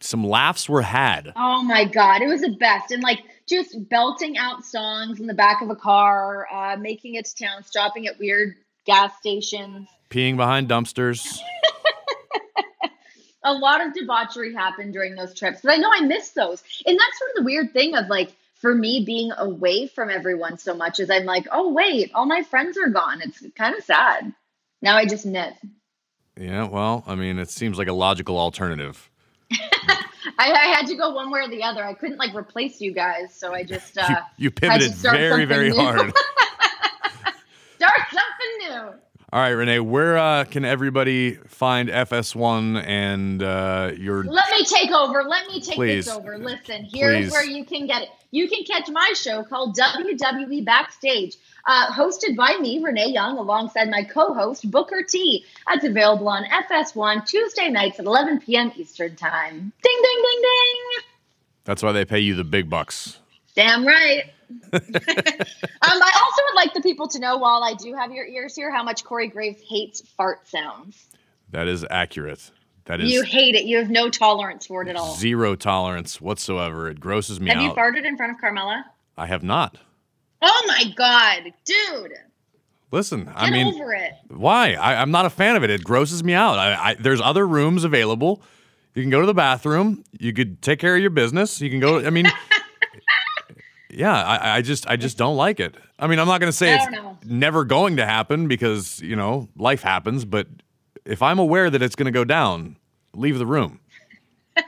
some 0.00 0.24
laughs 0.24 0.68
were 0.68 0.82
had. 0.82 1.32
Oh 1.36 1.62
my 1.62 1.84
god, 1.84 2.22
it 2.22 2.28
was 2.28 2.40
the 2.40 2.56
best. 2.58 2.90
And 2.90 3.02
like 3.02 3.20
just 3.48 3.88
belting 3.88 4.38
out 4.38 4.64
songs 4.64 5.20
in 5.20 5.26
the 5.26 5.34
back 5.34 5.62
of 5.62 5.70
a 5.70 5.76
car, 5.76 6.46
uh, 6.52 6.76
making 6.76 7.14
it 7.14 7.26
to 7.26 7.44
town, 7.44 7.62
stopping 7.64 8.06
at 8.06 8.18
weird 8.18 8.54
gas 8.86 9.16
stations. 9.18 9.88
Peeing 10.10 10.36
behind 10.36 10.68
dumpsters. 10.68 11.38
A 13.44 13.52
lot 13.52 13.84
of 13.84 13.92
debauchery 13.94 14.54
happened 14.54 14.92
during 14.92 15.14
those 15.16 15.34
trips, 15.34 15.60
but 15.62 15.72
I 15.72 15.76
know 15.76 15.90
I 15.92 16.00
miss 16.02 16.30
those. 16.30 16.62
And 16.86 16.98
that's 16.98 17.18
sort 17.18 17.30
of 17.30 17.36
the 17.36 17.42
weird 17.44 17.72
thing 17.72 17.94
of 17.96 18.08
like 18.08 18.32
for 18.54 18.74
me 18.74 19.04
being 19.04 19.32
away 19.36 19.88
from 19.88 20.08
everyone 20.10 20.58
so 20.58 20.74
much 20.74 21.00
is 21.00 21.10
I'm 21.10 21.24
like, 21.24 21.46
oh 21.50 21.72
wait, 21.72 22.12
all 22.14 22.26
my 22.26 22.42
friends 22.42 22.78
are 22.78 22.88
gone. 22.88 23.20
It's 23.22 23.44
kind 23.56 23.76
of 23.76 23.82
sad. 23.84 24.32
Now 24.80 24.96
I 24.96 25.06
just 25.06 25.26
knit. 25.26 25.54
Yeah, 26.38 26.68
well, 26.68 27.04
I 27.06 27.14
mean, 27.14 27.38
it 27.38 27.50
seems 27.50 27.76
like 27.78 27.88
a 27.88 27.92
logical 27.92 28.38
alternative. 28.38 29.10
I, 29.52 30.50
I 30.52 30.74
had 30.76 30.86
to 30.86 30.94
go 30.94 31.10
one 31.12 31.30
way 31.30 31.40
or 31.40 31.48
the 31.48 31.62
other. 31.64 31.84
I 31.84 31.94
couldn't 31.94 32.16
like 32.16 32.34
replace 32.34 32.80
you 32.80 32.92
guys, 32.92 33.34
so 33.34 33.52
I 33.52 33.64
just 33.64 33.98
uh, 33.98 34.20
You, 34.38 34.50
you 34.60 34.68
had 34.70 34.80
to 34.80 34.88
pivoted 34.90 34.94
very, 34.94 35.44
very 35.44 35.70
new. 35.70 35.76
hard. 35.80 35.98
start 37.76 38.00
something 38.10 38.68
new. 38.68 38.92
All 39.32 39.40
right, 39.40 39.48
Renee, 39.48 39.80
where 39.80 40.18
uh, 40.18 40.44
can 40.44 40.62
everybody 40.62 41.36
find 41.46 41.88
FS1 41.88 42.84
and 42.86 43.42
uh, 43.42 43.92
your 43.96 44.24
Let 44.24 44.50
me 44.50 44.62
take 44.62 44.90
over. 44.90 45.22
Let 45.22 45.46
me 45.46 45.58
take 45.58 45.76
Please. 45.76 46.04
this 46.04 46.14
over. 46.14 46.36
Listen, 46.36 46.86
here's 46.92 47.24
Please. 47.24 47.32
where 47.32 47.42
you 47.42 47.64
can 47.64 47.86
get 47.86 48.02
it. 48.02 48.10
You 48.30 48.46
can 48.46 48.62
catch 48.64 48.90
my 48.90 49.14
show 49.16 49.42
called 49.42 49.74
WWE 49.74 50.66
Backstage, 50.66 51.36
uh, 51.66 51.86
hosted 51.92 52.36
by 52.36 52.58
me, 52.60 52.82
Renee 52.84 53.08
Young, 53.08 53.38
alongside 53.38 53.88
my 53.88 54.02
co-host 54.04 54.70
Booker 54.70 55.02
T. 55.02 55.46
That's 55.66 55.86
available 55.86 56.28
on 56.28 56.44
FS1 56.44 57.26
Tuesday 57.26 57.70
nights 57.70 57.98
at 57.98 58.04
11 58.04 58.40
p.m. 58.40 58.70
Eastern 58.76 59.16
Time. 59.16 59.72
Ding, 59.82 60.02
ding, 60.02 60.22
ding, 60.22 60.42
ding. 60.42 61.04
That's 61.64 61.82
why 61.82 61.92
they 61.92 62.04
pay 62.04 62.20
you 62.20 62.34
the 62.34 62.44
big 62.44 62.68
bucks. 62.68 63.18
Damn 63.54 63.86
right. 63.86 64.24
um, 64.72 64.80
I 65.82 66.20
also 66.22 66.42
would 66.46 66.56
like 66.56 66.74
the 66.74 66.80
people 66.82 67.08
to 67.08 67.18
know, 67.18 67.36
while 67.36 67.62
I 67.62 67.74
do 67.74 67.94
have 67.94 68.12
your 68.12 68.26
ears 68.26 68.54
here, 68.56 68.70
how 68.72 68.82
much 68.82 69.04
Corey 69.04 69.28
Graves 69.28 69.60
hates 69.68 70.00
fart 70.16 70.46
sounds. 70.48 71.06
That 71.50 71.68
is 71.68 71.84
accurate. 71.90 72.50
That 72.86 73.00
is 73.00 73.12
You 73.12 73.22
hate 73.22 73.54
it. 73.54 73.64
You 73.64 73.78
have 73.78 73.90
no 73.90 74.10
tolerance 74.10 74.66
for 74.66 74.82
it 74.82 74.88
at 74.88 74.96
all. 74.96 75.14
zero 75.14 75.54
tolerance 75.54 76.20
whatsoever. 76.20 76.88
It 76.88 76.98
grosses 77.00 77.40
me 77.40 77.50
out. 77.50 77.56
Have 77.56 77.62
you 77.64 77.70
farted 77.72 78.04
in 78.06 78.16
front 78.16 78.32
of 78.32 78.38
Carmella? 78.40 78.82
I 79.16 79.26
have 79.26 79.42
not. 79.42 79.78
Oh 80.40 80.64
my 80.66 80.92
god, 80.96 81.52
dude! 81.64 82.12
Listen, 82.90 83.24
Get 83.26 83.34
I 83.36 83.50
mean, 83.50 83.68
over 83.74 83.94
it. 83.94 84.12
why? 84.28 84.74
I, 84.74 85.00
I'm 85.00 85.10
not 85.12 85.24
a 85.24 85.30
fan 85.30 85.54
of 85.56 85.62
it. 85.62 85.70
It 85.70 85.84
grosses 85.84 86.22
me 86.24 86.34
out. 86.34 86.58
I, 86.58 86.90
I, 86.90 86.94
there's 86.94 87.20
other 87.20 87.46
rooms 87.46 87.84
available. 87.84 88.42
You 88.94 89.02
can 89.02 89.10
go 89.10 89.20
to 89.20 89.26
the 89.26 89.32
bathroom. 89.34 90.04
You 90.18 90.32
could 90.32 90.60
take 90.60 90.78
care 90.78 90.94
of 90.96 91.00
your 91.00 91.10
business. 91.10 91.60
You 91.60 91.70
can 91.70 91.80
go. 91.80 92.04
I 92.04 92.10
mean, 92.10 92.26
yeah. 93.92 94.22
I, 94.22 94.56
I 94.56 94.62
just, 94.62 94.86
I 94.88 94.96
just 94.96 95.16
don't 95.16 95.36
like 95.36 95.60
it. 95.60 95.76
I 95.98 96.06
mean, 96.06 96.18
I'm 96.18 96.26
not 96.26 96.40
going 96.40 96.50
to 96.50 96.56
say 96.56 96.74
it's 96.74 96.90
know. 96.90 97.18
never 97.24 97.64
going 97.64 97.96
to 97.98 98.06
happen 98.06 98.48
because 98.48 99.00
you 99.00 99.16
know 99.16 99.48
life 99.56 99.82
happens. 99.82 100.24
But 100.24 100.48
if 101.04 101.22
I'm 101.22 101.38
aware 101.38 101.70
that 101.70 101.82
it's 101.82 101.94
going 101.94 102.06
to 102.06 102.12
go 102.12 102.24
down, 102.24 102.76
leave 103.14 103.38
the 103.38 103.46
room. 103.46 103.80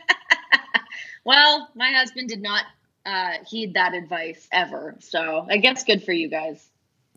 Well, 1.24 1.70
my 1.74 1.90
husband 1.90 2.28
did 2.28 2.42
not 2.42 2.64
uh, 3.06 3.38
heed 3.46 3.74
that 3.74 3.94
advice 3.94 4.46
ever. 4.52 4.94
So 5.00 5.46
I 5.50 5.56
guess 5.56 5.84
good 5.84 6.02
for 6.04 6.12
you 6.12 6.28
guys. 6.28 6.68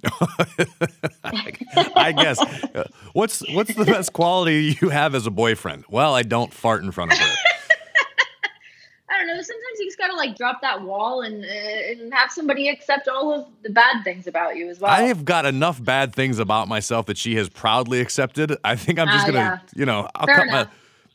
I 1.24 2.14
guess. 2.16 2.40
What's 3.14 3.42
what's 3.54 3.74
the 3.74 3.84
best 3.84 4.14
quality 4.14 4.78
you 4.82 4.90
have 4.90 5.14
as 5.16 5.28
a 5.28 5.32
boyfriend? 5.32 5.86
Well, 5.90 6.14
I 6.16 6.24
don't 6.24 6.54
fart 6.54 6.84
in 6.84 6.92
front 6.92 7.12
of 7.14 7.18
her. 7.18 7.36
I 9.18 9.26
don't 9.26 9.28
know. 9.36 9.42
Sometimes 9.42 9.80
you 9.80 9.86
just 9.86 9.98
gotta 9.98 10.16
like 10.16 10.38
drop 10.38 10.62
that 10.62 10.82
wall 10.84 11.22
and 11.22 11.44
uh, 11.44 11.48
and 11.48 12.14
have 12.14 12.32
somebody 12.32 12.70
accept 12.70 13.08
all 13.08 13.34
of 13.34 13.48
the 13.64 13.70
bad 13.70 14.04
things 14.04 14.28
about 14.28 14.56
you 14.56 14.70
as 14.70 14.80
well. 14.80 14.92
I 14.92 15.04
have 15.04 15.26
got 15.26 15.46
enough 15.46 15.84
bad 15.84 16.14
things 16.14 16.40
about 16.40 16.68
myself 16.68 17.08
that 17.08 17.18
she 17.18 17.36
has 17.36 17.50
proudly 17.50 18.00
accepted. 18.00 18.56
I 18.64 18.76
think 18.76 19.00
I'm 19.00 19.08
just 19.08 19.24
Ah, 19.24 19.28
gonna, 19.28 19.40
yeah. 19.40 19.60
you 19.80 19.86
know, 19.86 20.08
I'll 20.16 20.28
cut 20.28 20.48
my, 20.48 20.68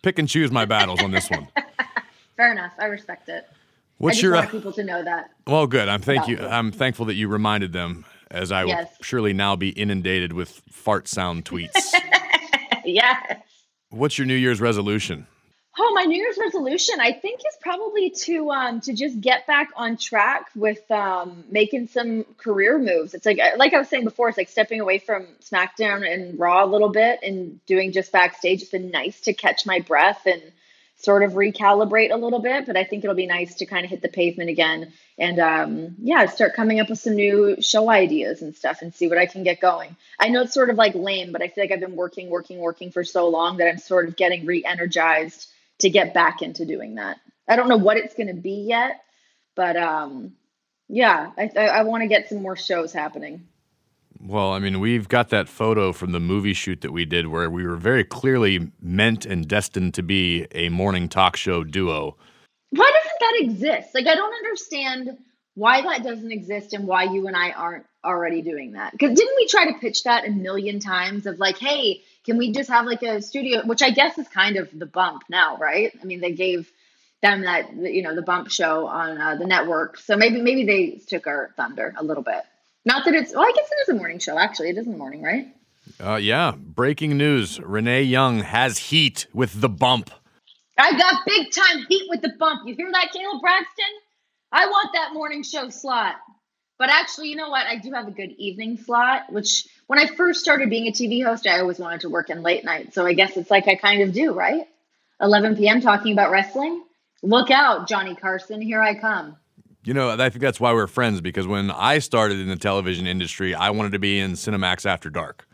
pick 0.02 0.18
and 0.18 0.28
choose 0.28 0.50
my 0.50 0.64
battles 0.64 1.02
on 1.02 1.10
this 1.12 1.30
one. 1.30 1.46
Fair 2.36 2.50
enough. 2.52 2.72
I 2.78 2.86
respect 2.86 3.28
it. 3.28 3.46
I 3.48 3.54
What's 3.98 4.16
just 4.16 4.22
your? 4.24 4.32
want 4.34 4.48
Uh, 4.48 4.50
people 4.50 4.72
to 4.72 4.82
know 4.82 5.04
that. 5.04 5.30
well, 5.46 5.66
good. 5.68 5.88
I'm 5.88 6.00
thank 6.00 6.26
you. 6.26 6.38
you. 6.38 6.46
I'm 6.46 6.72
thankful 6.72 7.06
that 7.06 7.14
you 7.14 7.28
reminded 7.28 7.72
them, 7.72 8.04
as 8.32 8.50
I 8.50 8.64
will 8.64 8.90
surely 9.00 9.32
now 9.32 9.54
be 9.54 9.68
inundated 9.68 10.32
with 10.32 10.60
fart 10.70 11.06
sound 11.06 11.44
tweets. 11.44 11.92
yes. 12.84 13.36
What's 13.90 14.18
your 14.18 14.26
New 14.26 14.34
Year's 14.34 14.60
resolution? 14.60 15.26
Oh, 15.78 15.92
my 15.94 16.04
New 16.04 16.18
Year's 16.18 16.36
resolution, 16.38 17.00
I 17.00 17.12
think, 17.12 17.40
is 17.40 17.56
probably 17.62 18.10
to 18.10 18.50
um 18.50 18.80
to 18.82 18.92
just 18.92 19.20
get 19.20 19.46
back 19.46 19.70
on 19.74 19.96
track 19.96 20.50
with 20.54 20.90
um 20.90 21.44
making 21.50 21.88
some 21.88 22.24
career 22.36 22.78
moves. 22.78 23.14
It's 23.14 23.24
like 23.24 23.38
like 23.56 23.72
I 23.72 23.78
was 23.78 23.88
saying 23.88 24.04
before, 24.04 24.28
it's 24.28 24.36
like 24.36 24.50
stepping 24.50 24.80
away 24.80 24.98
from 24.98 25.26
SmackDown 25.40 26.06
and 26.10 26.38
Raw 26.38 26.64
a 26.64 26.66
little 26.66 26.90
bit 26.90 27.20
and 27.22 27.64
doing 27.64 27.92
just 27.92 28.12
backstage. 28.12 28.60
It's 28.60 28.70
been 28.70 28.90
nice 28.90 29.22
to 29.22 29.32
catch 29.32 29.64
my 29.64 29.80
breath 29.80 30.26
and 30.26 30.42
sort 30.96 31.22
of 31.22 31.32
recalibrate 31.32 32.12
a 32.12 32.16
little 32.16 32.40
bit, 32.40 32.66
but 32.66 32.76
I 32.76 32.84
think 32.84 33.02
it'll 33.02 33.16
be 33.16 33.26
nice 33.26 33.56
to 33.56 33.66
kind 33.66 33.84
of 33.84 33.90
hit 33.90 34.02
the 34.02 34.08
pavement 34.08 34.50
again 34.50 34.92
and 35.18 35.38
um 35.38 35.96
yeah, 36.02 36.26
start 36.26 36.54
coming 36.54 36.80
up 36.80 36.90
with 36.90 36.98
some 36.98 37.14
new 37.14 37.56
show 37.62 37.88
ideas 37.88 38.42
and 38.42 38.54
stuff 38.54 38.82
and 38.82 38.94
see 38.94 39.08
what 39.08 39.16
I 39.16 39.24
can 39.24 39.42
get 39.42 39.58
going. 39.58 39.96
I 40.20 40.28
know 40.28 40.42
it's 40.42 40.52
sort 40.52 40.68
of 40.68 40.76
like 40.76 40.94
lame, 40.94 41.32
but 41.32 41.40
I 41.40 41.48
feel 41.48 41.64
like 41.64 41.72
I've 41.72 41.80
been 41.80 41.96
working, 41.96 42.28
working, 42.28 42.58
working 42.58 42.90
for 42.92 43.04
so 43.04 43.30
long 43.30 43.56
that 43.56 43.68
I'm 43.68 43.78
sort 43.78 44.06
of 44.06 44.16
getting 44.16 44.44
re-energized 44.44 45.48
to 45.82 45.90
get 45.90 46.14
back 46.14 46.42
into 46.42 46.64
doing 46.64 46.96
that. 46.96 47.18
I 47.48 47.56
don't 47.56 47.68
know 47.68 47.76
what 47.76 47.96
it's 47.96 48.14
going 48.14 48.28
to 48.28 48.40
be 48.40 48.64
yet, 48.68 49.02
but 49.54 49.76
um, 49.76 50.32
yeah, 50.88 51.30
I, 51.36 51.50
I, 51.56 51.66
I 51.66 51.82
want 51.82 52.02
to 52.02 52.08
get 52.08 52.28
some 52.28 52.42
more 52.42 52.56
shows 52.56 52.92
happening. 52.92 53.46
Well, 54.24 54.52
I 54.52 54.60
mean, 54.60 54.78
we've 54.78 55.08
got 55.08 55.30
that 55.30 55.48
photo 55.48 55.92
from 55.92 56.12
the 56.12 56.20
movie 56.20 56.52
shoot 56.52 56.82
that 56.82 56.92
we 56.92 57.04
did 57.04 57.26
where 57.26 57.50
we 57.50 57.66
were 57.66 57.76
very 57.76 58.04
clearly 58.04 58.70
meant 58.80 59.26
and 59.26 59.48
destined 59.48 59.94
to 59.94 60.02
be 60.02 60.46
a 60.52 60.68
morning 60.68 61.08
talk 61.08 61.36
show 61.36 61.64
duo. 61.64 62.16
Why 62.70 62.92
doesn't 62.92 63.18
that 63.20 63.38
exist? 63.40 63.94
Like, 63.94 64.06
I 64.06 64.14
don't 64.14 64.32
understand 64.32 65.18
why 65.54 65.82
that 65.82 66.04
doesn't 66.04 66.30
exist 66.30 66.72
and 66.72 66.86
why 66.86 67.04
you 67.04 67.26
and 67.26 67.36
I 67.36 67.50
aren't 67.50 67.84
already 68.04 68.42
doing 68.42 68.72
that. 68.72 68.92
Because 68.92 69.18
didn't 69.18 69.36
we 69.36 69.46
try 69.48 69.72
to 69.72 69.78
pitch 69.78 70.04
that 70.04 70.26
a 70.26 70.30
million 70.30 70.78
times 70.78 71.26
of 71.26 71.38
like, 71.38 71.58
hey, 71.58 72.02
can 72.24 72.36
we 72.38 72.52
just 72.52 72.70
have 72.70 72.86
like 72.86 73.02
a 73.02 73.20
studio, 73.20 73.62
which 73.66 73.82
I 73.82 73.90
guess 73.90 74.18
is 74.18 74.28
kind 74.28 74.56
of 74.56 74.68
the 74.72 74.86
bump 74.86 75.22
now, 75.28 75.56
right? 75.56 75.92
I 76.00 76.04
mean, 76.04 76.20
they 76.20 76.32
gave 76.32 76.70
them 77.20 77.42
that 77.42 77.72
you 77.74 78.02
know 78.02 78.14
the 78.14 78.22
bump 78.22 78.50
show 78.50 78.86
on 78.86 79.18
uh, 79.18 79.36
the 79.36 79.46
network, 79.46 79.98
so 79.98 80.16
maybe 80.16 80.40
maybe 80.40 80.64
they 80.64 81.00
took 81.06 81.26
our 81.26 81.50
thunder 81.56 81.94
a 81.96 82.04
little 82.04 82.22
bit. 82.22 82.42
Not 82.84 83.04
that 83.04 83.14
it's 83.14 83.32
well, 83.32 83.44
I 83.44 83.52
guess 83.54 83.68
it 83.70 83.82
is 83.82 83.88
a 83.90 83.94
morning 83.94 84.18
show. 84.18 84.38
Actually, 84.38 84.70
it 84.70 84.78
is 84.78 84.86
in 84.86 84.92
the 84.92 84.98
morning, 84.98 85.22
right? 85.22 85.46
Uh, 86.00 86.16
yeah, 86.16 86.52
breaking 86.56 87.16
news: 87.16 87.60
Renee 87.60 88.02
Young 88.02 88.40
has 88.40 88.78
heat 88.78 89.26
with 89.32 89.60
the 89.60 89.68
bump. 89.68 90.10
I 90.78 90.96
got 90.96 91.24
big 91.26 91.52
time 91.52 91.86
heat 91.88 92.08
with 92.08 92.22
the 92.22 92.32
bump. 92.38 92.62
You 92.66 92.74
hear 92.74 92.90
that, 92.90 93.12
Kayla 93.14 93.40
Braxton? 93.40 93.84
I 94.50 94.66
want 94.66 94.90
that 94.94 95.14
morning 95.14 95.42
show 95.42 95.70
slot. 95.70 96.16
But 96.82 96.90
actually, 96.90 97.28
you 97.28 97.36
know 97.36 97.48
what? 97.48 97.64
I 97.64 97.76
do 97.76 97.92
have 97.92 98.08
a 98.08 98.10
good 98.10 98.32
evening 98.38 98.76
slot, 98.76 99.32
which 99.32 99.68
when 99.86 100.00
I 100.00 100.08
first 100.16 100.40
started 100.40 100.68
being 100.68 100.88
a 100.88 100.90
TV 100.90 101.24
host, 101.24 101.46
I 101.46 101.60
always 101.60 101.78
wanted 101.78 102.00
to 102.00 102.08
work 102.08 102.28
in 102.28 102.42
late 102.42 102.64
night. 102.64 102.92
So 102.92 103.06
I 103.06 103.12
guess 103.12 103.36
it's 103.36 103.52
like 103.52 103.68
I 103.68 103.76
kind 103.76 104.02
of 104.02 104.12
do, 104.12 104.32
right? 104.32 104.66
11 105.20 105.58
p.m. 105.58 105.80
talking 105.80 106.12
about 106.12 106.32
wrestling. 106.32 106.82
Look 107.22 107.52
out, 107.52 107.88
Johnny 107.88 108.16
Carson. 108.16 108.60
Here 108.60 108.82
I 108.82 108.96
come. 108.96 109.36
You 109.84 109.94
know, 109.94 110.10
I 110.10 110.28
think 110.28 110.40
that's 110.40 110.58
why 110.58 110.72
we're 110.72 110.88
friends 110.88 111.20
because 111.20 111.46
when 111.46 111.70
I 111.70 112.00
started 112.00 112.40
in 112.40 112.48
the 112.48 112.56
television 112.56 113.06
industry, 113.06 113.54
I 113.54 113.70
wanted 113.70 113.92
to 113.92 114.00
be 114.00 114.18
in 114.18 114.32
Cinemax 114.32 114.84
After 114.84 115.08
Dark. 115.08 115.46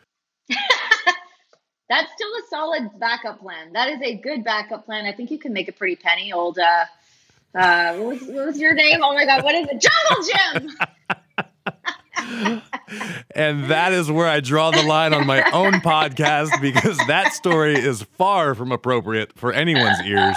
That's 1.90 2.10
still 2.14 2.28
a 2.28 2.42
solid 2.48 2.98
backup 2.98 3.40
plan. 3.40 3.74
That 3.74 3.90
is 3.90 4.00
a 4.00 4.14
good 4.14 4.44
backup 4.44 4.86
plan. 4.86 5.04
I 5.04 5.12
think 5.12 5.30
you 5.30 5.38
can 5.38 5.52
make 5.52 5.68
a 5.68 5.72
pretty 5.72 5.96
penny. 5.96 6.32
Old, 6.32 6.58
uh, 6.58 6.86
uh, 7.54 7.94
what 7.96 8.20
was, 8.20 8.22
what 8.22 8.46
was 8.46 8.58
your 8.58 8.74
name? 8.74 9.00
Oh 9.02 9.14
my 9.14 9.24
God, 9.24 9.44
what 9.44 9.54
is 9.54 9.66
it? 9.70 9.80
Jungle 9.80 10.68
Jim. 10.68 10.76
And 13.34 13.70
that 13.70 13.92
is 13.92 14.10
where 14.10 14.26
I 14.26 14.40
draw 14.40 14.70
the 14.70 14.82
line 14.82 15.12
on 15.12 15.26
my 15.26 15.42
own 15.52 15.74
podcast 15.74 16.60
because 16.60 16.96
that 17.06 17.32
story 17.34 17.78
is 17.78 18.02
far 18.16 18.54
from 18.54 18.72
appropriate 18.72 19.38
for 19.38 19.52
anyone's 19.52 20.00
ears. 20.04 20.36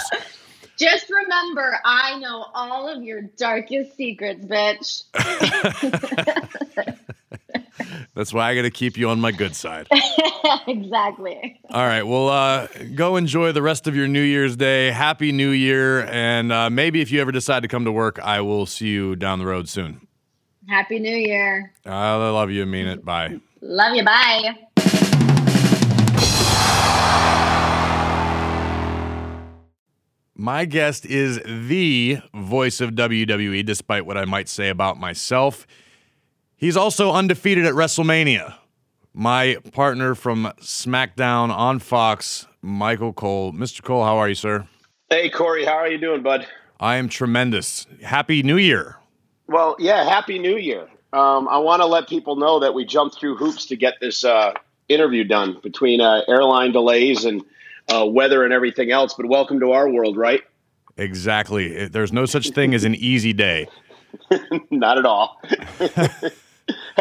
Just 0.78 1.10
remember, 1.10 1.78
I 1.84 2.18
know 2.18 2.46
all 2.54 2.88
of 2.88 3.02
your 3.02 3.22
darkest 3.22 3.96
secrets, 3.96 4.44
bitch. 4.44 5.04
That's 8.14 8.34
why 8.34 8.50
I 8.50 8.54
got 8.54 8.62
to 8.62 8.70
keep 8.70 8.98
you 8.98 9.08
on 9.08 9.20
my 9.20 9.32
good 9.32 9.56
side. 9.56 9.88
exactly. 10.66 11.58
All 11.70 11.86
right. 11.86 12.02
Well, 12.02 12.28
uh, 12.28 12.66
go 12.94 13.16
enjoy 13.16 13.52
the 13.52 13.62
rest 13.62 13.86
of 13.86 13.96
your 13.96 14.06
New 14.06 14.20
Year's 14.22 14.54
Day. 14.54 14.90
Happy 14.90 15.32
New 15.32 15.48
Year. 15.50 16.04
And 16.06 16.52
uh, 16.52 16.68
maybe 16.68 17.00
if 17.00 17.10
you 17.10 17.22
ever 17.22 17.32
decide 17.32 17.60
to 17.62 17.68
come 17.68 17.86
to 17.86 17.92
work, 17.92 18.18
I 18.18 18.42
will 18.42 18.66
see 18.66 18.88
you 18.88 19.16
down 19.16 19.38
the 19.38 19.46
road 19.46 19.66
soon. 19.68 20.06
Happy 20.68 20.98
New 20.98 21.16
Year. 21.16 21.72
I 21.86 22.14
love 22.14 22.50
you. 22.50 22.62
I 22.62 22.64
mean 22.66 22.86
it. 22.86 23.02
Bye. 23.02 23.40
Love 23.62 23.94
you. 23.94 24.04
Bye. 24.04 24.56
My 30.34 30.64
guest 30.64 31.06
is 31.06 31.40
the 31.44 32.18
voice 32.34 32.80
of 32.80 32.90
WWE, 32.90 33.64
despite 33.64 34.04
what 34.04 34.18
I 34.18 34.24
might 34.24 34.48
say 34.48 34.68
about 34.68 34.98
myself. 34.98 35.66
He's 36.62 36.76
also 36.76 37.10
undefeated 37.10 37.66
at 37.66 37.74
WrestleMania. 37.74 38.54
My 39.12 39.56
partner 39.72 40.14
from 40.14 40.52
SmackDown 40.60 41.50
on 41.50 41.80
Fox, 41.80 42.46
Michael 42.62 43.12
Cole. 43.12 43.52
Mr. 43.52 43.82
Cole, 43.82 44.04
how 44.04 44.16
are 44.18 44.28
you, 44.28 44.36
sir? 44.36 44.68
Hey, 45.10 45.28
Corey, 45.28 45.64
how 45.64 45.72
are 45.72 45.88
you 45.88 45.98
doing, 45.98 46.22
bud? 46.22 46.46
I 46.78 46.98
am 46.98 47.08
tremendous. 47.08 47.88
Happy 48.04 48.44
New 48.44 48.58
Year. 48.58 48.94
Well, 49.48 49.74
yeah, 49.80 50.08
Happy 50.08 50.38
New 50.38 50.56
Year. 50.56 50.82
Um, 51.12 51.48
I 51.48 51.58
want 51.58 51.82
to 51.82 51.86
let 51.86 52.08
people 52.08 52.36
know 52.36 52.60
that 52.60 52.74
we 52.74 52.84
jumped 52.84 53.18
through 53.18 53.38
hoops 53.38 53.66
to 53.66 53.74
get 53.74 53.94
this 54.00 54.24
uh, 54.24 54.52
interview 54.88 55.24
done 55.24 55.58
between 55.64 56.00
uh, 56.00 56.20
airline 56.28 56.70
delays 56.70 57.24
and 57.24 57.42
uh, 57.92 58.06
weather 58.06 58.44
and 58.44 58.52
everything 58.52 58.92
else. 58.92 59.14
But 59.14 59.26
welcome 59.26 59.58
to 59.58 59.72
our 59.72 59.90
world, 59.90 60.16
right? 60.16 60.42
Exactly. 60.96 61.88
There's 61.88 62.12
no 62.12 62.24
such 62.24 62.50
thing 62.50 62.72
as 62.72 62.84
an 62.84 62.94
easy 62.94 63.32
day. 63.32 63.66
Not 64.70 64.98
at 64.98 65.06
all. 65.06 65.40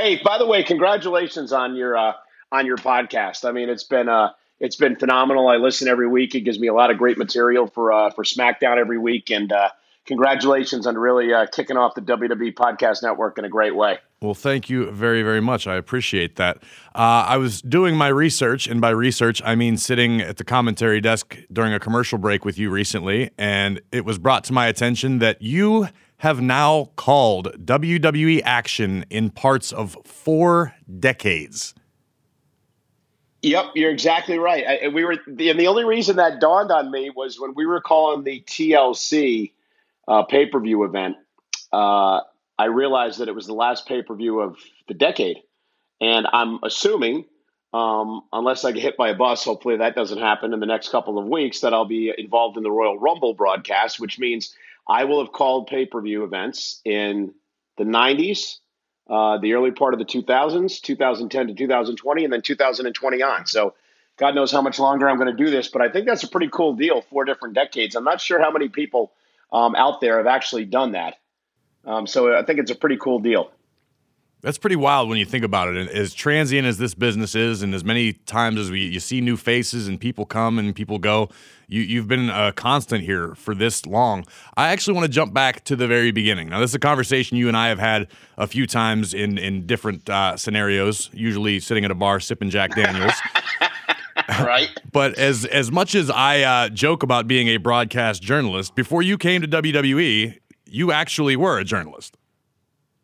hey, 0.01 0.21
by 0.23 0.37
the 0.37 0.45
way, 0.45 0.63
congratulations 0.63 1.53
on 1.53 1.75
your 1.75 1.95
uh, 1.95 2.13
on 2.51 2.65
your 2.65 2.77
podcast. 2.77 3.47
I 3.47 3.51
mean, 3.51 3.69
it's 3.69 3.83
been 3.83 4.09
uh, 4.09 4.31
it's 4.59 4.75
been 4.75 4.95
phenomenal. 4.95 5.47
I 5.47 5.57
listen 5.57 5.87
every 5.87 6.07
week. 6.07 6.35
It 6.35 6.41
gives 6.41 6.59
me 6.59 6.67
a 6.67 6.73
lot 6.73 6.91
of 6.91 6.97
great 6.97 7.17
material 7.17 7.67
for 7.67 7.91
uh, 7.91 8.09
for 8.11 8.23
SmackDown 8.23 8.77
every 8.77 8.97
week, 8.97 9.29
and 9.29 9.51
uh, 9.51 9.69
congratulations 10.05 10.87
on 10.87 10.97
really 10.97 11.33
uh, 11.33 11.45
kicking 11.51 11.77
off 11.77 11.95
the 11.95 12.01
WWE 12.01 12.53
Podcast 12.53 13.03
Network 13.03 13.37
in 13.37 13.45
a 13.45 13.49
great 13.49 13.75
way. 13.75 13.99
Well, 14.21 14.35
thank 14.35 14.69
you 14.69 14.91
very, 14.91 15.23
very 15.23 15.41
much. 15.41 15.65
I 15.65 15.75
appreciate 15.75 16.35
that. 16.35 16.57
Uh, 16.93 17.25
I 17.27 17.37
was 17.37 17.59
doing 17.61 17.95
my 17.95 18.09
research, 18.09 18.67
and 18.67 18.79
by 18.79 18.91
research, 18.91 19.41
I 19.43 19.55
mean 19.55 19.77
sitting 19.77 20.21
at 20.21 20.37
the 20.37 20.43
commentary 20.43 21.01
desk 21.01 21.37
during 21.51 21.73
a 21.73 21.79
commercial 21.79 22.19
break 22.19 22.45
with 22.45 22.59
you 22.59 22.69
recently, 22.69 23.31
and 23.37 23.81
it 23.91 24.05
was 24.05 24.19
brought 24.19 24.43
to 24.45 24.53
my 24.53 24.67
attention 24.67 25.19
that 25.19 25.41
you 25.41 25.87
have 26.21 26.39
now 26.39 26.91
called 26.97 27.47
WWE 27.65 28.41
action 28.45 29.03
in 29.09 29.31
parts 29.31 29.71
of 29.71 29.97
four 30.05 30.75
decades. 30.99 31.73
Yep, 33.41 33.65
you're 33.73 33.89
exactly 33.89 34.37
right. 34.37 34.83
I, 34.83 34.87
we 34.89 35.03
were, 35.03 35.17
and 35.25 35.39
the 35.39 35.65
only 35.65 35.83
reason 35.83 36.17
that 36.17 36.39
dawned 36.39 36.69
on 36.71 36.91
me 36.91 37.09
was 37.09 37.39
when 37.39 37.55
we 37.55 37.65
were 37.65 37.81
calling 37.81 38.23
the 38.23 38.39
TLC 38.41 39.51
uh, 40.07 40.21
pay 40.21 40.45
per 40.45 40.59
view 40.59 40.83
event. 40.83 41.15
Uh, 41.73 42.19
I 42.59 42.65
realized 42.65 43.17
that 43.17 43.27
it 43.27 43.33
was 43.33 43.47
the 43.47 43.55
last 43.55 43.87
pay 43.87 44.03
per 44.03 44.13
view 44.13 44.41
of 44.41 44.57
the 44.87 44.93
decade, 44.93 45.37
and 45.99 46.27
I'm 46.31 46.59
assuming, 46.61 47.25
um, 47.73 48.21
unless 48.31 48.63
I 48.63 48.73
get 48.73 48.83
hit 48.83 48.95
by 48.95 49.09
a 49.09 49.15
bus, 49.15 49.43
hopefully 49.43 49.77
that 49.77 49.95
doesn't 49.95 50.19
happen 50.19 50.53
in 50.53 50.59
the 50.59 50.67
next 50.67 50.89
couple 50.89 51.17
of 51.17 51.25
weeks, 51.25 51.61
that 51.61 51.73
I'll 51.73 51.85
be 51.85 52.13
involved 52.15 52.57
in 52.57 52.63
the 52.63 52.69
Royal 52.69 52.99
Rumble 52.99 53.33
broadcast, 53.33 53.99
which 53.99 54.19
means 54.19 54.55
I 54.91 55.05
will 55.05 55.23
have 55.23 55.31
called 55.31 55.67
pay 55.67 55.85
per 55.85 56.01
view 56.01 56.25
events 56.25 56.81
in 56.83 57.33
the 57.77 57.85
90s, 57.85 58.57
uh, 59.09 59.37
the 59.37 59.53
early 59.53 59.71
part 59.71 59.93
of 59.93 59.99
the 59.99 60.05
2000s, 60.05 60.81
2010 60.81 61.47
to 61.47 61.53
2020, 61.53 62.23
and 62.25 62.33
then 62.33 62.41
2020 62.41 63.23
on. 63.23 63.45
So 63.45 63.73
God 64.17 64.35
knows 64.35 64.51
how 64.51 64.61
much 64.61 64.79
longer 64.79 65.07
I'm 65.07 65.15
going 65.15 65.35
to 65.35 65.43
do 65.43 65.49
this, 65.49 65.69
but 65.69 65.81
I 65.81 65.89
think 65.89 66.07
that's 66.07 66.23
a 66.23 66.27
pretty 66.27 66.49
cool 66.51 66.73
deal. 66.73 67.01
Four 67.01 67.23
different 67.23 67.55
decades. 67.55 67.95
I'm 67.95 68.03
not 68.03 68.19
sure 68.19 68.41
how 68.41 68.51
many 68.51 68.67
people 68.67 69.13
um, 69.53 69.75
out 69.75 70.01
there 70.01 70.17
have 70.17 70.27
actually 70.27 70.65
done 70.65 70.91
that. 70.91 71.15
Um, 71.85 72.05
so 72.05 72.37
I 72.37 72.43
think 72.43 72.59
it's 72.59 72.71
a 72.71 72.75
pretty 72.75 72.97
cool 72.97 73.19
deal. 73.19 73.49
That's 74.41 74.57
pretty 74.57 74.75
wild 74.75 75.07
when 75.07 75.19
you 75.19 75.25
think 75.25 75.43
about 75.43 75.67
it. 75.67 75.77
And 75.77 75.87
as 75.89 76.15
transient 76.15 76.65
as 76.65 76.79
this 76.79 76.95
business 76.95 77.35
is, 77.35 77.61
and 77.61 77.75
as 77.75 77.83
many 77.83 78.13
times 78.13 78.59
as 78.59 78.71
we 78.71 78.81
you 78.81 78.99
see 78.99 79.21
new 79.21 79.37
faces 79.37 79.87
and 79.87 79.99
people 79.99 80.25
come 80.25 80.57
and 80.57 80.75
people 80.75 80.97
go, 80.97 81.29
you 81.67 81.81
you've 81.81 82.07
been 82.07 82.29
a 82.29 82.51
constant 82.51 83.03
here 83.03 83.35
for 83.35 83.53
this 83.53 83.85
long. 83.85 84.25
I 84.57 84.69
actually 84.69 84.95
want 84.95 85.05
to 85.05 85.11
jump 85.11 85.33
back 85.33 85.63
to 85.65 85.75
the 85.75 85.87
very 85.87 86.11
beginning. 86.11 86.49
Now, 86.49 86.59
this 86.59 86.71
is 86.71 86.75
a 86.75 86.79
conversation 86.79 87.37
you 87.37 87.47
and 87.47 87.55
I 87.55 87.67
have 87.67 87.77
had 87.77 88.07
a 88.37 88.47
few 88.47 88.65
times 88.65 89.13
in 89.13 89.37
in 89.37 89.67
different 89.67 90.09
uh, 90.09 90.35
scenarios. 90.37 91.11
Usually 91.13 91.59
sitting 91.59 91.85
at 91.85 91.91
a 91.91 91.95
bar 91.95 92.19
sipping 92.19 92.49
Jack 92.49 92.75
Daniels. 92.75 93.13
right. 94.27 94.69
but 94.91 95.13
as 95.19 95.45
as 95.45 95.71
much 95.71 95.93
as 95.93 96.09
I 96.09 96.41
uh, 96.41 96.69
joke 96.69 97.03
about 97.03 97.27
being 97.27 97.47
a 97.49 97.57
broadcast 97.57 98.23
journalist, 98.23 98.73
before 98.73 99.03
you 99.03 99.19
came 99.19 99.41
to 99.43 99.47
WWE, 99.47 100.39
you 100.65 100.91
actually 100.91 101.35
were 101.35 101.59
a 101.59 101.63
journalist. 101.63 102.17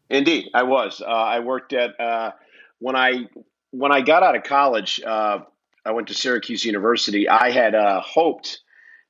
Indeed, 0.10 0.50
I 0.54 0.64
was. 0.64 1.02
Uh, 1.02 1.10
I 1.10 1.40
worked 1.40 1.74
at 1.74 2.00
uh, 2.00 2.32
when 2.80 2.96
I 2.96 3.28
when 3.72 3.92
I 3.92 4.02
got 4.02 4.24
out 4.24 4.36
of 4.36 4.44
college. 4.44 5.02
Uh, 5.06 5.40
I 5.86 5.92
went 5.92 6.08
to 6.10 6.14
Syracuse 6.14 6.66
University. 6.66 7.30
I 7.30 7.52
had 7.52 7.76
uh, 7.76 8.02
hoped 8.02 8.60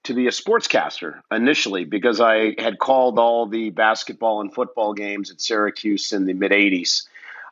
to 0.04 0.14
be 0.14 0.28
a 0.28 0.32
sportscaster 0.32 1.22
initially 1.32 1.86
because 1.86 2.22
I 2.22 2.56
had 2.58 2.80
called 2.80 3.20
all 3.20 3.48
the 3.48 3.72
basketball 3.72 4.42
and 4.42 4.54
football 4.54 4.94
games 4.94 5.32
at 5.32 5.42
Syracuse 5.42 6.14
in 6.14 6.26
the 6.26 6.34
mid 6.34 6.52
'80s, 6.52 7.08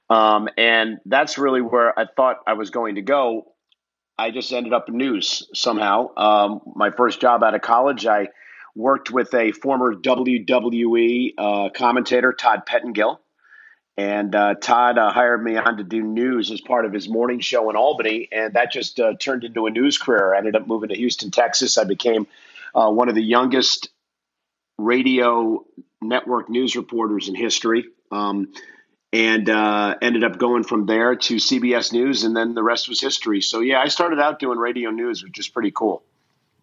um, 0.09 0.49
and 0.57 0.99
that's 1.05 1.37
really 1.37 1.61
where 1.61 1.97
I 1.97 2.05
thought 2.05 2.37
I 2.47 2.53
was 2.53 2.71
going 2.71 2.95
to 2.95 3.01
go. 3.01 3.51
I 4.17 4.31
just 4.31 4.51
ended 4.53 4.73
up 4.73 4.89
in 4.89 4.97
news 4.97 5.47
somehow. 5.53 6.15
Um, 6.15 6.61
my 6.75 6.89
first 6.89 7.19
job 7.19 7.43
out 7.43 7.53
of 7.53 7.61
college, 7.61 8.05
I 8.05 8.29
worked 8.73 9.11
with 9.11 9.33
a 9.33 9.51
former 9.51 9.93
WWE 9.93 11.33
uh, 11.37 11.69
commentator, 11.69 12.31
Todd 12.31 12.65
Pettengill 12.65 13.19
and 13.97 14.35
uh, 14.35 14.55
Todd 14.55 14.97
uh, 14.97 15.11
hired 15.11 15.43
me 15.43 15.55
on 15.55 15.77
to 15.77 15.83
do 15.83 16.01
news 16.01 16.51
as 16.51 16.59
part 16.59 16.85
of 16.85 16.91
his 16.91 17.07
morning 17.07 17.39
show 17.39 17.69
in 17.69 17.75
Albany, 17.75 18.27
and 18.31 18.53
that 18.53 18.71
just 18.71 18.99
uh, 18.99 19.13
turned 19.17 19.43
into 19.43 19.67
a 19.67 19.71
news 19.71 19.97
career. 19.97 20.33
I 20.33 20.39
ended 20.39 20.55
up 20.55 20.67
moving 20.67 20.89
to 20.89 20.95
Houston, 20.95 21.31
Texas. 21.31 21.77
I 21.77 21.85
became 21.85 22.27
uh, 22.73 22.89
one 22.89 23.07
of 23.07 23.15
the 23.15 23.23
youngest 23.23 23.89
radio 24.77 25.65
network 26.01 26.49
news 26.49 26.75
reporters 26.75 27.29
in 27.29 27.35
history, 27.35 27.85
um, 28.11 28.51
and 29.13 29.49
uh, 29.49 29.95
ended 30.01 30.25
up 30.25 30.37
going 30.37 30.65
from 30.65 30.87
there 30.87 31.15
to 31.15 31.35
CBS 31.35 31.93
News, 31.93 32.25
and 32.25 32.35
then 32.35 32.53
the 32.53 32.63
rest 32.63 32.89
was 32.89 32.99
history. 32.99 33.39
So 33.39 33.61
yeah, 33.61 33.79
I 33.79 33.87
started 33.87 34.19
out 34.19 34.39
doing 34.39 34.57
radio 34.57 34.89
news, 34.89 35.23
which 35.23 35.39
is 35.39 35.47
pretty 35.47 35.71
cool. 35.71 36.03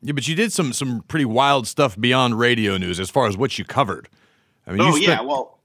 Yeah, 0.03 0.12
but 0.12 0.28
you 0.28 0.35
did 0.35 0.53
some 0.53 0.74
some 0.74 1.03
pretty 1.09 1.24
wild 1.24 1.66
stuff 1.66 1.99
beyond 1.99 2.39
radio 2.39 2.76
news 2.76 3.01
as 3.01 3.09
far 3.09 3.26
as 3.26 3.39
what 3.39 3.59
you 3.59 3.64
covered. 3.64 4.11
I 4.66 4.72
mean, 4.72 4.83
oh 4.83 4.91
spent- 4.91 5.03
yeah, 5.03 5.22
well 5.22 5.61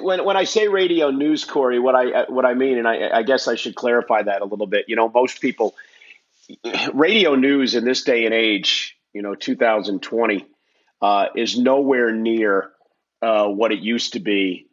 when 0.00 0.24
when 0.24 0.36
I 0.36 0.44
say 0.44 0.68
radio 0.68 1.10
news, 1.10 1.44
Corey, 1.44 1.78
what 1.78 1.94
I 1.94 2.12
uh, 2.12 2.26
what 2.28 2.44
I 2.44 2.54
mean, 2.54 2.78
and 2.78 2.88
I, 2.88 3.18
I 3.18 3.22
guess 3.22 3.48
I 3.48 3.54
should 3.54 3.74
clarify 3.74 4.22
that 4.22 4.42
a 4.42 4.44
little 4.44 4.66
bit. 4.66 4.86
You 4.88 4.96
know, 4.96 5.08
most 5.08 5.40
people, 5.40 5.74
radio 6.94 7.34
news 7.34 7.74
in 7.74 7.84
this 7.84 8.02
day 8.02 8.24
and 8.24 8.34
age, 8.34 8.96
you 9.12 9.22
know, 9.22 9.34
2020, 9.34 10.46
uh, 11.02 11.26
is 11.34 11.58
nowhere 11.58 12.12
near 12.12 12.70
uh, 13.22 13.46
what 13.46 13.72
it 13.72 13.80
used 13.80 14.14
to 14.14 14.20
be 14.20 14.66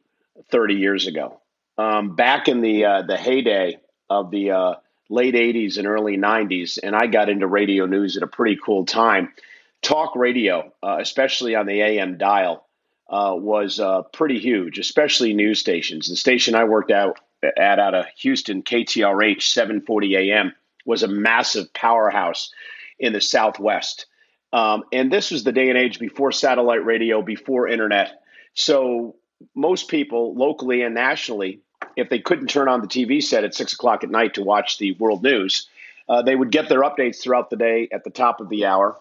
30 0.51 0.75
years 0.75 1.07
ago. 1.07 1.41
Um, 1.77 2.15
back 2.15 2.47
in 2.47 2.61
the 2.61 2.85
uh, 2.85 3.01
the 3.03 3.17
heyday 3.17 3.79
of 4.09 4.31
the 4.31 4.51
uh, 4.51 4.73
late 5.09 5.35
80s 5.35 5.77
and 5.77 5.87
early 5.87 6.17
90s, 6.17 6.79
and 6.81 6.95
I 6.95 7.07
got 7.07 7.29
into 7.29 7.47
radio 7.47 7.85
news 7.85 8.17
at 8.17 8.23
a 8.23 8.27
pretty 8.27 8.57
cool 8.63 8.85
time. 8.85 9.33
Talk 9.81 10.15
radio, 10.15 10.71
especially 10.81 11.53
on 11.53 11.67
the 11.67 11.81
AM 11.81 12.17
dial 12.17 12.64
uh, 13.09 13.33
was 13.35 13.79
uh, 13.79 14.01
pretty 14.13 14.39
huge, 14.39 14.79
especially 14.79 15.33
news 15.33 15.59
stations. 15.59 16.07
The 16.07 16.15
station 16.15 16.55
I 16.55 16.63
worked 16.63 16.91
out 16.91 17.19
at 17.57 17.79
out 17.79 17.93
of 17.93 18.05
Houston, 18.17 18.63
KTRH 18.63 19.43
740 19.43 20.15
AM, 20.15 20.53
was 20.85 21.03
a 21.03 21.07
massive 21.07 21.71
powerhouse 21.73 22.51
in 22.99 23.13
the 23.13 23.21
Southwest. 23.21 24.05
Um, 24.53 24.83
and 24.91 25.11
this 25.11 25.31
was 25.31 25.43
the 25.43 25.51
day 25.51 25.69
and 25.69 25.77
age 25.77 25.99
before 25.99 26.31
satellite 26.31 26.85
radio, 26.85 27.21
before 27.21 27.67
internet. 27.67 28.23
So 28.53 29.15
most 29.53 29.89
people, 29.89 30.33
locally 30.33 30.81
and 30.81 30.95
nationally, 30.95 31.59
if 31.95 32.09
they 32.09 32.19
couldn't 32.19 32.47
turn 32.47 32.67
on 32.67 32.81
the 32.81 32.87
TV 32.87 33.21
set 33.21 33.43
at 33.43 33.53
six 33.53 33.73
o'clock 33.73 34.03
at 34.03 34.09
night 34.09 34.35
to 34.35 34.43
watch 34.43 34.77
the 34.77 34.93
world 34.93 35.23
news, 35.23 35.67
uh, 36.07 36.21
they 36.21 36.35
would 36.35 36.51
get 36.51 36.69
their 36.69 36.81
updates 36.81 37.21
throughout 37.21 37.49
the 37.49 37.55
day 37.55 37.87
at 37.91 38.03
the 38.03 38.09
top 38.09 38.39
of 38.39 38.49
the 38.49 38.65
hour 38.65 38.99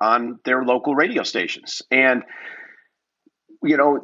on 0.00 0.38
their 0.44 0.64
local 0.64 0.94
radio 0.94 1.22
stations. 1.22 1.82
And 1.90 2.24
you 3.62 3.76
know, 3.76 4.00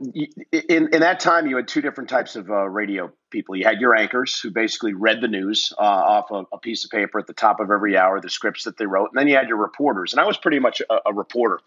in, 0.52 0.88
in 0.92 1.00
that 1.00 1.18
time, 1.18 1.46
you 1.46 1.56
had 1.56 1.66
two 1.66 1.80
different 1.80 2.10
types 2.10 2.36
of 2.36 2.50
uh, 2.50 2.68
radio 2.68 3.10
people. 3.30 3.56
You 3.56 3.64
had 3.64 3.80
your 3.80 3.94
anchors 3.94 4.38
who 4.38 4.50
basically 4.50 4.92
read 4.92 5.22
the 5.22 5.28
news 5.28 5.72
uh, 5.78 5.82
off 5.82 6.30
a, 6.30 6.44
a, 6.54 6.58
piece 6.58 6.84
of 6.84 6.90
paper 6.90 7.18
at 7.18 7.26
the 7.26 7.32
top 7.32 7.58
of 7.60 7.70
every 7.70 7.96
hour, 7.96 8.20
the 8.20 8.28
scripts 8.28 8.64
that 8.64 8.76
they 8.76 8.84
wrote. 8.84 9.10
And 9.12 9.18
then 9.18 9.28
you 9.28 9.34
had 9.34 9.48
your 9.48 9.56
reporters. 9.56 10.12
And 10.12 10.20
I 10.20 10.26
was 10.26 10.36
pretty 10.36 10.58
much 10.58 10.82
a, 10.90 10.98
a 11.06 11.14
reporter. 11.14 11.60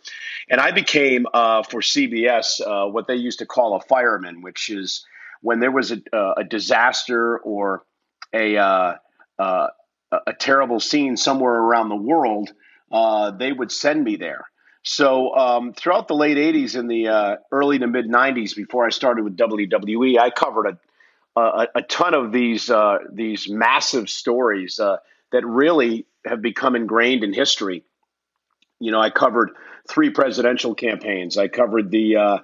And 0.50 0.62
I 0.62 0.72
became, 0.72 1.26
uh, 1.34 1.64
for 1.64 1.82
CBS, 1.82 2.62
uh, 2.62 2.90
what 2.90 3.08
they 3.08 3.16
used 3.16 3.40
to 3.40 3.48
call 3.48 3.76
a 3.76 3.80
fireman, 3.82 4.44
which 4.44 4.70
is 4.70 5.04
when 5.42 5.60
there 5.60 5.72
was 5.72 5.92
a, 5.92 6.00
a 6.38 6.44
disaster 6.44 7.40
or 7.40 7.84
a, 8.34 8.56
uh, 8.56 8.96
uh, 9.40 9.68
a 10.28 10.34
terrible 10.34 10.80
scene 10.80 11.18
somewhere 11.18 11.56
around 11.56 11.90
the 11.90 11.96
world, 11.96 12.52
they 13.40 13.52
would 13.52 13.72
send 13.72 14.04
me 14.04 14.16
there. 14.16 14.46
So 14.84 15.36
um, 15.36 15.74
throughout 15.74 16.08
the 16.08 16.16
late 16.16 16.38
'80s 16.38 16.78
and 16.78 16.90
the 16.90 17.08
uh, 17.08 17.36
early 17.52 17.80
to 17.80 17.88
mid 17.88 18.08
'90s, 18.08 18.56
before 18.56 18.86
I 18.86 18.90
started 18.90 19.24
with 19.24 19.38
WWE, 19.38 20.18
I 20.18 20.30
covered 20.30 20.68
a 20.68 20.78
a, 21.40 21.68
a 21.76 21.82
ton 21.84 22.14
of 22.14 22.32
these 22.32 22.70
uh, 22.70 23.00
these 23.12 23.50
massive 23.50 24.10
stories 24.10 24.80
uh, 24.80 24.98
that 25.32 25.46
really 25.46 26.06
have 26.26 26.42
become 26.42 26.76
ingrained 26.76 27.24
in 27.24 27.34
history. 27.34 27.84
You 28.80 28.92
know, 28.92 29.00
I 29.00 29.10
covered 29.10 29.52
three 29.88 30.10
presidential 30.10 30.76
campaigns. 30.76 31.38
I 31.38 31.48
covered 31.48 31.92
the 31.92 32.16
uh, 32.16 32.38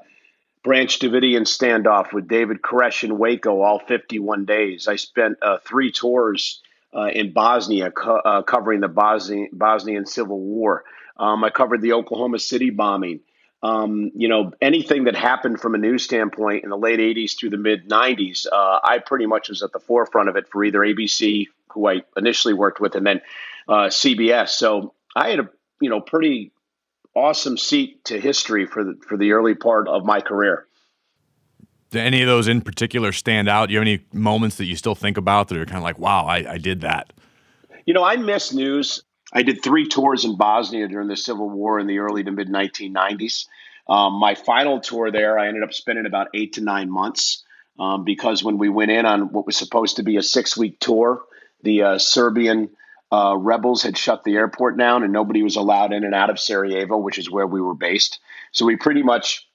Branch 0.64 1.00
Davidian 1.00 1.44
standoff 1.44 2.14
with 2.14 2.28
David 2.28 2.62
Koresh 2.62 3.04
in 3.04 3.18
Waco, 3.18 3.62
all 3.62 3.80
51 3.80 4.46
days. 4.46 4.88
I 4.88 4.96
spent 4.96 5.38
uh, 5.42 5.58
three 5.66 5.92
tours 5.92 6.62
uh, 6.94 7.08
in 7.08 7.34
Bosnia 7.34 7.92
co- 7.92 8.44
covering 8.44 8.82
the 8.82 8.88
Bosnian, 8.88 9.50
Bosnian 9.54 10.06
Civil 10.06 10.40
War. 10.40 10.84
Um, 11.18 11.44
I 11.44 11.50
covered 11.50 11.82
the 11.82 11.94
Oklahoma 11.94 12.40
City 12.40 12.70
bombing. 12.70 13.22
Um, 13.64 14.12
you 14.16 14.28
know, 14.28 14.52
anything 14.62 15.06
that 15.06 15.16
happened 15.16 15.60
from 15.60 15.74
a 15.74 15.78
news 15.78 16.04
standpoint 16.04 16.64
in 16.64 16.70
the 16.70 16.78
late 16.78 17.00
80s 17.00 17.38
through 17.38 17.50
the 17.50 17.58
mid 17.58 17.90
90s, 17.90 18.46
uh, 18.52 18.80
I 18.84 19.00
pretty 19.00 19.26
much 19.26 19.50
was 19.50 19.64
at 19.64 19.72
the 19.72 19.80
forefront 19.80 20.30
of 20.30 20.36
it 20.36 20.48
for 20.48 20.64
either 20.64 20.80
ABC, 20.80 21.48
who 21.72 21.88
I 21.88 22.04
initially 22.16 22.54
worked 22.54 22.80
with, 22.80 22.96
and 22.96 23.06
then 23.08 23.22
uh, 23.68 23.88
CBS. 23.88 24.50
So 24.50 24.94
I 25.16 25.30
had 25.30 25.40
a, 25.40 25.50
you 25.82 25.90
know, 25.90 26.00
pretty 26.00 26.52
awesome 27.16 27.58
seat 27.58 28.04
to 28.06 28.20
history 28.20 28.66
for 28.66 28.84
the, 28.84 29.00
for 29.08 29.18
the 29.18 29.32
early 29.32 29.56
part 29.56 29.88
of 29.88 30.06
my 30.06 30.20
career. 30.20 30.68
Do 31.92 32.00
any 32.00 32.22
of 32.22 32.28
those 32.28 32.48
in 32.48 32.62
particular 32.62 33.12
stand 33.14 33.48
out? 33.48 33.68
Do 33.68 33.74
you 33.74 33.80
have 33.80 33.88
any 33.88 34.06
moments 34.12 34.58
that 34.58 34.66
you 34.66 34.76
still 34.76 34.96
think 34.96 35.18
about 35.18 35.48
that 35.48 35.58
are 35.58 35.66
kind 35.66 35.78
of 35.78 35.84
like, 35.84 35.98
wow, 35.98 36.26
I, 36.26 36.54
I 36.54 36.58
did 36.58 36.82
that? 36.82 37.14
You 37.86 37.94
know, 37.94 38.04
I 38.04 38.18
miss 38.18 38.54
news. 38.54 39.04
I 39.34 39.44
did 39.44 39.64
three 39.64 39.88
tours 39.88 40.26
in 40.26 40.38
Bosnia 40.38 40.88
during 40.88 41.08
the 41.08 41.18
Civil 41.18 41.50
War 41.50 41.80
in 41.80 41.88
the 41.88 42.00
early 42.00 42.24
to 42.24 42.32
mid 42.32 42.50
1990s. 42.50 43.46
Um, 43.88 44.14
my 44.14 44.36
final 44.36 44.80
tour 44.80 45.12
there, 45.12 45.38
I 45.38 45.48
ended 45.48 45.64
up 45.64 45.74
spending 45.74 46.06
about 46.06 46.30
eight 46.34 46.54
to 46.54 46.62
nine 46.62 46.90
months 46.90 47.44
um, 47.80 48.04
because 48.04 48.44
when 48.44 48.58
we 48.58 48.70
went 48.70 48.92
in 48.92 49.06
on 49.06 49.32
what 49.32 49.46
was 49.46 49.58
supposed 49.58 49.98
to 49.98 50.04
be 50.04 50.18
a 50.18 50.24
six 50.24 50.58
week 50.58 50.80
tour, 50.80 51.24
the 51.64 51.84
uh, 51.84 51.98
Serbian 51.98 52.70
uh, 53.12 53.36
rebels 53.38 53.84
had 53.84 53.98
shut 53.98 54.24
the 54.24 54.36
airport 54.36 54.78
down 54.78 55.04
and 55.04 55.14
nobody 55.14 55.44
was 55.44 55.56
allowed 55.56 55.94
in 55.94 56.04
and 56.04 56.16
out 56.16 56.30
of 56.30 56.40
Sarajevo, 56.40 56.98
which 56.98 57.20
is 57.20 57.30
where 57.30 57.48
we 57.48 57.62
were 57.62 57.76
based. 57.76 58.20
So 58.52 58.66
we 58.66 58.76
pretty 58.78 59.04
much 59.04 59.48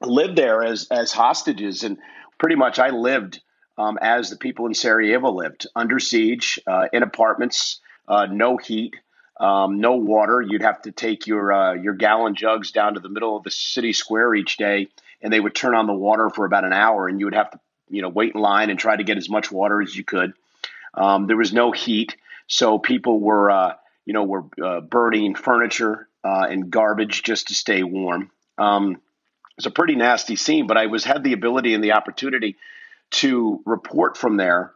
lived 0.00 0.36
there 0.36 0.64
as 0.64 0.88
as 0.90 1.12
hostages, 1.12 1.84
and 1.84 1.98
pretty 2.38 2.56
much 2.56 2.78
I 2.78 2.90
lived 2.90 3.40
um, 3.78 3.98
as 4.00 4.30
the 4.30 4.36
people 4.36 4.66
in 4.66 4.74
Sarajevo 4.74 5.30
lived 5.30 5.66
under 5.76 5.98
siege 5.98 6.58
uh, 6.66 6.86
in 6.92 7.02
apartments 7.02 7.80
uh, 8.08 8.26
no 8.26 8.56
heat, 8.56 8.94
um, 9.38 9.80
no 9.80 9.96
water. 9.96 10.40
You'd 10.40 10.62
have 10.62 10.82
to 10.82 10.92
take 10.92 11.26
your 11.26 11.52
uh, 11.52 11.74
your 11.74 11.94
gallon 11.94 12.34
jugs 12.34 12.70
down 12.72 12.94
to 12.94 13.00
the 13.00 13.08
middle 13.08 13.36
of 13.36 13.44
the 13.44 13.50
city 13.50 13.92
square 13.92 14.34
each 14.34 14.56
day, 14.56 14.88
and 15.20 15.32
they 15.32 15.40
would 15.40 15.54
turn 15.54 15.74
on 15.74 15.86
the 15.86 15.94
water 15.94 16.30
for 16.30 16.44
about 16.44 16.64
an 16.64 16.72
hour, 16.72 17.08
and 17.08 17.18
you 17.18 17.26
would 17.26 17.34
have 17.34 17.50
to 17.50 17.60
you 17.88 18.02
know 18.02 18.08
wait 18.08 18.34
in 18.34 18.40
line 18.40 18.70
and 18.70 18.78
try 18.78 18.96
to 18.96 19.04
get 19.04 19.18
as 19.18 19.28
much 19.28 19.50
water 19.50 19.82
as 19.82 19.94
you 19.94 20.04
could. 20.04 20.32
Um, 20.94 21.26
there 21.26 21.36
was 21.36 21.52
no 21.52 21.72
heat, 21.72 22.16
so 22.46 22.78
people 22.78 23.20
were 23.20 23.50
uh, 23.50 23.74
you 24.04 24.12
know 24.12 24.24
were 24.24 24.44
uh, 24.62 24.80
burning 24.80 25.34
furniture 25.34 26.08
uh, 26.24 26.46
and 26.48 26.70
garbage 26.70 27.22
just 27.22 27.48
to 27.48 27.54
stay 27.54 27.82
warm. 27.82 28.30
Um, 28.58 28.92
it 28.92 29.56
was 29.56 29.66
a 29.66 29.70
pretty 29.70 29.96
nasty 29.96 30.36
scene, 30.36 30.66
but 30.66 30.76
I 30.76 30.86
was 30.86 31.04
had 31.04 31.24
the 31.24 31.32
ability 31.32 31.74
and 31.74 31.82
the 31.82 31.92
opportunity 31.92 32.56
to 33.12 33.60
report 33.66 34.16
from 34.16 34.36
there 34.36 34.72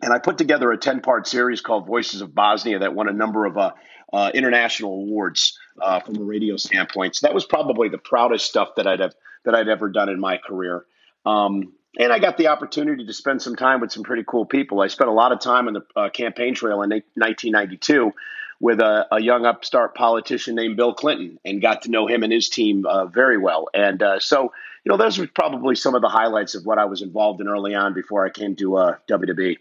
and 0.00 0.12
I 0.12 0.18
put 0.18 0.38
together 0.38 0.70
a 0.72 0.78
10 0.78 1.00
part 1.00 1.26
series 1.26 1.60
called 1.60 1.86
Voices 1.86 2.20
of 2.20 2.34
Bosnia 2.34 2.80
that 2.80 2.94
won 2.94 3.08
a 3.08 3.12
number 3.12 3.46
of 3.46 3.56
uh, 3.56 3.72
uh, 4.12 4.30
international 4.32 4.92
awards 4.92 5.58
uh, 5.80 6.00
from 6.00 6.16
a 6.16 6.22
radio 6.22 6.56
standpoint. 6.56 7.16
So 7.16 7.26
that 7.26 7.34
was 7.34 7.44
probably 7.44 7.88
the 7.88 7.98
proudest 7.98 8.46
stuff 8.46 8.70
that 8.76 8.86
I'd 8.86 9.00
have 9.00 9.14
that 9.44 9.54
I'd 9.54 9.68
ever 9.68 9.88
done 9.88 10.08
in 10.08 10.20
my 10.20 10.38
career. 10.38 10.84
Um, 11.24 11.72
and 11.98 12.12
I 12.12 12.18
got 12.18 12.36
the 12.36 12.48
opportunity 12.48 13.06
to 13.06 13.12
spend 13.12 13.42
some 13.42 13.56
time 13.56 13.80
with 13.80 13.92
some 13.92 14.02
pretty 14.02 14.24
cool 14.26 14.44
people. 14.44 14.80
I 14.80 14.88
spent 14.88 15.10
a 15.10 15.12
lot 15.12 15.32
of 15.32 15.40
time 15.40 15.68
on 15.68 15.74
the 15.74 15.82
uh, 15.96 16.10
campaign 16.10 16.54
trail 16.54 16.82
in 16.82 16.90
1992 16.90 18.12
with 18.60 18.80
a, 18.80 19.06
a, 19.12 19.22
young 19.22 19.46
upstart 19.46 19.94
politician 19.94 20.56
named 20.56 20.76
Bill 20.76 20.92
Clinton 20.92 21.38
and 21.44 21.62
got 21.62 21.82
to 21.82 21.90
know 21.90 22.06
him 22.06 22.24
and 22.24 22.32
his 22.32 22.48
team 22.48 22.84
uh, 22.86 23.06
very 23.06 23.38
well. 23.38 23.68
And 23.72 24.02
uh, 24.02 24.18
so, 24.18 24.52
you 24.84 24.90
know, 24.90 24.96
those 24.96 25.18
were 25.18 25.28
probably 25.28 25.76
some 25.76 25.94
of 25.94 26.02
the 26.02 26.08
highlights 26.08 26.56
of 26.56 26.66
what 26.66 26.78
I 26.78 26.84
was 26.84 27.00
involved 27.00 27.40
in 27.40 27.48
early 27.48 27.74
on 27.74 27.94
before 27.94 28.26
I 28.26 28.30
came 28.30 28.56
to 28.56 28.76
uh, 28.76 28.96
WWE. 29.08 29.56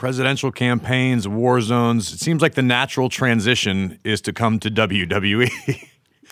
Presidential 0.00 0.50
campaigns, 0.50 1.28
war 1.28 1.60
zones. 1.60 2.10
It 2.14 2.20
seems 2.20 2.40
like 2.40 2.54
the 2.54 2.62
natural 2.62 3.10
transition 3.10 3.98
is 4.02 4.22
to 4.22 4.32
come 4.32 4.58
to 4.60 4.70
WWE. 4.70 5.50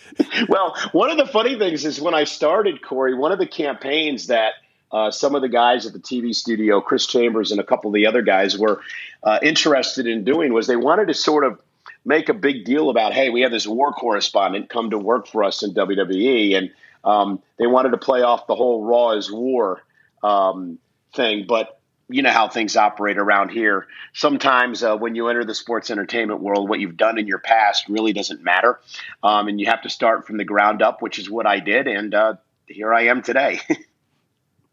well, 0.48 0.74
one 0.92 1.10
of 1.10 1.18
the 1.18 1.26
funny 1.26 1.58
things 1.58 1.84
is 1.84 2.00
when 2.00 2.14
I 2.14 2.24
started, 2.24 2.80
Corey, 2.80 3.12
one 3.12 3.30
of 3.30 3.38
the 3.38 3.46
campaigns 3.46 4.28
that 4.28 4.54
uh, 4.90 5.10
some 5.10 5.34
of 5.34 5.42
the 5.42 5.50
guys 5.50 5.84
at 5.84 5.92
the 5.92 5.98
TV 5.98 6.34
studio, 6.34 6.80
Chris 6.80 7.06
Chambers 7.06 7.52
and 7.52 7.60
a 7.60 7.62
couple 7.62 7.90
of 7.90 7.94
the 7.94 8.06
other 8.06 8.22
guys, 8.22 8.56
were 8.56 8.80
uh, 9.22 9.38
interested 9.42 10.06
in 10.06 10.24
doing 10.24 10.54
was 10.54 10.66
they 10.66 10.74
wanted 10.74 11.08
to 11.08 11.14
sort 11.14 11.44
of 11.44 11.60
make 12.06 12.30
a 12.30 12.34
big 12.34 12.64
deal 12.64 12.88
about, 12.88 13.12
hey, 13.12 13.28
we 13.28 13.42
have 13.42 13.50
this 13.50 13.66
war 13.66 13.92
correspondent 13.92 14.70
come 14.70 14.88
to 14.88 14.98
work 14.98 15.26
for 15.26 15.44
us 15.44 15.62
in 15.62 15.74
WWE, 15.74 16.56
and 16.56 16.70
um, 17.04 17.42
they 17.58 17.66
wanted 17.66 17.90
to 17.90 17.98
play 17.98 18.22
off 18.22 18.46
the 18.46 18.56
whole 18.56 18.82
Raw 18.82 19.10
is 19.10 19.30
War 19.30 19.82
um, 20.22 20.78
thing, 21.14 21.44
but 21.46 21.77
you 22.08 22.22
know 22.22 22.30
how 22.30 22.48
things 22.48 22.76
operate 22.76 23.18
around 23.18 23.50
here. 23.50 23.86
Sometimes 24.14 24.82
uh, 24.82 24.96
when 24.96 25.14
you 25.14 25.28
enter 25.28 25.44
the 25.44 25.54
sports 25.54 25.90
entertainment 25.90 26.40
world, 26.40 26.68
what 26.68 26.80
you've 26.80 26.96
done 26.96 27.18
in 27.18 27.26
your 27.26 27.38
past 27.38 27.88
really 27.88 28.12
doesn't 28.12 28.42
matter, 28.42 28.80
um, 29.22 29.48
and 29.48 29.60
you 29.60 29.66
have 29.66 29.82
to 29.82 29.90
start 29.90 30.26
from 30.26 30.38
the 30.38 30.44
ground 30.44 30.82
up, 30.82 31.02
which 31.02 31.18
is 31.18 31.30
what 31.30 31.46
I 31.46 31.60
did, 31.60 31.86
and 31.86 32.14
uh, 32.14 32.34
here 32.66 32.94
I 32.94 33.06
am 33.06 33.22
today. 33.22 33.60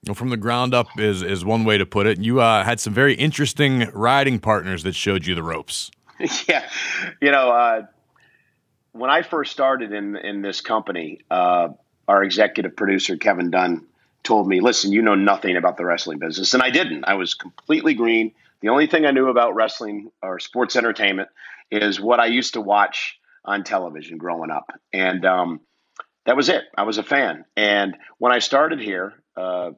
Well, 0.05 0.13
from 0.13 0.29
the 0.29 0.37
ground 0.37 0.75
up 0.75 0.87
is 0.99 1.23
is 1.23 1.43
one 1.43 1.65
way 1.65 1.79
to 1.79 1.85
put 1.85 2.05
it. 2.05 2.19
You 2.19 2.39
uh, 2.39 2.63
had 2.63 2.79
some 2.79 2.93
very 2.93 3.15
interesting 3.15 3.89
riding 3.91 4.39
partners 4.39 4.83
that 4.83 4.93
showed 4.93 5.25
you 5.25 5.33
the 5.33 5.41
ropes. 5.41 5.89
yeah, 6.47 6.69
you 7.21 7.31
know, 7.31 7.49
uh, 7.49 7.81
when 8.91 9.09
I 9.09 9.23
first 9.23 9.51
started 9.51 9.91
in 9.93 10.15
in 10.15 10.43
this 10.43 10.61
company, 10.61 11.21
uh, 11.31 11.69
our 12.07 12.23
executive 12.23 12.75
producer 12.75 13.17
Kevin 13.17 13.49
Dunn 13.49 13.87
told 14.25 14.47
me, 14.47 14.59
"Listen, 14.59 14.91
you 14.91 15.01
know 15.01 15.15
nothing 15.15 15.55
about 15.55 15.77
the 15.77 15.85
wrestling 15.85 16.19
business," 16.19 16.53
and 16.53 16.61
I 16.61 16.69
didn't. 16.69 17.05
I 17.05 17.13
was 17.13 17.33
completely 17.33 17.93
green. 17.93 18.33
The 18.61 18.69
only 18.69 18.87
thing 18.87 19.05
I 19.05 19.11
knew 19.11 19.29
about 19.29 19.55
wrestling 19.55 20.11
or 20.21 20.39
sports 20.39 20.75
entertainment 20.75 21.29
is 21.71 22.01
what 22.01 22.19
I 22.19 22.25
used 22.25 22.53
to 22.53 22.61
watch 22.61 23.17
on 23.45 23.63
television 23.63 24.17
growing 24.17 24.51
up, 24.51 24.71
and 24.91 25.25
um, 25.25 25.61
that 26.25 26.35
was 26.35 26.49
it. 26.49 26.63
I 26.77 26.83
was 26.83 26.97
a 26.97 27.03
fan, 27.03 27.45
and 27.55 27.95
when 28.17 28.33
I 28.33 28.39
started 28.39 28.81
here. 28.81 29.13
Uh, 29.37 29.71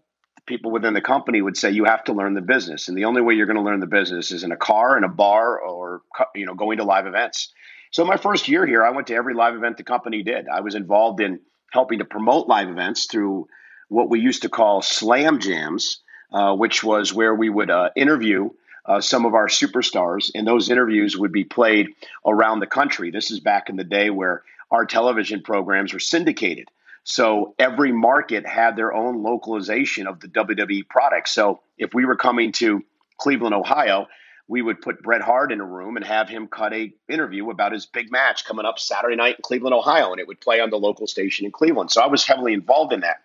people 0.48 0.72
within 0.72 0.94
the 0.94 1.02
company 1.02 1.42
would 1.42 1.58
say 1.58 1.70
you 1.70 1.84
have 1.84 2.06
to 2.06 2.14
learn 2.14 2.34
the 2.34 2.42
business 2.42 2.88
and 2.88 2.98
the 2.98 3.06
only 3.06 3.22
way 3.22 3.34
you're 3.34 3.46
going 3.46 3.58
to 3.58 3.62
learn 3.62 3.82
the 3.82 3.86
business 3.86 4.32
is 4.32 4.44
in 4.44 4.52
a 4.52 4.58
car 4.58 4.98
in 4.98 5.04
a 5.04 5.10
bar 5.10 5.60
or 5.60 6.02
you 6.34 6.46
know 6.46 6.56
going 6.56 6.78
to 6.78 6.86
live 6.86 7.06
events 7.06 7.52
so 7.92 8.06
my 8.06 8.16
first 8.16 8.48
year 8.48 8.66
here 8.66 8.84
i 8.84 8.90
went 8.90 9.08
to 9.08 9.14
every 9.14 9.34
live 9.34 9.56
event 9.56 9.76
the 9.76 9.84
company 9.84 10.24
did 10.24 10.48
i 10.48 10.62
was 10.62 10.74
involved 10.74 11.20
in 11.20 11.40
helping 11.72 12.00
to 12.00 12.06
promote 12.06 12.48
live 12.48 12.70
events 12.70 13.06
through 13.06 13.46
what 13.90 14.10
we 14.10 14.20
used 14.20 14.42
to 14.42 14.50
call 14.50 14.82
slam 14.82 15.40
jams 15.40 16.00
uh, 16.32 16.54
which 16.56 16.84
was 16.84 17.14
where 17.14 17.34
we 17.34 17.50
would 17.50 17.70
uh, 17.70 17.90
interview 17.96 18.50
uh, 18.86 19.02
some 19.02 19.26
of 19.26 19.34
our 19.34 19.48
superstars 19.48 20.32
and 20.34 20.48
those 20.48 20.70
interviews 20.70 21.18
would 21.18 21.32
be 21.32 21.44
played 21.44 21.88
around 22.26 22.60
the 22.60 22.68
country 22.68 23.12
this 23.12 23.32
is 23.32 23.40
back 23.40 23.70
in 23.70 23.76
the 23.76 23.84
day 23.84 24.10
where 24.10 24.44
our 24.72 24.86
television 24.86 25.42
programs 25.42 25.94
were 25.94 26.00
syndicated 26.00 26.70
so 27.08 27.56
every 27.58 27.94
market 27.94 28.46
had 28.46 28.76
their 28.76 28.94
own 28.94 29.24
localization 29.24 30.08
of 30.08 30.20
the 30.20 30.28
WWE 30.28 30.90
product. 30.90 31.30
So 31.30 31.62
if 31.78 31.94
we 31.94 32.04
were 32.04 32.18
coming 32.18 32.52
to 32.54 32.84
Cleveland, 33.18 33.56
Ohio, 33.56 34.08
we 34.50 34.62
would 34.62 34.82
put 34.82 35.02
Bret 35.02 35.22
Hart 35.22 35.54
in 35.54 35.62
a 35.62 35.66
room 35.66 35.96
and 35.96 36.06
have 36.06 36.28
him 36.28 36.50
cut 36.50 36.74
a 36.74 36.94
interview 37.08 37.50
about 37.50 37.72
his 37.72 37.86
big 37.86 38.12
match 38.12 38.44
coming 38.44 38.66
up 38.66 38.78
Saturday 38.78 39.16
night 39.16 39.38
in 39.38 39.42
Cleveland, 39.42 39.74
Ohio, 39.74 40.12
and 40.12 40.20
it 40.20 40.28
would 40.28 40.42
play 40.42 40.60
on 40.60 40.70
the 40.70 40.78
local 40.78 41.08
station 41.08 41.46
in 41.46 41.52
Cleveland. 41.54 41.92
So 41.92 42.02
I 42.02 42.08
was 42.08 42.26
heavily 42.26 42.52
involved 42.52 42.92
in 42.92 43.00
that. 43.00 43.22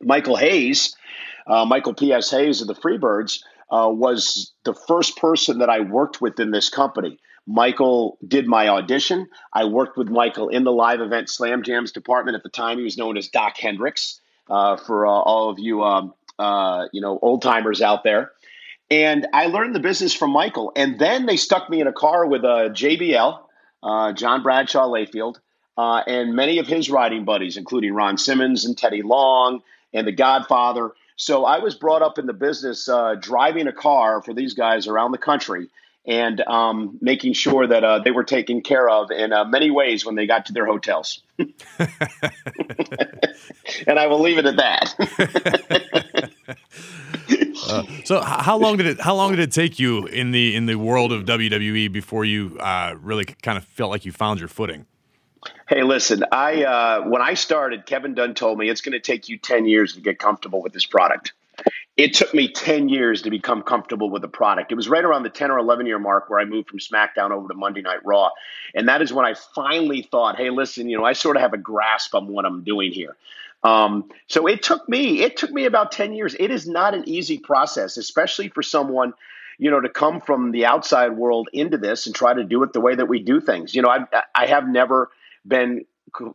Michael 0.00 0.36
Hayes, 0.36 0.94
uh, 1.46 1.64
Michael 1.64 1.94
P.S. 1.94 2.30
Hayes 2.30 2.60
of 2.60 2.66
the 2.66 2.74
Freebirds, 2.74 3.42
uh, 3.70 3.88
was 3.90 4.52
the 4.64 4.74
first 4.74 5.16
person 5.16 5.58
that 5.58 5.70
I 5.70 5.80
worked 5.80 6.20
with 6.20 6.38
in 6.38 6.50
this 6.50 6.68
company. 6.68 7.18
Michael 7.46 8.18
did 8.26 8.46
my 8.46 8.68
audition. 8.68 9.28
I 9.52 9.64
worked 9.64 9.96
with 9.96 10.08
Michael 10.08 10.48
in 10.48 10.64
the 10.64 10.72
live 10.72 11.00
event 11.00 11.28
Slam 11.28 11.62
Jams 11.62 11.92
department. 11.92 12.36
At 12.36 12.42
the 12.42 12.48
time, 12.48 12.78
he 12.78 12.84
was 12.84 12.96
known 12.96 13.16
as 13.16 13.28
Doc 13.28 13.56
Hendrix 13.56 14.20
uh, 14.50 14.76
for 14.76 15.06
uh, 15.06 15.10
all 15.10 15.50
of 15.50 15.58
you, 15.58 15.82
um, 15.82 16.14
uh, 16.38 16.86
you 16.92 17.00
know, 17.00 17.18
old 17.22 17.42
timers 17.42 17.80
out 17.82 18.02
there. 18.02 18.32
And 18.90 19.26
I 19.32 19.46
learned 19.46 19.74
the 19.74 19.80
business 19.80 20.14
from 20.14 20.30
Michael. 20.30 20.72
And 20.76 20.98
then 20.98 21.26
they 21.26 21.36
stuck 21.36 21.68
me 21.70 21.80
in 21.80 21.86
a 21.86 21.92
car 21.92 22.26
with 22.26 22.44
uh, 22.44 22.70
JBL, 22.70 23.40
John 24.16 24.42
Bradshaw 24.42 24.88
Layfield, 24.88 25.36
and 25.76 26.34
many 26.34 26.58
of 26.58 26.68
his 26.68 26.88
riding 26.90 27.24
buddies, 27.24 27.56
including 27.56 27.94
Ron 27.94 28.18
Simmons 28.18 28.64
and 28.64 28.78
Teddy 28.78 29.02
Long 29.02 29.62
and 29.92 30.06
The 30.06 30.12
Godfather. 30.12 30.92
So 31.16 31.44
I 31.44 31.58
was 31.58 31.74
brought 31.74 32.02
up 32.02 32.18
in 32.18 32.26
the 32.26 32.34
business 32.34 32.88
driving 33.20 33.66
a 33.66 33.72
car 33.72 34.22
for 34.22 34.34
these 34.34 34.54
guys 34.54 34.86
around 34.86 35.12
the 35.12 35.18
country 35.18 35.68
and 36.06 36.40
um, 36.42 36.98
making 37.00 37.32
sure 37.32 37.66
that 37.66 37.82
uh, 37.82 37.98
they 37.98 38.12
were 38.12 38.24
taken 38.24 38.60
care 38.60 38.88
of 38.88 39.10
in 39.10 39.32
uh, 39.32 39.44
many 39.44 39.70
ways 39.70 40.06
when 40.06 40.14
they 40.14 40.26
got 40.26 40.46
to 40.46 40.52
their 40.52 40.66
hotels. 40.66 41.20
and 41.38 41.48
I 43.98 44.06
will 44.06 44.20
leave 44.20 44.38
it 44.38 44.46
at 44.46 44.56
that. 44.56 46.30
uh, 47.68 47.82
so, 48.04 48.20
how 48.20 48.56
long 48.56 48.76
did 48.76 48.86
it? 48.86 49.00
How 49.00 49.16
long 49.16 49.32
did 49.32 49.40
it 49.40 49.50
take 49.50 49.80
you 49.80 50.06
in 50.06 50.30
the 50.30 50.54
in 50.54 50.66
the 50.66 50.76
world 50.76 51.12
of 51.12 51.24
WWE 51.24 51.90
before 51.92 52.24
you 52.24 52.56
uh, 52.60 52.94
really 53.00 53.24
kind 53.24 53.58
of 53.58 53.64
felt 53.64 53.90
like 53.90 54.04
you 54.04 54.12
found 54.12 54.38
your 54.38 54.48
footing? 54.48 54.86
Hey, 55.68 55.82
listen, 55.82 56.24
I 56.32 56.64
uh, 56.64 57.02
when 57.08 57.22
I 57.22 57.34
started, 57.34 57.86
Kevin 57.86 58.14
Dunn 58.14 58.34
told 58.34 58.58
me 58.58 58.68
it's 58.68 58.80
going 58.80 58.92
to 58.92 59.00
take 59.00 59.28
you 59.28 59.38
ten 59.38 59.66
years 59.66 59.94
to 59.94 60.00
get 60.00 60.18
comfortable 60.18 60.62
with 60.62 60.72
this 60.72 60.86
product 60.86 61.32
it 61.96 62.12
took 62.12 62.34
me 62.34 62.48
10 62.48 62.88
years 62.88 63.22
to 63.22 63.30
become 63.30 63.62
comfortable 63.62 64.10
with 64.10 64.20
the 64.20 64.28
product. 64.28 64.70
It 64.70 64.74
was 64.74 64.88
right 64.88 65.04
around 65.04 65.22
the 65.22 65.30
10 65.30 65.50
or 65.50 65.58
11 65.58 65.86
year 65.86 65.98
mark 65.98 66.28
where 66.28 66.38
I 66.38 66.44
moved 66.44 66.68
from 66.68 66.78
SmackDown 66.78 67.30
over 67.30 67.48
to 67.48 67.54
Monday 67.54 67.80
Night 67.80 68.04
Raw. 68.04 68.30
And 68.74 68.88
that 68.88 69.00
is 69.00 69.12
when 69.12 69.24
I 69.24 69.34
finally 69.54 70.02
thought, 70.02 70.36
hey, 70.36 70.50
listen, 70.50 70.88
you 70.88 70.98
know, 70.98 71.04
I 71.04 71.14
sort 71.14 71.36
of 71.36 71.42
have 71.42 71.54
a 71.54 71.58
grasp 71.58 72.14
on 72.14 72.26
what 72.28 72.44
I'm 72.44 72.64
doing 72.64 72.92
here. 72.92 73.16
Um, 73.64 74.10
so 74.26 74.46
it 74.46 74.62
took 74.62 74.86
me, 74.88 75.22
it 75.22 75.38
took 75.38 75.50
me 75.50 75.64
about 75.64 75.90
10 75.90 76.12
years. 76.12 76.36
It 76.38 76.50
is 76.50 76.68
not 76.68 76.94
an 76.94 77.08
easy 77.08 77.38
process, 77.38 77.96
especially 77.96 78.48
for 78.48 78.62
someone, 78.62 79.14
you 79.56 79.70
know, 79.70 79.80
to 79.80 79.88
come 79.88 80.20
from 80.20 80.52
the 80.52 80.66
outside 80.66 81.16
world 81.16 81.48
into 81.54 81.78
this 81.78 82.04
and 82.04 82.14
try 82.14 82.34
to 82.34 82.44
do 82.44 82.62
it 82.62 82.74
the 82.74 82.80
way 82.80 82.94
that 82.94 83.06
we 83.06 83.20
do 83.20 83.40
things. 83.40 83.74
You 83.74 83.80
know, 83.80 83.88
I, 83.88 84.04
I 84.34 84.46
have 84.46 84.68
never 84.68 85.10
been 85.46 85.84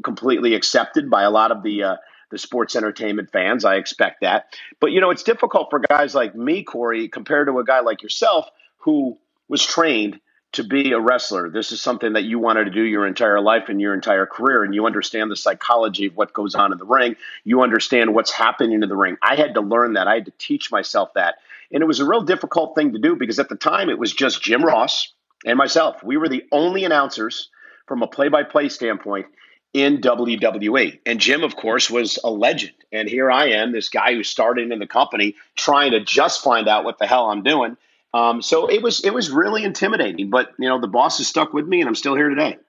completely 0.03 0.53
accepted 0.55 1.09
by 1.09 1.23
a 1.23 1.31
lot 1.31 1.51
of 1.51 1.63
the, 1.63 1.83
uh, 1.83 1.95
the 2.29 2.37
sports 2.37 2.75
entertainment 2.75 3.31
fans. 3.31 3.65
I 3.65 3.75
expect 3.75 4.21
that. 4.21 4.53
But, 4.79 4.91
you 4.91 5.01
know, 5.01 5.09
it's 5.09 5.23
difficult 5.23 5.69
for 5.69 5.79
guys 5.79 6.15
like 6.15 6.35
me, 6.35 6.63
Corey, 6.63 7.07
compared 7.07 7.47
to 7.47 7.59
a 7.59 7.63
guy 7.63 7.81
like 7.81 8.03
yourself 8.03 8.47
who 8.77 9.17
was 9.47 9.65
trained 9.65 10.19
to 10.53 10.63
be 10.63 10.91
a 10.91 10.99
wrestler. 10.99 11.49
This 11.49 11.71
is 11.71 11.81
something 11.81 12.13
that 12.13 12.23
you 12.23 12.37
wanted 12.37 12.65
to 12.65 12.71
do 12.71 12.83
your 12.83 13.07
entire 13.07 13.39
life 13.39 13.69
and 13.69 13.79
your 13.79 13.93
entire 13.93 14.25
career, 14.25 14.63
and 14.63 14.75
you 14.75 14.85
understand 14.85 15.31
the 15.31 15.35
psychology 15.35 16.07
of 16.07 16.17
what 16.17 16.33
goes 16.33 16.55
on 16.55 16.73
in 16.73 16.77
the 16.77 16.85
ring. 16.85 17.15
You 17.45 17.61
understand 17.61 18.13
what's 18.13 18.31
happening 18.31 18.83
in 18.83 18.89
the 18.89 18.95
ring. 18.95 19.17
I 19.21 19.35
had 19.35 19.53
to 19.53 19.61
learn 19.61 19.93
that. 19.93 20.07
I 20.07 20.15
had 20.15 20.25
to 20.25 20.33
teach 20.37 20.71
myself 20.71 21.13
that. 21.15 21.35
And 21.71 21.81
it 21.81 21.85
was 21.85 22.01
a 22.01 22.05
real 22.05 22.23
difficult 22.23 22.75
thing 22.75 22.91
to 22.93 22.99
do 22.99 23.15
because 23.15 23.39
at 23.39 23.47
the 23.47 23.55
time 23.55 23.89
it 23.89 23.97
was 23.97 24.13
just 24.13 24.43
Jim 24.43 24.63
Ross 24.63 25.13
and 25.45 25.57
myself. 25.57 26.03
We 26.03 26.17
were 26.17 26.27
the 26.27 26.43
only 26.51 26.83
announcers 26.83 27.49
from 27.91 28.03
a 28.03 28.07
play 28.07 28.29
by 28.29 28.41
play 28.41 28.69
standpoint 28.69 29.25
in 29.73 29.99
WWE. 29.99 30.97
And 31.05 31.19
Jim, 31.19 31.43
of 31.43 31.57
course, 31.57 31.89
was 31.89 32.17
a 32.23 32.31
legend. 32.31 32.71
And 32.93 33.09
here 33.09 33.29
I 33.29 33.47
am, 33.47 33.73
this 33.73 33.89
guy 33.89 34.13
who 34.13 34.23
started 34.23 34.71
in 34.71 34.79
the 34.79 34.87
company, 34.87 35.35
trying 35.57 35.91
to 35.91 35.99
just 35.99 36.41
find 36.41 36.69
out 36.69 36.85
what 36.85 36.99
the 36.99 37.05
hell 37.05 37.29
I'm 37.29 37.43
doing. 37.43 37.75
Um, 38.13 38.41
so 38.41 38.67
it 38.67 38.81
was 38.81 39.03
it 39.03 39.13
was 39.13 39.29
really 39.29 39.65
intimidating. 39.65 40.29
But 40.29 40.53
you 40.57 40.69
know, 40.69 40.79
the 40.79 40.87
boss 40.87 41.19
is 41.19 41.27
stuck 41.27 41.51
with 41.51 41.67
me, 41.67 41.81
and 41.81 41.89
I'm 41.89 41.95
still 41.95 42.15
here 42.15 42.29
today. 42.29 42.59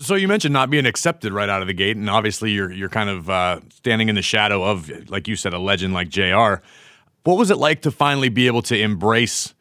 So 0.00 0.14
you 0.14 0.28
mentioned 0.28 0.54
not 0.54 0.70
being 0.70 0.86
accepted 0.86 1.34
right 1.34 1.50
out 1.50 1.60
of 1.60 1.68
the 1.68 1.74
gate, 1.74 1.98
and 1.98 2.08
obviously 2.08 2.52
you're 2.52 2.72
you're 2.72 2.88
kind 2.88 3.10
of 3.10 3.28
uh, 3.28 3.60
standing 3.68 4.08
in 4.08 4.14
the 4.14 4.22
shadow 4.22 4.64
of, 4.64 5.10
like 5.10 5.28
you 5.28 5.36
said, 5.36 5.52
a 5.52 5.58
legend 5.58 5.92
like 5.92 6.08
JR. 6.08 6.62
What 7.24 7.36
was 7.36 7.50
it 7.50 7.58
like 7.58 7.82
to 7.82 7.90
finally 7.90 8.30
be 8.30 8.46
able 8.46 8.62
to 8.62 8.80
embrace 8.80 9.52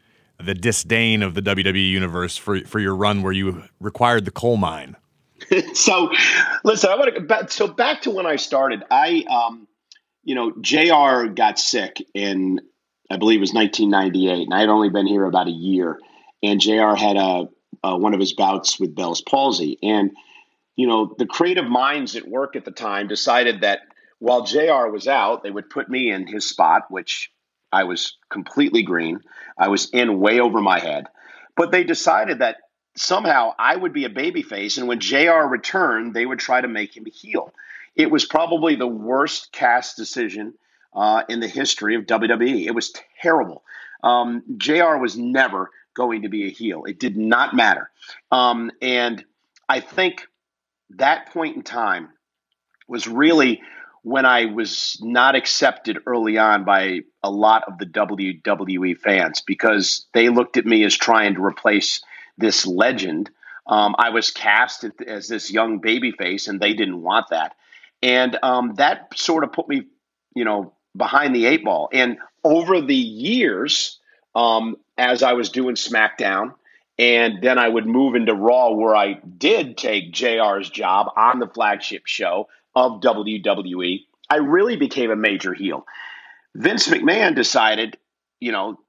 the 0.41 0.53
disdain 0.53 1.23
of 1.23 1.34
the 1.34 1.41
WWE 1.41 1.89
universe 1.89 2.38
for 2.38 2.59
for 2.61 2.79
your 2.79 2.95
run 2.95 3.21
where 3.21 3.34
you 3.34 3.63
required 3.79 4.25
the 4.25 4.31
Cole 4.31 4.57
Mine? 4.57 4.95
so, 5.73 6.11
listen, 6.63 6.89
I 6.89 6.95
want 6.95 7.13
to 7.15 7.21
back. 7.21 7.51
So 7.51 7.67
back 7.67 8.01
to 8.03 8.11
when 8.11 8.25
I 8.25 8.36
started, 8.36 8.84
I, 8.89 9.25
um, 9.29 9.67
you 10.23 10.36
know, 10.36 10.53
JR. 10.61 11.27
got 11.27 11.59
sick 11.59 11.97
in, 12.13 12.59
I 13.09 13.17
believe 13.17 13.38
it 13.38 13.41
was 13.41 13.53
1998, 13.53 14.45
and 14.45 14.53
I 14.53 14.61
had 14.61 14.69
only 14.69 14.89
been 14.89 15.07
here 15.07 15.25
about 15.25 15.47
a 15.47 15.51
year, 15.51 15.99
and 16.41 16.59
JR. 16.59 16.95
had 16.95 17.17
a, 17.17 17.49
a 17.84 17.97
one 17.97 18.13
of 18.13 18.19
his 18.19 18.34
bouts 18.34 18.79
with 18.79 18.95
Bell's 18.95 19.21
palsy, 19.21 19.77
and 19.84 20.11
you 20.75 20.88
know, 20.88 21.13
the 21.17 21.27
creative 21.27 21.69
minds 21.69 22.15
at 22.15 22.27
work 22.27 22.55
at 22.55 22.65
the 22.65 22.71
time 22.71 23.07
decided 23.07 23.61
that 23.61 23.81
while 24.19 24.43
JR 24.43 24.88
was 24.88 25.07
out, 25.07 25.43
they 25.43 25.51
would 25.51 25.69
put 25.69 25.89
me 25.89 26.09
in 26.09 26.25
his 26.25 26.47
spot, 26.47 26.84
which 26.89 27.31
I 27.74 27.84
was 27.84 28.17
completely 28.30 28.84
green. 28.84 29.19
I 29.57 29.67
was 29.67 29.89
in 29.89 30.19
way 30.19 30.39
over 30.39 30.61
my 30.61 30.80
head. 30.80 31.07
But 31.57 31.71
they 31.71 31.84
decided 31.84 32.39
that 32.39 32.57
somehow 32.95 33.53
I 33.57 33.76
would 33.76 33.93
be 33.93 34.05
a 34.05 34.09
babyface, 34.09 34.78
and 34.78 34.88
when 34.88 34.99
JR 34.99 35.47
returned, 35.47 36.13
they 36.13 36.26
would 36.26 36.39
try 36.39 36.61
to 36.61 36.67
make 36.67 36.95
him 36.95 37.05
a 37.07 37.09
heel. 37.09 37.51
It 37.95 38.11
was 38.11 38.26
probably 38.26 38.76
the 38.76 38.88
worst 38.88 39.51
cast 39.51 39.97
decision 39.97 40.53
uh, 40.95 41.24
in 41.28 41.39
the 41.39 41.47
history 41.47 41.95
of 41.95 42.05
WWE. 42.05 42.65
It 42.65 42.76
was 42.76 42.93
terrible. 43.21 43.63
Um, 44.03 44.43
JR 44.57 44.97
was 44.97 45.17
never 45.17 45.71
going 45.95 46.24
to 46.24 46.30
be 46.30 46.47
a 46.47 46.51
heel. 46.51 46.86
It 46.86 46.99
did 46.99 47.17
not 47.17 47.55
matter. 47.55 47.89
Um, 48.32 48.71
and 48.82 49.24
I 49.69 49.80
think 49.80 50.28
that 50.91 51.32
point 51.32 51.55
in 51.55 51.63
time 51.63 52.09
was 52.88 53.07
really 53.07 53.61
when 54.04 54.26
I 54.26 54.45
was 54.45 54.97
not 55.01 55.36
accepted 55.36 55.97
early 56.06 56.38
on 56.38 56.66
by 56.66 56.99
a 57.24 57.32
lot 57.32 57.64
of 57.68 57.78
the 57.78 57.86
WWE 57.86 58.97
fans 58.97 59.41
because 59.41 60.06
they 60.14 60.30
looked 60.30 60.58
at 60.58 60.66
me 60.66 60.84
as 60.84 60.95
trying 60.95 61.36
to 61.36 61.43
replace 61.43 62.04
this 62.38 62.68
legend. 62.68 63.30
Um, 63.66 63.95
I 63.97 64.10
was 64.10 64.30
cast 64.30 64.86
as 65.08 65.30
this 65.30 65.51
young 65.51 65.82
babyface, 65.82 66.49
and 66.49 66.60
they 66.60 66.74
didn't 66.74 67.01
want 67.01 67.28
that. 67.30 67.56
And 68.01 68.38
um, 68.43 68.76
that 68.76 69.18
sort 69.18 69.45
of 69.45 69.54
put 69.54 69.70
me, 69.70 69.84
you 70.36 70.43
know, 70.43 70.74
behind 70.95 71.34
the 71.34 71.45
eight 71.45 71.64
ball. 71.64 71.88
And 71.93 72.18
over 72.43 72.82
the 72.82 72.95
years, 72.95 73.99
um, 74.36 74.76
as 74.97 75.24
I 75.24 75.32
was 75.32 75.49
doing 75.49 75.76
SmackDown, 75.76 76.56
and 76.99 77.41
then 77.41 77.58
I 77.58 77.70
would 77.70 77.88
move 77.88 78.16
into 78.16 78.36
Raw, 78.36 78.72
where 78.72 78.95
I 78.95 79.14
did 79.38 79.78
take 79.78 80.12
JR's 80.12 80.70
job 80.70 81.08
on 81.16 81.39
the 81.39 81.47
flagship 81.47 82.04
show 82.06 82.49
of 82.76 83.01
WWE. 83.01 84.05
I 84.30 84.38
really 84.38 84.76
became 84.76 85.11
a 85.11 85.15
major 85.15 85.53
heel. 85.53 85.86
Vince 86.55 86.88
McMahon 86.88 87.36
decided, 87.36 87.97
you 88.39 88.51
know, 88.51 88.80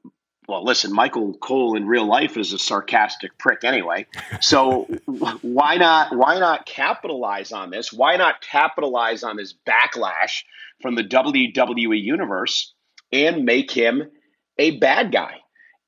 well, 0.47 0.65
listen, 0.65 0.93
Michael 0.93 1.35
Cole 1.35 1.77
in 1.77 1.87
real 1.87 2.07
life 2.07 2.37
is 2.37 2.53
a 2.53 2.59
sarcastic 2.59 3.39
prick 3.39 3.65
anyway. 3.65 4.07
So 4.41 4.85
why 5.43 5.77
not 5.77 6.15
why 6.15 6.39
not 6.39 6.67
capitalize 6.67 7.53
on 7.53 7.71
this? 7.71 7.93
Why 7.93 8.17
not 8.17 8.43
capitalize 8.43 9.23
on 9.23 9.37
this 9.37 9.55
backlash 9.67 10.45
from 10.83 10.97
the 10.97 11.05
WWE 11.05 12.01
universe 12.03 12.75
and 13.11 13.45
make 13.45 13.71
him 13.71 14.11
a 14.59 14.79
bad 14.79 15.13
guy? 15.13 15.37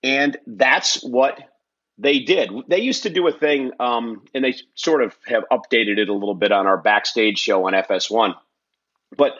And 0.03 0.39
that's 0.47 1.03
what 1.03 1.39
they 1.99 2.21
did. 2.21 2.51
They 2.69 2.81
used 2.81 3.05
to 3.05 3.11
do 3.11 3.27
a 3.27 3.33
thing, 3.33 3.73
um, 3.81 4.23
and 4.35 4.45
they 4.45 4.55
sort 4.75 5.03
of 5.03 5.17
have 5.27 5.45
updated 5.51 5.99
it 5.99 6.09
a 6.09 6.13
little 6.13 6.35
bit 6.35 6.53
on 6.53 6.67
our 6.67 6.77
backstage 6.77 7.39
show 7.39 7.67
on 7.67 7.73
FS1. 7.73 8.35
But 9.17 9.33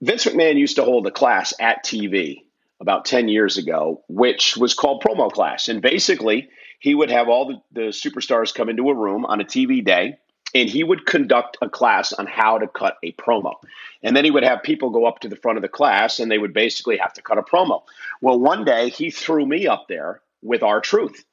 Vince 0.00 0.24
McMahon 0.24 0.56
used 0.56 0.76
to 0.76 0.84
hold 0.84 1.06
a 1.06 1.10
class 1.10 1.52
at 1.60 1.84
TV 1.84 2.42
about 2.80 3.04
10 3.04 3.28
years 3.28 3.56
ago, 3.56 4.02
which 4.08 4.56
was 4.56 4.74
called 4.74 5.02
Promo 5.02 5.30
Class. 5.30 5.68
And 5.68 5.80
basically, 5.80 6.50
he 6.78 6.94
would 6.94 7.10
have 7.10 7.28
all 7.28 7.46
the, 7.46 7.62
the 7.72 7.88
superstars 7.88 8.54
come 8.54 8.68
into 8.68 8.88
a 8.88 8.94
room 8.94 9.24
on 9.24 9.40
a 9.40 9.44
TV 9.44 9.84
day 9.84 10.18
and 10.54 10.68
he 10.68 10.84
would 10.84 11.06
conduct 11.06 11.58
a 11.60 11.68
class 11.68 12.12
on 12.12 12.26
how 12.26 12.58
to 12.58 12.68
cut 12.68 12.96
a 13.02 13.12
promo. 13.12 13.54
And 14.02 14.16
then 14.16 14.24
he 14.24 14.30
would 14.30 14.44
have 14.44 14.62
people 14.62 14.90
go 14.90 15.06
up 15.06 15.20
to 15.20 15.28
the 15.28 15.36
front 15.36 15.58
of 15.58 15.62
the 15.62 15.68
class 15.68 16.18
and 16.18 16.30
they 16.30 16.38
would 16.38 16.52
basically 16.52 16.98
have 16.98 17.12
to 17.14 17.22
cut 17.22 17.38
a 17.38 17.42
promo. 17.42 17.82
Well, 18.20 18.38
one 18.38 18.64
day 18.64 18.90
he 18.90 19.10
threw 19.10 19.44
me 19.44 19.66
up 19.66 19.86
there 19.88 20.20
with 20.46 20.62
R-Truth. 20.62 21.24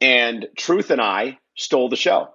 And 0.00 0.46
Truth 0.56 0.90
and 0.90 1.00
I 1.00 1.38
stole 1.56 1.88
the 1.88 1.96
show. 1.96 2.28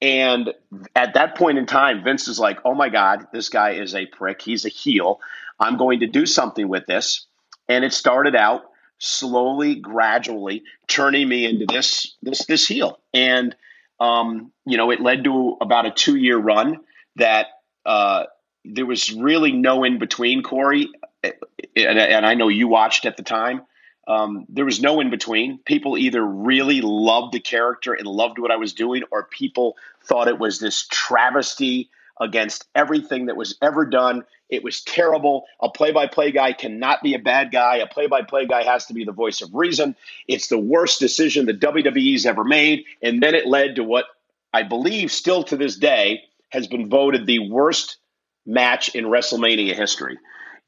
And 0.00 0.52
at 0.96 1.14
that 1.14 1.36
point 1.36 1.58
in 1.58 1.66
time, 1.66 2.02
Vince 2.02 2.26
is 2.26 2.38
like, 2.38 2.58
oh 2.64 2.74
my 2.74 2.88
God, 2.88 3.26
this 3.32 3.48
guy 3.48 3.72
is 3.72 3.94
a 3.94 4.06
prick. 4.06 4.42
He's 4.42 4.64
a 4.64 4.68
heel. 4.68 5.20
I'm 5.60 5.76
going 5.76 6.00
to 6.00 6.08
do 6.08 6.26
something 6.26 6.68
with 6.68 6.86
this. 6.86 7.26
And 7.68 7.84
it 7.84 7.92
started 7.92 8.34
out 8.34 8.62
slowly, 8.98 9.76
gradually 9.76 10.64
turning 10.88 11.28
me 11.28 11.46
into 11.46 11.66
this 11.66 12.16
this 12.22 12.46
this 12.46 12.66
heel. 12.66 12.98
And 13.14 13.54
um, 14.00 14.50
you 14.66 14.76
know, 14.76 14.90
it 14.90 15.00
led 15.00 15.22
to 15.24 15.56
about 15.60 15.86
a 15.86 15.92
two 15.92 16.16
year 16.16 16.36
run 16.36 16.80
that 17.16 17.46
uh, 17.86 18.24
there 18.64 18.86
was 18.86 19.12
really 19.12 19.52
no 19.52 19.84
in 19.84 19.98
between, 19.98 20.42
Corey. 20.42 20.88
And, 21.22 21.98
and, 21.98 22.26
I 22.26 22.34
know 22.34 22.48
you 22.48 22.66
watched 22.66 23.06
at 23.06 23.16
the 23.16 23.22
time. 23.22 23.62
Um, 24.06 24.46
there 24.48 24.64
was 24.64 24.80
no 24.80 25.00
in 25.00 25.10
between. 25.10 25.58
People 25.58 25.96
either 25.96 26.24
really 26.24 26.80
loved 26.80 27.32
the 27.32 27.40
character 27.40 27.92
and 27.94 28.06
loved 28.06 28.38
what 28.38 28.50
I 28.50 28.56
was 28.56 28.72
doing, 28.72 29.02
or 29.10 29.24
people 29.24 29.76
thought 30.04 30.28
it 30.28 30.38
was 30.38 30.58
this 30.58 30.86
travesty 30.90 31.90
against 32.20 32.66
everything 32.74 33.26
that 33.26 33.36
was 33.36 33.56
ever 33.62 33.84
done. 33.86 34.24
It 34.48 34.62
was 34.62 34.82
terrible. 34.82 35.44
A 35.60 35.70
play 35.70 35.92
by 35.92 36.06
play 36.06 36.30
guy 36.30 36.52
cannot 36.52 37.02
be 37.02 37.14
a 37.14 37.18
bad 37.18 37.50
guy. 37.50 37.76
A 37.76 37.86
play 37.86 38.06
by 38.06 38.22
play 38.22 38.46
guy 38.46 38.64
has 38.64 38.86
to 38.86 38.94
be 38.94 39.04
the 39.04 39.12
voice 39.12 39.40
of 39.40 39.54
reason. 39.54 39.96
It's 40.28 40.48
the 40.48 40.58
worst 40.58 41.00
decision 41.00 41.46
the 41.46 41.54
WWE's 41.54 42.26
ever 42.26 42.44
made. 42.44 42.84
And 43.02 43.22
then 43.22 43.34
it 43.34 43.46
led 43.46 43.76
to 43.76 43.84
what 43.84 44.06
I 44.52 44.62
believe 44.62 45.10
still 45.10 45.42
to 45.44 45.56
this 45.56 45.76
day 45.76 46.24
has 46.50 46.66
been 46.66 46.90
voted 46.90 47.24
the 47.24 47.38
worst 47.38 47.96
match 48.44 48.94
in 48.94 49.06
WrestleMania 49.06 49.74
history. 49.74 50.18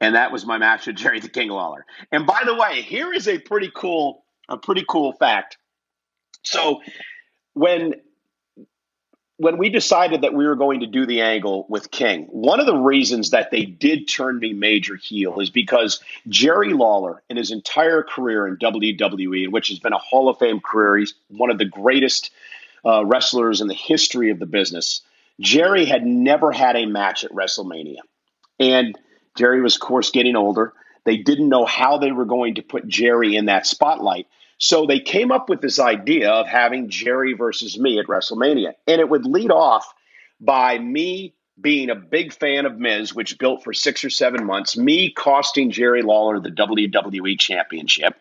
And 0.01 0.16
that 0.16 0.32
was 0.32 0.45
my 0.45 0.59
match 0.59 0.86
with 0.86 0.97
Jerry 0.97 1.20
the 1.20 1.28
King 1.28 1.49
Lawler. 1.49 1.86
And 2.11 2.26
by 2.26 2.42
the 2.45 2.55
way, 2.55 2.82
here 2.82 3.12
is 3.12 3.28
a 3.28 3.38
pretty 3.38 3.70
cool, 3.74 4.24
a 4.49 4.57
pretty 4.57 4.84
cool 4.88 5.12
fact. 5.12 5.57
So 6.42 6.82
when 7.55 7.95
when 9.36 9.59
we 9.59 9.68
decided 9.68 10.22
that 10.22 10.32
we 10.32 10.47
were 10.47 10.55
going 10.55 10.80
to 10.80 10.86
do 10.86 11.07
the 11.07 11.20
angle 11.20 11.66
with 11.68 11.90
King, 11.90 12.26
one 12.30 12.61
of 12.61 12.66
the 12.66 12.76
reasons 12.76 13.30
that 13.30 13.51
they 13.51 13.64
did 13.64 14.07
turn 14.07 14.38
me 14.38 14.53
major 14.53 14.95
heel 14.95 15.40
is 15.40 15.51
because 15.51 16.01
Jerry 16.28 16.72
Lawler, 16.72 17.22
in 17.28 17.36
his 17.36 17.51
entire 17.51 18.05
career 18.05 18.47
in 18.47 18.57
WWE, 18.59 19.51
which 19.51 19.68
has 19.68 19.80
been 19.80 19.92
a 19.92 19.99
Hall 19.99 20.28
of 20.28 20.38
Fame 20.38 20.61
career, 20.61 20.99
he's 20.99 21.14
one 21.28 21.51
of 21.51 21.59
the 21.59 21.64
greatest 21.64 22.30
uh, 22.84 23.05
wrestlers 23.05 23.61
in 23.61 23.66
the 23.66 23.74
history 23.74 24.30
of 24.30 24.38
the 24.38 24.47
business. 24.47 25.03
Jerry 25.40 25.84
had 25.84 26.07
never 26.07 26.53
had 26.53 26.76
a 26.76 26.86
match 26.86 27.24
at 27.24 27.32
WrestleMania. 27.32 27.99
And 28.61 28.97
Jerry 29.37 29.61
was, 29.61 29.76
of 29.76 29.80
course, 29.80 30.11
getting 30.11 30.37
older. 30.37 30.72
They 31.05 31.16
didn't 31.16 31.49
know 31.49 31.64
how 31.64 31.99
they 31.99 32.12
were 32.12 32.24
going 32.24 32.57
to 32.57 32.62
put 32.62 32.89
Jerry 32.89 33.37
in 33.37 33.47
that 33.47 33.66
spotlight. 33.66 34.26
So 34.59 34.87
they 34.87 35.01
came 35.01 35.32
up 35.32 35.49
with 35.49 35.61
this 35.61 35.78
idea 35.78 36.30
of 36.30 36.47
having 36.47 36.89
Jerry 36.89 37.35
versus 37.35 37.78
me 37.78 37.99
at 37.99 38.07
WrestleMania. 38.07 38.74
And 38.87 39.01
it 39.01 39.09
would 39.09 39.26
lead 39.26 39.51
off 39.51 39.93
by 40.41 40.78
me 40.78 41.35
being 41.61 41.91
a 41.91 41.95
big 41.95 42.32
fan 42.32 42.66
of 42.66 42.78
Miz, 42.78 43.14
which 43.14 43.39
built 43.39 43.62
for 43.62 43.72
six 43.72 44.05
or 44.05 44.11
seven 44.11 44.45
months, 44.45 44.76
me 44.76 45.11
costing 45.11 45.70
Jerry 45.70 46.03
Lawler 46.03 46.41
the 46.41 46.51
WWE 46.51 47.39
Championship. 47.39 48.14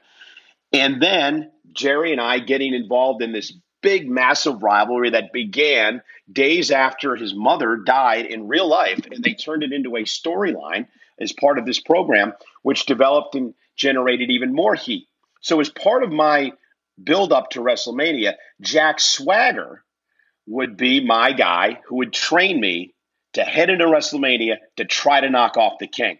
And 0.71 1.01
then 1.01 1.51
Jerry 1.71 2.11
and 2.11 2.21
I 2.21 2.39
getting 2.39 2.73
involved 2.73 3.21
in 3.21 3.31
this 3.31 3.53
big, 3.81 4.09
massive 4.09 4.63
rivalry 4.63 5.11
that 5.11 5.33
began 5.33 6.01
days 6.31 6.71
after 6.71 7.15
his 7.15 7.33
mother 7.33 7.75
died 7.75 8.25
in 8.25 8.47
real 8.47 8.67
life. 8.67 9.05
And 9.11 9.23
they 9.23 9.33
turned 9.33 9.63
it 9.63 9.73
into 9.73 9.95
a 9.95 10.03
storyline 10.03 10.87
as 11.19 11.31
part 11.31 11.57
of 11.57 11.65
this 11.65 11.79
program, 11.79 12.33
which 12.61 12.85
developed 12.85 13.35
and 13.35 13.53
generated 13.75 14.29
even 14.29 14.53
more 14.53 14.75
heat. 14.75 15.07
So, 15.41 15.59
as 15.59 15.69
part 15.69 16.03
of 16.03 16.11
my 16.11 16.53
build 17.01 17.33
up 17.33 17.49
to 17.51 17.61
WrestleMania, 17.61 18.33
Jack 18.61 18.99
Swagger 18.99 19.83
would 20.45 20.77
be 20.77 21.05
my 21.05 21.31
guy 21.31 21.79
who 21.87 21.97
would 21.97 22.13
train 22.13 22.59
me 22.59 22.93
to 23.33 23.43
head 23.43 23.69
into 23.69 23.85
WrestleMania 23.85 24.57
to 24.77 24.85
try 24.85 25.21
to 25.21 25.29
knock 25.29 25.57
off 25.57 25.79
the 25.79 25.87
king. 25.87 26.19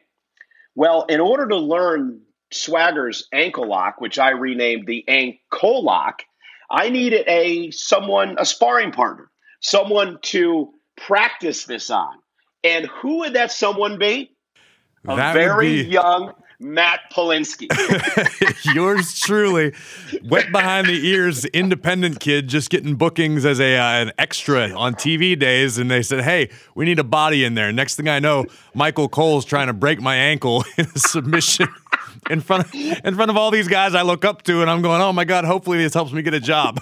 Well, 0.76 1.06
in 1.08 1.20
order 1.20 1.48
to 1.48 1.58
learn 1.58 2.22
Swagger's 2.52 3.28
ankle 3.32 3.68
lock, 3.68 4.02
which 4.02 4.18
I 4.18 4.32
renamed 4.32 4.88
the 4.88 5.06
ankle 5.08 5.84
lock, 5.84 6.24
I 6.70 6.90
needed 6.90 7.28
a 7.28 7.72
someone, 7.72 8.38
a 8.40 8.46
sparring 8.46 8.92
partner, 8.92 9.30
someone 9.62 10.18
to 10.24 10.74
practice 10.98 11.66
this 11.66 11.90
on. 11.90 12.14
And 12.64 12.88
who 12.88 13.20
would 13.20 13.34
that 13.34 13.52
someone 13.52 14.00
be? 14.00 14.33
A 15.08 15.16
that 15.16 15.34
very 15.34 15.84
be... 15.84 15.90
young 15.90 16.34
Matt 16.60 17.12
Polinsky. 17.12 17.68
Yours 18.74 19.20
truly, 19.20 19.74
wet 20.24 20.52
behind 20.52 20.88
the 20.88 21.08
ears, 21.08 21.46
independent 21.46 22.20
kid, 22.20 22.48
just 22.48 22.70
getting 22.70 22.96
bookings 22.96 23.46
as 23.46 23.60
a 23.60 23.78
uh, 23.78 24.02
an 24.02 24.12
extra 24.18 24.70
on 24.70 24.96
TV 24.96 25.38
days, 25.38 25.78
and 25.78 25.92
they 25.92 26.02
said, 26.02 26.24
"Hey, 26.24 26.50
we 26.76 26.86
need 26.86 27.00
a 27.00 27.04
body 27.04 27.44
in 27.44 27.56
there." 27.56 27.72
Next 27.72 27.96
thing 27.96 28.08
I 28.08 28.20
know, 28.20 28.46
Michael 28.74 29.10
Cole's 29.10 29.46
trying 29.46 29.68
to 29.68 29.74
break 29.74 30.00
my 30.02 30.16
ankle 30.16 30.64
in 30.78 30.86
a 30.96 31.00
submission 31.00 31.68
in 32.30 32.40
front 32.40 32.66
of, 32.66 32.74
in 32.74 33.16
front 33.16 33.30
of 33.30 33.38
all 33.38 33.52
these 33.52 33.68
guys 33.68 33.94
I 33.94 34.02
look 34.04 34.24
up 34.24 34.44
to, 34.44 34.62
and 34.62 34.70
I'm 34.70 34.82
going, 34.82 35.02
"Oh 35.02 35.12
my 35.12 35.26
god, 35.26 35.46
hopefully 35.46 35.80
this 35.80 35.94
helps 35.94 36.14
me 36.14 36.22
get 36.22 36.34
a 36.34 36.40
job." 36.40 36.80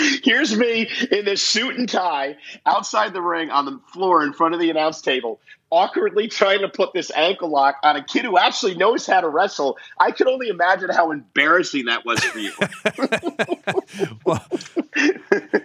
Here's 0.22 0.56
me 0.56 0.88
in 1.10 1.24
this 1.24 1.42
suit 1.42 1.76
and 1.76 1.88
tie 1.88 2.36
outside 2.66 3.12
the 3.12 3.22
ring 3.22 3.50
on 3.50 3.64
the 3.64 3.80
floor 3.92 4.22
in 4.22 4.32
front 4.32 4.54
of 4.54 4.60
the 4.60 4.70
announce 4.70 5.00
table, 5.00 5.40
awkwardly 5.70 6.28
trying 6.28 6.60
to 6.60 6.68
put 6.68 6.92
this 6.92 7.10
ankle 7.12 7.50
lock 7.50 7.76
on 7.82 7.96
a 7.96 8.04
kid 8.04 8.24
who 8.24 8.38
actually 8.38 8.74
knows 8.74 9.06
how 9.06 9.20
to 9.20 9.28
wrestle. 9.28 9.76
I 9.98 10.10
can 10.10 10.28
only 10.28 10.48
imagine 10.48 10.90
how 10.90 11.10
embarrassing 11.10 11.86
that 11.86 12.04
was 12.04 12.20
for 12.20 12.38
you. 12.38 12.52
well, 14.24 14.44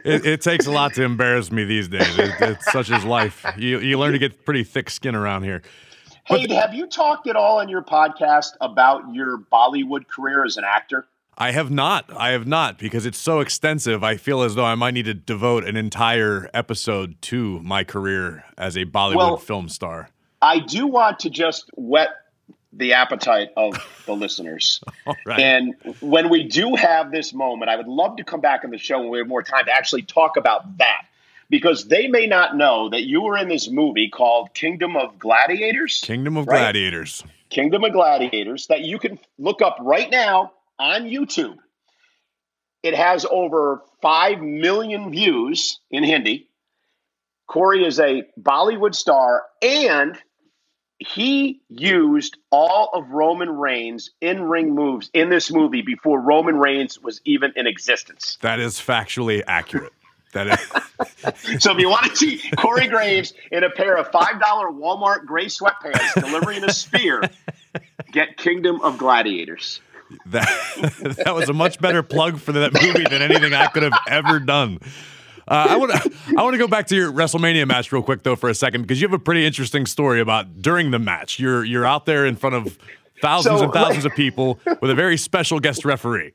it, 0.05 0.25
it, 0.25 0.41
takes 0.41 0.65
a 0.65 0.71
lot 0.71 0.93
to 0.95 1.03
embarrass 1.03 1.51
me 1.51 1.63
these 1.63 1.87
days. 1.87 2.17
It, 2.17 2.33
it's 2.39 2.71
such 2.71 2.91
as 2.91 3.03
life. 3.03 3.45
You, 3.57 3.79
you 3.79 3.97
learn 3.97 4.13
to 4.13 4.19
get 4.19 4.45
pretty 4.45 4.63
thick 4.63 4.89
skin 4.89 5.15
around 5.15 5.43
here. 5.43 5.61
Hey, 6.25 6.51
have 6.55 6.73
you 6.73 6.87
talked 6.87 7.27
at 7.27 7.35
all 7.35 7.59
on 7.59 7.69
your 7.69 7.83
podcast 7.83 8.53
about 8.59 9.13
your 9.13 9.37
Bollywood 9.37 10.07
career 10.07 10.43
as 10.43 10.57
an 10.57 10.63
actor? 10.65 11.07
I 11.37 11.51
have 11.51 11.69
not. 11.69 12.09
I 12.15 12.29
have 12.29 12.47
not 12.47 12.77
because 12.77 13.05
it's 13.05 13.17
so 13.17 13.39
extensive. 13.41 14.03
I 14.03 14.15
feel 14.15 14.41
as 14.41 14.55
though 14.55 14.65
I 14.65 14.75
might 14.75 14.93
need 14.93 15.05
to 15.05 15.13
devote 15.13 15.65
an 15.65 15.75
entire 15.75 16.49
episode 16.53 17.21
to 17.23 17.59
my 17.61 17.83
career 17.83 18.45
as 18.57 18.77
a 18.77 18.85
Bollywood 18.85 19.15
well, 19.15 19.37
film 19.37 19.67
star. 19.67 20.09
I 20.41 20.59
do 20.59 20.87
want 20.87 21.19
to 21.19 21.29
just 21.29 21.69
whet 21.75 22.09
the 22.71 22.93
appetite 22.93 23.49
of 23.57 23.75
the 24.05 24.13
listeners. 24.15 24.81
right. 25.25 25.39
And 25.39 25.75
when 25.99 26.29
we 26.29 26.43
do 26.43 26.75
have 26.75 27.11
this 27.11 27.33
moment, 27.33 27.69
I 27.69 27.75
would 27.75 27.87
love 27.87 28.17
to 28.17 28.23
come 28.23 28.41
back 28.41 28.63
on 28.63 28.71
the 28.71 28.77
show 28.77 28.99
when 28.99 29.09
we 29.09 29.17
have 29.17 29.27
more 29.27 29.43
time 29.43 29.65
to 29.65 29.71
actually 29.71 30.03
talk 30.03 30.37
about 30.37 30.77
that. 30.77 31.01
Because 31.47 31.85
they 31.85 32.07
may 32.07 32.25
not 32.25 32.57
know 32.57 32.89
that 32.89 33.03
you 33.03 33.21
were 33.21 33.37
in 33.37 33.49
this 33.49 33.69
movie 33.69 34.09
called 34.09 34.53
Kingdom 34.55 34.95
of 34.95 35.19
Gladiators. 35.19 36.01
Kingdom 36.01 36.37
of 36.37 36.47
right? 36.47 36.57
Gladiators. 36.57 37.23
Kingdom 37.49 37.83
of 37.83 37.93
Gladiators 37.93 38.65
that 38.67 38.81
you 38.81 38.97
can 38.97 39.19
look 39.37 39.61
up 39.61 39.77
right 39.79 40.09
now 40.09 40.53
on 40.79 41.03
YouTube. 41.03 41.57
It 42.83 42.93
has 42.93 43.25
over 43.25 43.81
5 44.01 44.41
million 44.41 45.11
views 45.11 45.79
in 45.89 46.03
Hindi. 46.03 46.47
Corey 47.47 47.85
is 47.85 47.99
a 47.99 48.23
Bollywood 48.39 48.95
star, 48.95 49.43
and 49.61 50.17
he 50.99 51.61
used 51.69 52.37
all 52.51 52.89
of 52.93 53.09
Roman 53.09 53.49
Reigns' 53.49 54.11
in 54.21 54.43
ring 54.43 54.73
moves 54.73 55.09
in 55.13 55.29
this 55.29 55.51
movie 55.51 55.81
before 55.81 56.19
Roman 56.19 56.57
Reigns 56.57 56.99
was 56.99 57.21
even 57.25 57.53
in 57.55 57.67
existence. 57.67 58.37
That 58.41 58.59
is 58.59 58.75
factually 58.75 59.43
accurate. 59.47 59.93
That 60.33 60.47
is. 60.47 61.59
so 61.63 61.71
if 61.71 61.79
you 61.79 61.89
want 61.89 62.09
to 62.11 62.15
see 62.15 62.41
Corey 62.57 62.87
Graves 62.87 63.33
in 63.51 63.63
a 63.63 63.69
pair 63.69 63.95
of 63.95 64.11
$5 64.11 64.39
Walmart 64.41 65.25
gray 65.25 65.45
sweatpants 65.45 66.13
delivering 66.13 66.63
a 66.63 66.73
spear, 66.73 67.21
get 68.11 68.37
Kingdom 68.37 68.81
of 68.81 68.97
Gladiators. 68.97 69.79
That 70.27 70.47
that 71.25 71.35
was 71.35 71.49
a 71.49 71.53
much 71.53 71.79
better 71.79 72.03
plug 72.03 72.39
for 72.39 72.51
that 72.53 72.73
movie 72.73 73.05
than 73.09 73.21
anything 73.21 73.53
I 73.53 73.67
could 73.67 73.83
have 73.83 73.93
ever 74.07 74.39
done. 74.39 74.79
Uh, 75.47 75.67
I 75.69 75.77
want 75.77 75.91
to 75.91 76.11
I 76.37 76.43
want 76.43 76.53
to 76.53 76.57
go 76.57 76.67
back 76.67 76.87
to 76.87 76.95
your 76.95 77.11
WrestleMania 77.11 77.67
match 77.67 77.91
real 77.91 78.01
quick 78.01 78.23
though 78.23 78.35
for 78.35 78.49
a 78.49 78.55
second 78.55 78.81
because 78.81 78.99
you 79.01 79.07
have 79.07 79.13
a 79.13 79.19
pretty 79.19 79.45
interesting 79.45 79.85
story 79.85 80.19
about 80.19 80.61
during 80.61 80.91
the 80.91 80.99
match. 80.99 81.39
You're 81.39 81.63
you're 81.63 81.85
out 81.85 82.05
there 82.05 82.25
in 82.25 82.35
front 82.35 82.55
of 82.55 82.77
thousands 83.21 83.59
so, 83.59 83.65
and 83.65 83.73
thousands 83.73 84.05
of 84.05 84.13
people 84.13 84.59
with 84.81 84.89
a 84.89 84.95
very 84.95 85.17
special 85.17 85.59
guest 85.59 85.85
referee. 85.85 86.33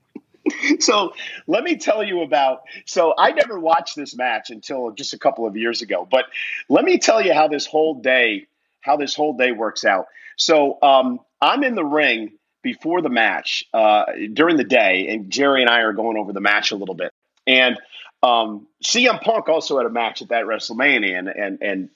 So 0.78 1.12
let 1.46 1.64
me 1.64 1.76
tell 1.76 2.02
you 2.02 2.22
about. 2.22 2.62
So 2.86 3.14
I 3.16 3.32
never 3.32 3.58
watched 3.58 3.94
this 3.94 4.16
match 4.16 4.50
until 4.50 4.90
just 4.92 5.12
a 5.12 5.18
couple 5.18 5.46
of 5.46 5.56
years 5.56 5.82
ago, 5.82 6.08
but 6.10 6.24
let 6.68 6.84
me 6.84 6.98
tell 6.98 7.20
you 7.20 7.34
how 7.34 7.48
this 7.48 7.66
whole 7.66 7.94
day 7.94 8.46
how 8.80 8.96
this 8.96 9.14
whole 9.14 9.36
day 9.36 9.52
works 9.52 9.84
out. 9.84 10.06
So 10.36 10.78
um, 10.82 11.20
I'm 11.40 11.62
in 11.62 11.74
the 11.74 11.84
ring 11.84 12.38
before 12.62 13.02
the 13.02 13.08
match 13.08 13.64
uh, 13.72 14.04
during 14.32 14.56
the 14.56 14.64
day, 14.64 15.08
and 15.08 15.30
Jerry 15.30 15.62
and 15.62 15.70
I 15.70 15.80
are 15.80 15.92
going 15.92 16.16
over 16.16 16.32
the 16.32 16.40
match 16.40 16.72
a 16.72 16.76
little 16.76 16.94
bit. 16.94 17.12
And 17.46 17.78
um, 18.22 18.66
CM 18.84 19.20
Punk 19.20 19.48
also 19.48 19.78
had 19.78 19.86
a 19.86 19.90
match 19.90 20.22
at 20.22 20.28
that 20.28 20.44
WrestleMania, 20.44 21.18
and 21.18 21.28
and, 21.28 21.62
and 21.62 21.88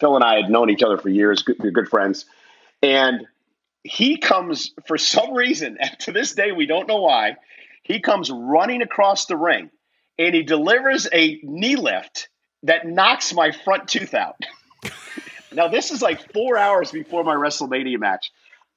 Phil 0.00 0.16
and 0.16 0.24
I 0.24 0.36
had 0.36 0.50
known 0.50 0.70
each 0.70 0.82
other 0.82 0.98
for 0.98 1.08
years, 1.08 1.42
good, 1.42 1.74
good 1.74 1.88
friends. 1.88 2.24
And 2.82 3.26
he 3.84 4.16
comes 4.16 4.72
for 4.86 4.98
some 4.98 5.34
reason, 5.34 5.76
and 5.80 5.98
to 6.00 6.12
this 6.12 6.34
day 6.34 6.52
we 6.52 6.66
don't 6.66 6.88
know 6.88 7.00
why. 7.00 7.36
He 7.82 8.00
comes 8.00 8.30
running 8.30 8.80
across 8.80 9.26
the 9.26 9.36
ring, 9.36 9.70
and 10.18 10.34
he 10.34 10.42
delivers 10.42 11.08
a 11.12 11.40
knee 11.42 11.76
lift 11.76 12.28
that 12.62 12.86
knocks 12.86 13.34
my 13.34 13.50
front 13.50 13.88
tooth 13.88 14.14
out. 14.14 14.36
now 15.52 15.68
this 15.68 15.90
is 15.90 16.00
like 16.00 16.32
four 16.32 16.56
hours 16.56 16.92
before 16.92 17.24
my 17.24 17.34
WrestleMania 17.34 17.98
match. 17.98 18.30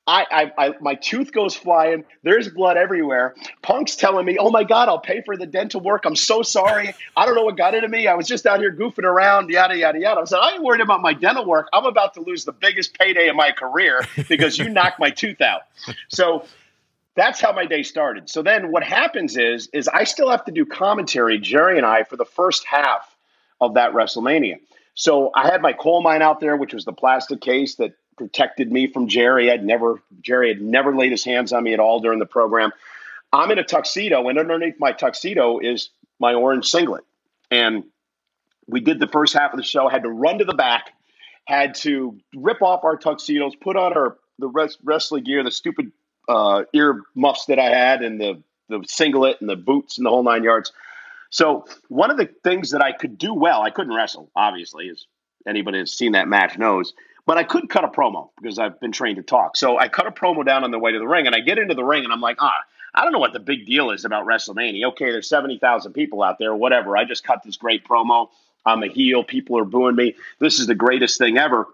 I, 0.07 0.25
I, 0.29 0.65
I, 0.65 0.73
my 0.81 0.93
tooth 0.95 1.31
goes 1.31 1.55
flying. 1.55 2.05
There's 2.21 2.47
blood 2.49 2.77
everywhere. 2.77 3.33
Punk's 3.63 3.95
telling 3.95 4.25
me, 4.25 4.37
"Oh 4.39 4.51
my 4.51 4.63
God, 4.63 4.87
I'll 4.87 4.99
pay 4.99 5.21
for 5.21 5.35
the 5.35 5.47
dental 5.47 5.81
work. 5.81 6.05
I'm 6.05 6.15
so 6.15 6.43
sorry. 6.43 6.93
I 7.17 7.25
don't 7.25 7.33
know 7.33 7.43
what 7.43 7.57
got 7.57 7.73
into 7.73 7.87
me. 7.87 8.07
I 8.07 8.13
was 8.13 8.27
just 8.27 8.45
out 8.45 8.59
here 8.59 8.71
goofing 8.71 9.03
around, 9.03 9.49
yada 9.49 9.77
yada 9.77 9.99
yada." 9.99 10.21
I 10.21 10.25
said, 10.25 10.39
"I 10.39 10.53
ain't 10.53 10.63
worried 10.63 10.81
about 10.81 11.01
my 11.01 11.13
dental 11.13 11.45
work. 11.45 11.69
I'm 11.73 11.85
about 11.85 12.13
to 12.15 12.21
lose 12.21 12.45
the 12.45 12.51
biggest 12.51 12.97
payday 12.99 13.29
of 13.29 13.35
my 13.35 13.51
career 13.51 14.05
because 14.29 14.59
you 14.59 14.69
knocked 14.69 14.99
my 14.99 15.09
tooth 15.09 15.41
out." 15.41 15.61
So 16.09 16.45
that's 17.15 17.39
how 17.39 17.51
my 17.53 17.65
day 17.65 17.83
started. 17.83 18.29
So 18.29 18.41
then 18.41 18.71
what 18.71 18.83
happens 18.83 19.37
is, 19.37 19.67
is 19.73 19.87
I 19.87 20.03
still 20.03 20.29
have 20.29 20.45
to 20.45 20.51
do 20.51 20.65
commentary, 20.65 21.39
Jerry 21.39 21.77
and 21.77 21.85
I, 21.85 22.03
for 22.03 22.17
the 22.17 22.25
first 22.25 22.65
half 22.65 23.15
of 23.61 23.75
that 23.75 23.93
WrestleMania. 23.93 24.59
So 24.93 25.31
I 25.33 25.47
had 25.49 25.61
my 25.61 25.73
Cole 25.73 26.01
Mine 26.01 26.21
out 26.21 26.39
there, 26.39 26.55
which 26.57 26.73
was 26.73 26.85
the 26.85 26.93
plastic 26.93 27.41
case 27.41 27.75
that 27.75 27.93
protected 28.17 28.71
me 28.71 28.87
from 28.87 29.07
Jerry. 29.07 29.51
I'd 29.51 29.63
never 29.63 30.01
Jerry 30.21 30.49
had 30.49 30.61
never 30.61 30.95
laid 30.95 31.11
his 31.11 31.23
hands 31.23 31.53
on 31.53 31.63
me 31.63 31.73
at 31.73 31.79
all 31.79 31.99
during 31.99 32.19
the 32.19 32.25
program. 32.25 32.71
I'm 33.33 33.51
in 33.51 33.59
a 33.59 33.63
tuxedo, 33.63 34.27
and 34.29 34.39
underneath 34.39 34.75
my 34.79 34.91
tuxedo 34.91 35.59
is 35.59 35.89
my 36.19 36.33
orange 36.33 36.67
singlet. 36.67 37.03
And 37.51 37.83
we 38.67 38.79
did 38.79 38.99
the 38.99 39.07
first 39.07 39.33
half 39.33 39.51
of 39.51 39.57
the 39.57 39.63
show. 39.63 39.89
Had 39.89 40.03
to 40.03 40.09
run 40.09 40.39
to 40.39 40.45
the 40.45 40.53
back, 40.53 40.93
had 41.45 41.75
to 41.75 42.17
rip 42.35 42.61
off 42.61 42.83
our 42.83 42.97
tuxedos, 42.97 43.55
put 43.55 43.75
on 43.75 43.93
our 43.93 44.17
the 44.39 44.47
rest, 44.47 44.79
wrestling 44.83 45.23
gear, 45.23 45.43
the 45.43 45.51
stupid 45.51 45.91
uh, 46.27 46.63
ear 46.73 47.01
muffs 47.15 47.45
that 47.45 47.59
I 47.59 47.69
had, 47.69 48.01
and 48.01 48.19
the 48.19 48.41
the 48.69 48.83
singlet 48.87 49.37
and 49.41 49.49
the 49.49 49.55
boots 49.55 49.97
and 49.97 50.05
the 50.05 50.09
whole 50.09 50.23
nine 50.23 50.43
yards. 50.43 50.71
So 51.29 51.65
one 51.89 52.11
of 52.11 52.17
the 52.17 52.29
things 52.43 52.71
that 52.71 52.81
I 52.81 52.91
could 52.91 53.17
do 53.17 53.33
well, 53.33 53.61
I 53.61 53.69
couldn't 53.69 53.93
wrestle, 53.93 54.31
obviously, 54.35 54.89
as 54.89 55.05
anybody 55.47 55.79
has 55.79 55.91
seen 55.91 56.13
that 56.13 56.27
match 56.27 56.57
knows. 56.57 56.93
But 57.25 57.37
I 57.37 57.43
could 57.43 57.69
cut 57.69 57.83
a 57.83 57.87
promo 57.87 58.29
because 58.39 58.59
I've 58.59 58.79
been 58.79 58.91
trained 58.91 59.17
to 59.17 59.23
talk. 59.23 59.57
So 59.57 59.79
I 59.79 59.87
cut 59.87 60.05
a 60.05 60.11
promo 60.11 60.45
down 60.45 60.63
on 60.63 60.71
the 60.71 60.79
way 60.79 60.91
to 60.91 60.99
the 60.99 61.07
ring, 61.07 61.25
and 61.25 61.35
I 61.35 61.39
get 61.39 61.57
into 61.57 61.73
the 61.73 61.83
ring, 61.83 62.03
and 62.03 62.13
I'm 62.13 62.21
like, 62.21 62.37
ah, 62.39 62.53
I 62.93 63.03
don't 63.03 63.11
know 63.11 63.19
what 63.19 63.33
the 63.33 63.39
big 63.39 63.65
deal 63.65 63.91
is 63.91 64.05
about 64.05 64.25
WrestleMania. 64.25 64.89
Okay, 64.89 65.11
there's 65.11 65.27
70,000 65.27 65.93
people 65.93 66.23
out 66.23 66.37
there, 66.39 66.55
whatever. 66.55 66.95
I 66.95 67.03
just 67.03 67.23
cut 67.23 67.41
this 67.43 67.57
great 67.57 67.85
promo. 67.85 68.29
I'm 68.65 68.83
a 68.83 68.87
heel. 68.87 69.23
People 69.23 69.57
are 69.59 69.65
booing 69.65 69.95
me. 69.95 70.15
This 70.39 70.59
is 70.59 70.67
the 70.67 70.75
greatest 70.75 71.17
thing 71.17 71.37
ever. 71.37 71.67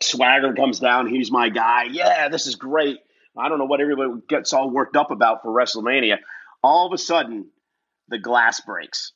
Swagger 0.00 0.54
comes 0.54 0.80
down. 0.80 1.08
He's 1.08 1.30
my 1.30 1.48
guy. 1.48 1.84
Yeah, 1.84 2.28
this 2.28 2.46
is 2.46 2.56
great. 2.56 2.98
I 3.36 3.48
don't 3.48 3.58
know 3.58 3.64
what 3.64 3.80
everybody 3.80 4.12
gets 4.28 4.52
all 4.52 4.70
worked 4.70 4.96
up 4.96 5.10
about 5.10 5.42
for 5.42 5.50
WrestleMania. 5.50 6.18
All 6.62 6.86
of 6.86 6.92
a 6.92 6.98
sudden, 6.98 7.46
the 8.08 8.18
glass 8.18 8.60
breaks. 8.60 9.12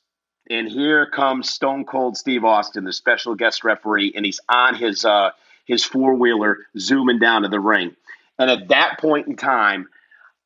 And 0.49 0.67
here 0.67 1.05
comes 1.05 1.49
Stone 1.49 1.85
Cold 1.85 2.17
Steve 2.17 2.43
Austin, 2.43 2.83
the 2.83 2.93
special 2.93 3.35
guest 3.35 3.63
referee, 3.63 4.13
and 4.15 4.25
he's 4.25 4.39
on 4.49 4.75
his 4.75 5.05
uh, 5.05 5.29
his 5.69 5.85
four 5.85 6.15
wheeler 6.15 6.57
zooming 6.79 7.19
down 7.19 7.43
to 7.43 7.47
the 7.47 7.59
ring. 7.59 7.95
And 8.39 8.49
at 8.49 8.69
that 8.69 8.97
point 8.99 9.27
in 9.27 9.35
time, 9.35 9.87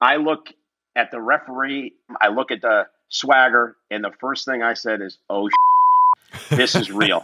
I 0.02 0.18
look 0.18 0.50
at 0.98 1.12
the 1.12 1.22
referee, 1.22 1.94
I 2.20 2.28
look 2.28 2.52
at 2.52 2.60
the 2.60 2.88
swagger, 3.08 3.78
and 3.90 4.04
the 4.04 4.12
first 4.20 4.46
thing 4.46 4.62
I 4.62 4.74
said 4.74 5.02
is, 5.02 5.18
oh, 5.30 5.48
this 6.50 6.76
is 6.76 6.92
real. 6.92 7.24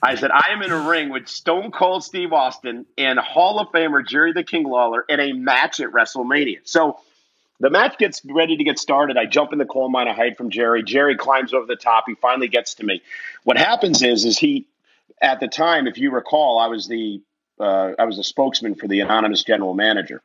I 0.00 0.14
said, 0.14 0.30
I 0.30 0.50
am 0.50 0.62
in 0.62 0.70
a 0.70 0.88
ring 0.88 1.08
with 1.08 1.26
Stone 1.26 1.72
Cold 1.72 2.04
Steve 2.04 2.32
Austin 2.32 2.86
and 2.96 3.18
Hall 3.18 3.58
of 3.58 3.72
Famer 3.72 4.06
Jerry 4.06 4.32
the 4.32 4.44
King 4.44 4.62
Lawler 4.62 5.04
in 5.08 5.18
a 5.18 5.32
match 5.32 5.80
at 5.80 5.90
WrestleMania. 5.90 6.60
So 6.62 7.00
the 7.58 7.70
match 7.70 7.98
gets 7.98 8.24
ready 8.24 8.56
to 8.56 8.62
get 8.62 8.78
started. 8.78 9.16
I 9.16 9.26
jump 9.26 9.52
in 9.52 9.58
the 9.58 9.64
Cole 9.64 9.88
Mine, 9.88 10.06
I 10.06 10.12
hide 10.12 10.36
from 10.36 10.50
Jerry. 10.50 10.84
Jerry 10.84 11.16
climbs 11.16 11.52
over 11.52 11.66
the 11.66 11.74
top. 11.74 12.04
He 12.06 12.14
finally 12.14 12.46
gets 12.46 12.74
to 12.74 12.84
me. 12.84 13.02
What 13.42 13.56
happens 13.56 14.00
is, 14.02 14.24
is 14.24 14.38
he 14.38 14.64
at 15.20 15.40
the 15.40 15.48
time, 15.48 15.86
if 15.86 15.98
you 15.98 16.10
recall, 16.10 16.58
I 16.58 16.68
was 16.68 16.88
the 16.88 17.22
uh, 17.58 17.92
I 17.98 18.04
was 18.04 18.18
a 18.18 18.24
spokesman 18.24 18.74
for 18.74 18.86
the 18.86 19.00
anonymous 19.00 19.42
general 19.42 19.74
manager. 19.74 20.22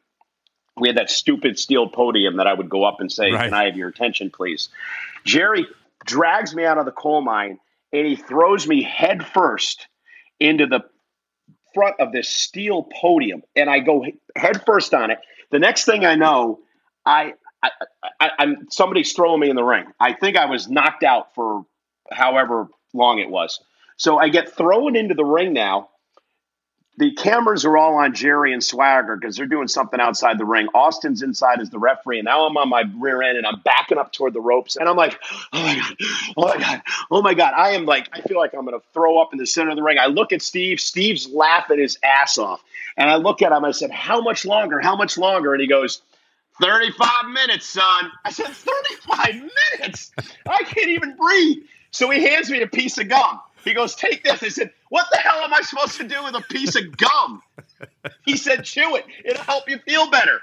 We 0.78 0.90
had 0.90 0.98
that 0.98 1.10
stupid 1.10 1.58
steel 1.58 1.88
podium 1.88 2.38
that 2.38 2.48
I 2.48 2.54
would 2.54 2.70
go 2.70 2.84
up 2.84 3.00
and 3.00 3.12
say, 3.12 3.32
right. 3.32 3.46
"Can 3.46 3.54
I 3.54 3.66
have 3.66 3.78
your 3.78 3.90
attention, 3.90 4.32
please?" 4.32 4.70
Jerry 5.24 5.66
drags 6.06 6.56
me 6.56 6.66
out 6.66 6.78
of 6.78 6.86
the 6.86 6.92
Cole 6.92 7.22
Mine 7.22 7.60
and 7.94 8.08
he 8.08 8.16
throws 8.16 8.68
me 8.68 8.84
headfirst 8.84 9.88
into 10.40 10.66
the 10.66 10.82
front 11.74 11.96
of 12.00 12.12
this 12.12 12.30
steel 12.30 12.84
podium, 12.84 13.44
and 13.56 13.70
I 13.70 13.80
go 13.80 14.06
headfirst 14.36 14.94
on 14.94 15.12
it. 15.12 15.20
The 15.52 15.60
next 15.60 15.86
thing 15.86 16.06
I 16.06 16.16
know, 16.16 16.60
I, 17.06 17.34
I, 17.64 17.70
I 18.20 18.30
I'm 18.40 18.68
somebody's 18.70 19.14
throwing 19.14 19.40
me 19.40 19.50
in 19.50 19.56
the 19.56 19.64
ring. 19.64 19.86
I 20.00 20.14
think 20.14 20.38
I 20.38 20.46
was 20.46 20.70
knocked 20.70 21.04
out 21.04 21.34
for 21.36 21.66
however 22.12 22.68
long 22.94 23.20
it 23.20 23.30
was. 23.30 23.60
So 24.02 24.18
I 24.18 24.30
get 24.30 24.52
thrown 24.58 24.96
into 24.96 25.14
the 25.14 25.24
ring 25.24 25.54
now. 25.54 25.90
the 26.98 27.12
cameras 27.12 27.66
are 27.66 27.78
all 27.78 27.96
on 27.96 28.14
Jerry 28.14 28.54
and 28.54 28.64
Swagger 28.64 29.16
because 29.16 29.36
they're 29.36 29.46
doing 29.46 29.68
something 29.68 30.00
outside 30.00 30.38
the 30.38 30.46
ring. 30.46 30.68
Austin's 30.74 31.22
inside 31.22 31.60
as 31.60 31.70
the 31.70 31.80
referee, 31.80 32.20
and 32.20 32.26
now 32.26 32.46
I'm 32.46 32.58
on 32.58 32.70
my 32.70 32.84
rear 33.00 33.22
end 33.22 33.38
and 33.38 33.48
I'm 33.48 33.60
backing 33.62 33.98
up 33.98 34.12
toward 34.12 34.34
the 34.34 34.42
ropes, 34.42 34.76
and 34.76 34.90
I'm 34.90 34.96
like, 34.96 35.20
oh 35.54 35.64
my 35.64 35.76
god, 35.76 35.96
oh 36.38 36.48
my 36.48 36.58
god, 36.58 36.82
oh 37.12 37.22
my 37.22 37.34
god. 37.34 37.54
I 37.56 37.72
am 37.72 37.86
like, 37.86 38.10
I 38.14 38.22
feel 38.22 38.38
like 38.38 38.54
I'm 38.54 38.66
gonna 38.66 38.82
throw 38.94 39.20
up 39.22 39.34
in 39.34 39.40
the 39.40 39.48
center 39.48 39.72
of 39.72 39.78
the 39.78 39.84
ring. 39.84 39.98
I 40.00 40.08
look 40.08 40.32
at 40.32 40.42
Steve. 40.42 40.80
Steve's 40.80 41.28
laughing 41.30 41.80
his 41.80 41.98
ass 42.04 42.38
off, 42.38 42.62
and 42.98 43.10
I 43.10 43.16
look 43.16 43.42
at 43.42 43.52
him. 43.52 43.66
I 43.66 43.72
said, 43.72 43.92
how 43.92 44.22
much 44.22 44.46
longer? 44.46 44.80
How 44.80 44.96
much 44.96 45.18
longer? 45.18 45.54
And 45.54 45.62
he 45.62 45.68
goes. 45.68 46.02
35 46.62 47.30
minutes, 47.34 47.66
son. 47.66 48.12
I 48.24 48.32
said, 48.32 48.46
35 48.48 49.36
minutes? 49.80 50.12
I 50.48 50.62
can't 50.64 50.90
even 50.90 51.16
breathe. 51.16 51.64
So 51.90 52.10
he 52.12 52.24
hands 52.24 52.52
me 52.52 52.62
a 52.62 52.68
piece 52.68 53.00
of 53.00 53.10
gum. 53.10 53.40
He 53.64 53.74
goes, 53.74 53.96
Take 53.96 54.24
this. 54.24 54.42
I 54.44 54.50
said, 54.50 54.72
What 54.90 55.08
the 55.12 55.18
hell 55.18 55.42
am 55.42 55.54
I 55.54 55.62
supposed 55.62 55.98
to 55.98 56.08
do 56.08 56.24
with 56.24 56.36
a 56.36 56.42
piece 56.42 56.76
of 56.76 56.98
gum? 56.98 57.42
He 58.26 58.38
said, 58.38 58.64
Chew 58.64 58.96
it. 58.96 59.06
It'll 59.26 59.44
help 59.44 59.70
you 59.70 59.78
feel 59.80 60.10
better. 60.10 60.40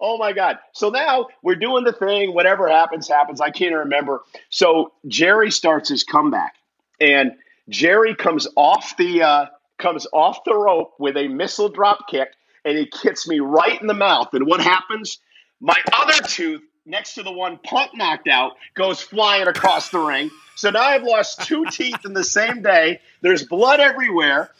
Oh 0.00 0.16
my 0.16 0.32
God. 0.32 0.58
So 0.72 0.90
now 0.90 1.28
we're 1.42 1.56
doing 1.56 1.84
the 1.84 1.92
thing. 1.92 2.34
Whatever 2.34 2.68
happens, 2.68 3.08
happens. 3.08 3.40
I 3.40 3.50
can't 3.50 3.74
remember. 3.74 4.22
So 4.48 4.92
Jerry 5.06 5.50
starts 5.50 5.88
his 5.88 6.04
comeback, 6.04 6.54
and 7.00 7.32
Jerry 7.68 8.14
comes 8.14 8.48
off 8.56 8.96
the 8.96 9.22
uh, 9.22 9.46
comes 9.78 10.06
off 10.12 10.44
the 10.44 10.56
rope 10.56 10.94
with 10.98 11.16
a 11.16 11.28
missile 11.28 11.68
drop 11.68 12.08
kick, 12.08 12.28
and 12.64 12.78
he 12.78 12.90
hits 13.02 13.28
me 13.28 13.40
right 13.40 13.80
in 13.80 13.86
the 13.86 13.94
mouth. 13.94 14.28
And 14.32 14.46
what 14.46 14.60
happens? 14.60 15.18
My 15.60 15.78
other 15.92 16.26
tooth 16.26 16.62
next 16.90 17.14
to 17.14 17.22
the 17.22 17.32
one 17.32 17.58
Punk 17.58 17.92
knocked 17.94 18.28
out 18.28 18.56
goes 18.74 19.00
flying 19.00 19.48
across 19.48 19.90
the 19.90 19.98
ring. 19.98 20.30
So 20.56 20.70
now 20.70 20.82
I've 20.82 21.04
lost 21.04 21.42
two 21.42 21.64
teeth 21.70 22.04
in 22.04 22.12
the 22.12 22.24
same 22.24 22.62
day. 22.62 23.00
There's 23.22 23.44
blood 23.44 23.80
everywhere. 23.80 24.50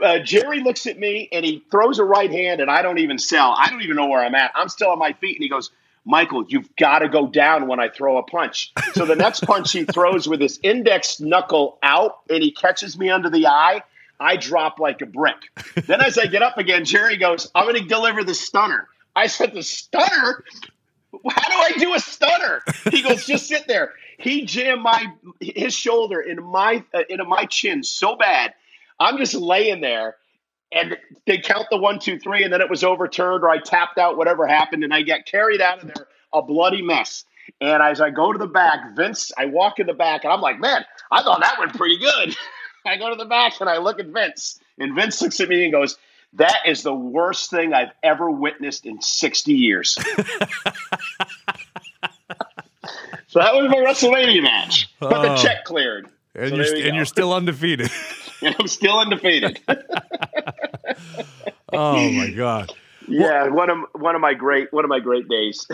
Uh, 0.00 0.20
Jerry 0.20 0.60
looks 0.60 0.86
at 0.86 0.98
me 0.98 1.28
and 1.32 1.44
he 1.44 1.64
throws 1.70 1.98
a 1.98 2.04
right 2.04 2.30
hand, 2.30 2.60
and 2.60 2.70
I 2.70 2.82
don't 2.82 2.98
even 2.98 3.18
sell. 3.18 3.54
I 3.58 3.68
don't 3.70 3.82
even 3.82 3.96
know 3.96 4.06
where 4.06 4.24
I'm 4.24 4.34
at. 4.34 4.52
I'm 4.54 4.68
still 4.68 4.90
on 4.90 4.98
my 4.98 5.14
feet, 5.14 5.36
and 5.36 5.42
he 5.42 5.48
goes, 5.48 5.70
Michael, 6.04 6.44
you've 6.46 6.74
got 6.76 7.00
to 7.00 7.08
go 7.08 7.26
down 7.26 7.66
when 7.66 7.80
I 7.80 7.88
throw 7.88 8.18
a 8.18 8.22
punch. 8.22 8.72
So 8.92 9.06
the 9.06 9.16
next 9.16 9.40
punch 9.46 9.72
he 9.72 9.84
throws 9.84 10.28
with 10.28 10.40
his 10.40 10.60
index 10.62 11.18
knuckle 11.18 11.78
out, 11.82 12.18
and 12.28 12.42
he 12.42 12.52
catches 12.52 12.96
me 12.96 13.10
under 13.10 13.30
the 13.30 13.46
eye. 13.46 13.82
I 14.20 14.36
drop 14.36 14.78
like 14.78 15.00
a 15.00 15.06
brick. 15.06 15.36
Then 15.86 16.00
as 16.00 16.18
I 16.18 16.26
get 16.26 16.42
up 16.42 16.56
again, 16.56 16.84
Jerry 16.84 17.16
goes, 17.16 17.50
I'm 17.54 17.64
going 17.64 17.82
to 17.82 17.88
deliver 17.88 18.22
the 18.22 18.34
stunner. 18.34 18.86
I 19.16 19.26
said, 19.26 19.54
The 19.54 19.62
stunner? 19.62 20.44
How 21.28 21.48
do 21.48 21.56
I 21.56 21.78
do 21.78 21.94
a 21.94 22.00
stunner? 22.00 22.62
He 22.90 23.02
goes, 23.02 23.26
just 23.26 23.46
sit 23.48 23.66
there. 23.68 23.92
He 24.18 24.44
jammed 24.44 24.82
my 24.82 25.06
his 25.40 25.74
shoulder 25.74 26.20
into 26.20 26.42
my 26.42 26.84
uh, 26.92 27.02
into 27.08 27.24
my 27.24 27.44
chin 27.46 27.82
so 27.82 28.16
bad. 28.16 28.54
I'm 28.98 29.18
just 29.18 29.34
laying 29.34 29.80
there, 29.80 30.16
and 30.72 30.96
they 31.26 31.38
count 31.38 31.66
the 31.70 31.76
one, 31.78 31.98
two, 31.98 32.18
three, 32.18 32.44
and 32.44 32.52
then 32.52 32.60
it 32.60 32.70
was 32.70 32.84
overturned, 32.84 33.42
or 33.42 33.50
I 33.50 33.58
tapped 33.58 33.98
out, 33.98 34.16
whatever 34.16 34.46
happened, 34.46 34.84
and 34.84 34.94
I 34.94 35.02
get 35.02 35.26
carried 35.26 35.60
out 35.60 35.82
of 35.82 35.92
there 35.94 36.06
a 36.34 36.42
bloody 36.42 36.82
mess. 36.82 37.24
And 37.60 37.82
as 37.82 38.00
I 38.00 38.10
go 38.10 38.32
to 38.32 38.38
the 38.38 38.46
back, 38.46 38.96
Vince, 38.96 39.32
I 39.38 39.46
walk 39.46 39.78
in 39.78 39.86
the 39.86 39.94
back, 39.94 40.24
and 40.24 40.32
I'm 40.32 40.40
like, 40.40 40.58
man, 40.58 40.84
I 41.10 41.22
thought 41.22 41.40
that 41.40 41.58
went 41.58 41.74
pretty 41.74 41.98
good. 41.98 42.36
I 42.86 42.98
go 42.98 43.08
to 43.08 43.16
the 43.16 43.24
back 43.24 43.60
and 43.60 43.70
I 43.70 43.78
look 43.78 43.98
at 43.98 44.06
Vince, 44.06 44.60
and 44.78 44.94
Vince 44.94 45.22
looks 45.22 45.40
at 45.40 45.48
me 45.48 45.64
and 45.64 45.72
goes, 45.72 45.96
that 46.34 46.60
is 46.66 46.82
the 46.82 46.94
worst 46.94 47.50
thing 47.50 47.72
I've 47.72 47.92
ever 48.02 48.30
witnessed 48.30 48.86
in 48.86 49.00
60 49.00 49.52
years. 49.52 49.92
so 49.94 50.04
that 53.38 53.54
was 53.54 53.70
my 53.70 53.78
WrestleMania 53.78 54.42
match. 54.42 54.88
But 55.00 55.22
the 55.22 55.32
oh. 55.32 55.36
check 55.36 55.64
cleared. 55.64 56.08
And, 56.34 56.50
so 56.50 56.56
you're, 56.56 56.86
and 56.86 56.96
you're 56.96 57.04
still 57.04 57.32
undefeated. 57.32 57.90
and 58.42 58.56
I'm 58.58 58.68
still 58.68 58.98
undefeated. 58.98 59.60
oh 61.72 62.10
my 62.10 62.30
god. 62.30 62.72
Yeah, 63.06 63.48
one 63.48 63.70
of 63.70 63.78
one 63.92 64.14
of 64.14 64.20
my 64.20 64.34
great 64.34 64.72
one 64.72 64.84
of 64.84 64.88
my 64.88 65.00
great 65.00 65.28
days. 65.28 65.66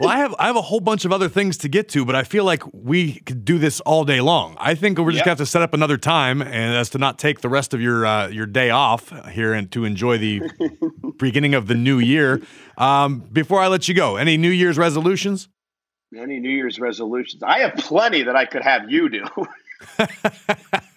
Well, 0.00 0.08
I 0.08 0.18
have 0.18 0.34
I 0.38 0.46
have 0.46 0.56
a 0.56 0.62
whole 0.62 0.80
bunch 0.80 1.04
of 1.04 1.12
other 1.12 1.28
things 1.28 1.56
to 1.58 1.68
get 1.68 1.88
to, 1.90 2.04
but 2.04 2.14
I 2.14 2.22
feel 2.22 2.44
like 2.44 2.62
we 2.72 3.20
could 3.20 3.44
do 3.44 3.58
this 3.58 3.80
all 3.80 4.04
day 4.04 4.20
long. 4.20 4.56
I 4.58 4.74
think 4.74 4.98
we're 4.98 5.10
just 5.10 5.16
yep. 5.16 5.24
gonna 5.24 5.32
have 5.32 5.38
to 5.38 5.46
set 5.46 5.62
up 5.62 5.74
another 5.74 5.96
time, 5.96 6.40
and 6.40 6.76
as 6.76 6.90
to 6.90 6.98
not 6.98 7.18
take 7.18 7.40
the 7.40 7.48
rest 7.48 7.74
of 7.74 7.80
your 7.80 8.06
uh, 8.06 8.28
your 8.28 8.46
day 8.46 8.70
off 8.70 9.12
here 9.30 9.52
and 9.52 9.70
to 9.72 9.84
enjoy 9.84 10.18
the 10.18 10.42
beginning 11.18 11.54
of 11.54 11.66
the 11.66 11.74
new 11.74 11.98
year. 11.98 12.40
Um, 12.76 13.20
before 13.32 13.60
I 13.60 13.66
let 13.68 13.88
you 13.88 13.94
go, 13.94 14.16
any 14.16 14.36
New 14.36 14.50
Year's 14.50 14.78
resolutions? 14.78 15.48
Any 16.16 16.38
New 16.40 16.50
Year's 16.50 16.78
resolutions? 16.78 17.42
I 17.42 17.60
have 17.60 17.74
plenty 17.74 18.22
that 18.22 18.36
I 18.36 18.44
could 18.46 18.62
have 18.62 18.90
you 18.90 19.08
do. 19.08 19.24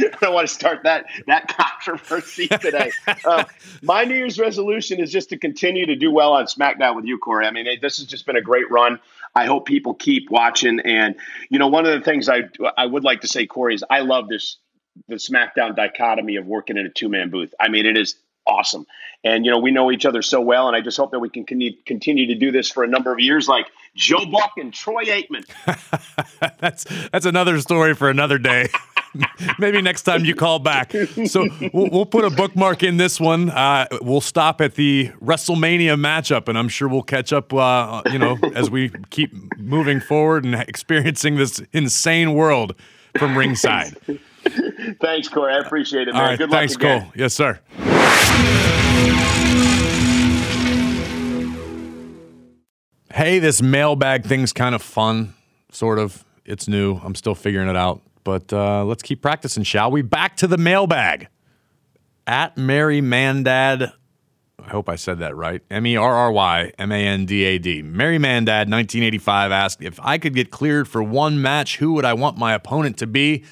I 0.12 0.16
don't 0.20 0.34
want 0.34 0.48
to 0.48 0.54
start 0.54 0.80
that 0.84 1.06
that 1.26 1.48
controversy 1.48 2.48
today. 2.48 2.90
Uh, 3.24 3.44
my 3.82 4.04
New 4.04 4.14
Year's 4.14 4.38
resolution 4.38 5.00
is 5.00 5.10
just 5.10 5.30
to 5.30 5.38
continue 5.38 5.86
to 5.86 5.96
do 5.96 6.10
well 6.10 6.32
on 6.32 6.46
SmackDown 6.46 6.96
with 6.96 7.04
you, 7.04 7.18
Corey. 7.18 7.46
I 7.46 7.50
mean, 7.50 7.66
this 7.80 7.98
has 7.98 8.06
just 8.06 8.26
been 8.26 8.36
a 8.36 8.42
great 8.42 8.70
run. 8.70 8.98
I 9.34 9.46
hope 9.46 9.66
people 9.66 9.94
keep 9.94 10.30
watching. 10.30 10.80
And 10.80 11.16
you 11.48 11.58
know, 11.58 11.68
one 11.68 11.86
of 11.86 11.92
the 11.92 12.04
things 12.04 12.28
I 12.28 12.42
I 12.76 12.86
would 12.86 13.04
like 13.04 13.22
to 13.22 13.28
say, 13.28 13.46
Corey, 13.46 13.74
is 13.74 13.84
I 13.88 14.00
love 14.00 14.28
this 14.28 14.56
the 15.08 15.16
SmackDown 15.16 15.76
dichotomy 15.76 16.36
of 16.36 16.46
working 16.46 16.76
in 16.76 16.86
a 16.86 16.90
two 16.90 17.08
man 17.08 17.30
booth. 17.30 17.54
I 17.60 17.68
mean, 17.68 17.86
it 17.86 17.96
is 17.96 18.16
awesome. 18.46 18.86
And 19.22 19.44
you 19.44 19.50
know, 19.50 19.58
we 19.58 19.70
know 19.70 19.92
each 19.92 20.06
other 20.06 20.22
so 20.22 20.40
well, 20.40 20.66
and 20.66 20.74
I 20.76 20.80
just 20.80 20.96
hope 20.96 21.10
that 21.10 21.18
we 21.18 21.28
can 21.28 21.44
continue 21.44 22.26
to 22.26 22.34
do 22.34 22.50
this 22.50 22.70
for 22.70 22.82
a 22.82 22.88
number 22.88 23.12
of 23.12 23.20
years, 23.20 23.48
like 23.48 23.66
Joe 23.94 24.24
Buck 24.24 24.52
and 24.56 24.72
Troy 24.72 25.04
Aikman. 25.04 25.44
that's 26.58 26.84
that's 27.12 27.26
another 27.26 27.60
story 27.60 27.94
for 27.94 28.08
another 28.08 28.38
day. 28.38 28.68
Maybe 29.58 29.82
next 29.82 30.02
time 30.02 30.24
you 30.24 30.34
call 30.34 30.58
back. 30.58 30.92
So 31.26 31.48
we'll, 31.72 31.90
we'll 31.90 32.06
put 32.06 32.24
a 32.24 32.30
bookmark 32.30 32.82
in 32.82 32.96
this 32.96 33.18
one. 33.20 33.50
Uh, 33.50 33.86
we'll 34.02 34.20
stop 34.20 34.60
at 34.60 34.74
the 34.74 35.08
WrestleMania 35.22 35.98
matchup, 35.98 36.48
and 36.48 36.56
I'm 36.56 36.68
sure 36.68 36.88
we'll 36.88 37.02
catch 37.02 37.32
up. 37.32 37.52
Uh, 37.52 38.02
you 38.12 38.18
know, 38.18 38.38
as 38.54 38.70
we 38.70 38.90
keep 39.10 39.32
moving 39.58 40.00
forward 40.00 40.44
and 40.44 40.54
experiencing 40.54 41.36
this 41.36 41.60
insane 41.72 42.34
world 42.34 42.74
from 43.18 43.36
ringside. 43.36 43.96
thanks, 45.00 45.28
Corey. 45.28 45.54
I 45.54 45.58
appreciate 45.58 46.08
it, 46.08 46.14
man. 46.14 46.22
All 46.22 46.28
right, 46.28 46.38
Good 46.38 46.50
luck 46.50 46.60
thanks. 46.60 46.76
Cole. 46.76 47.04
Yes, 47.14 47.34
sir. 47.34 47.58
Hey, 53.12 53.40
this 53.40 53.60
mailbag 53.60 54.24
thing's 54.24 54.52
kind 54.52 54.74
of 54.74 54.82
fun, 54.82 55.34
sort 55.72 55.98
of. 55.98 56.24
It's 56.44 56.68
new. 56.68 56.96
I'm 56.96 57.14
still 57.14 57.34
figuring 57.34 57.68
it 57.68 57.76
out. 57.76 58.00
But 58.24 58.52
uh, 58.52 58.84
let's 58.84 59.02
keep 59.02 59.22
practicing, 59.22 59.62
shall 59.62 59.90
we? 59.90 60.02
Back 60.02 60.36
to 60.38 60.46
the 60.46 60.58
mailbag. 60.58 61.28
At 62.26 62.56
Mary 62.56 63.00
Mandad, 63.00 63.92
I 64.64 64.68
hope 64.68 64.88
I 64.88 64.96
said 64.96 65.18
that 65.18 65.34
right. 65.34 65.62
M 65.70 65.86
E 65.86 65.96
R 65.96 66.14
R 66.14 66.30
Y 66.30 66.72
M 66.78 66.92
A 66.92 67.06
N 67.06 67.24
D 67.24 67.44
A 67.44 67.58
D. 67.58 67.82
Mary 67.82 68.18
Mandad, 68.18 68.68
1985, 68.68 69.52
asked 69.52 69.82
if 69.82 69.98
I 70.00 70.18
could 70.18 70.34
get 70.34 70.50
cleared 70.50 70.86
for 70.86 71.02
one 71.02 71.40
match, 71.40 71.78
who 71.78 71.92
would 71.94 72.04
I 72.04 72.12
want 72.12 72.36
my 72.38 72.54
opponent 72.54 72.98
to 72.98 73.06
be? 73.06 73.44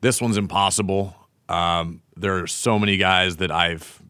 This 0.00 0.20
one's 0.20 0.36
impossible. 0.36 1.16
Um, 1.48 2.02
there 2.16 2.42
are 2.42 2.46
so 2.46 2.78
many 2.78 2.96
guys 2.96 3.36
that 3.36 3.50
I've 3.50 4.02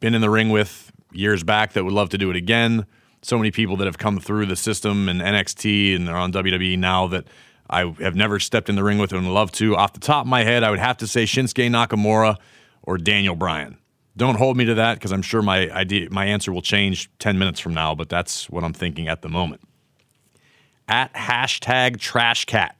been 0.00 0.14
in 0.14 0.20
the 0.20 0.30
ring 0.30 0.50
with 0.50 0.92
years 1.12 1.42
back 1.44 1.72
that 1.74 1.84
would 1.84 1.92
love 1.92 2.10
to 2.10 2.18
do 2.18 2.30
it 2.30 2.36
again. 2.36 2.86
So 3.22 3.38
many 3.38 3.50
people 3.50 3.76
that 3.78 3.86
have 3.86 3.98
come 3.98 4.20
through 4.20 4.46
the 4.46 4.56
system 4.56 5.08
and 5.08 5.20
NXT 5.20 5.96
and 5.96 6.06
they're 6.06 6.16
on 6.16 6.32
WWE 6.32 6.78
now 6.78 7.06
that 7.08 7.26
I 7.68 7.92
have 8.00 8.14
never 8.14 8.38
stepped 8.38 8.68
in 8.68 8.76
the 8.76 8.84
ring 8.84 8.98
with 8.98 9.12
and 9.12 9.32
love 9.32 9.52
to. 9.52 9.76
Off 9.76 9.92
the 9.92 10.00
top 10.00 10.24
of 10.26 10.28
my 10.28 10.44
head, 10.44 10.62
I 10.62 10.70
would 10.70 10.78
have 10.78 10.96
to 10.98 11.06
say 11.06 11.24
Shinsuke 11.24 11.68
Nakamura 11.70 12.36
or 12.82 12.98
Daniel 12.98 13.34
Bryan. 13.34 13.78
Don't 14.16 14.36
hold 14.36 14.56
me 14.56 14.64
to 14.64 14.74
that 14.74 14.94
because 14.94 15.12
I'm 15.12 15.22
sure 15.22 15.42
my 15.42 15.70
idea, 15.70 16.08
my 16.10 16.24
answer 16.24 16.52
will 16.52 16.62
change 16.62 17.10
10 17.18 17.38
minutes 17.38 17.60
from 17.60 17.74
now, 17.74 17.94
but 17.94 18.08
that's 18.08 18.48
what 18.48 18.64
I'm 18.64 18.72
thinking 18.72 19.08
at 19.08 19.22
the 19.22 19.28
moment. 19.28 19.60
At 20.88 21.12
hashtag 21.12 21.96
trashcat 21.96 22.72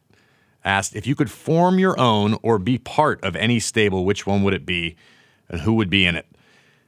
asked 0.65 0.97
if 0.97 1.07
you 1.07 1.15
could 1.15 1.31
form 1.31 1.79
your 1.79 1.99
own 2.01 2.39
or 2.43 2.59
be 2.59 2.79
part 2.79 3.23
of 3.23 3.37
any 3.37 3.61
stable, 3.61 4.05
which 4.05 4.27
one 4.27 4.43
would 4.45 4.55
it 4.55 4.65
be 4.65 4.97
and 5.49 5.61
who 5.61 5.75
would 5.75 5.91
be 5.91 6.07
in 6.07 6.17
it? 6.17 6.27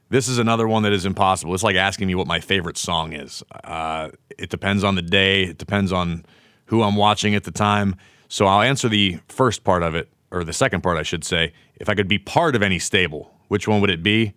This 0.09 0.27
is 0.27 0.39
another 0.39 0.67
one 0.67 0.81
that 0.83 0.93
is 0.93 1.05
impossible. 1.05 1.53
It's 1.53 1.63
like 1.63 1.75
asking 1.75 2.07
me 2.07 2.15
what 2.15 2.25
my 2.25 2.39
favorite 2.39 2.77
song 2.77 3.13
is. 3.13 3.43
Uh, 3.63 4.09
it 4.37 4.49
depends 4.49 4.83
on 4.83 4.95
the 4.95 5.03
day, 5.03 5.43
it 5.43 5.59
depends 5.59 5.91
on 5.91 6.25
who 6.69 6.83
I'm 6.83 6.95
watching 6.95 7.35
at 7.35 7.43
the 7.43 7.51
time. 7.51 7.95
So 8.27 8.45
I'll 8.45 8.61
answer 8.61 8.87
the 8.87 9.19
first 9.27 9.63
part 9.63 9.81
of 9.81 9.95
it, 9.95 10.07
or 10.29 10.43
the 10.43 10.53
second 10.53 10.81
part, 10.81 10.97
I 10.97 11.03
should 11.03 11.23
say. 11.23 11.51
If 11.75 11.89
I 11.89 11.95
could 11.95 12.07
be 12.07 12.19
part 12.19 12.55
of 12.55 12.61
any 12.61 12.77
stable, 12.77 13.33
which 13.47 13.67
one 13.67 13.81
would 13.81 13.89
it 13.89 14.03
be? 14.03 14.33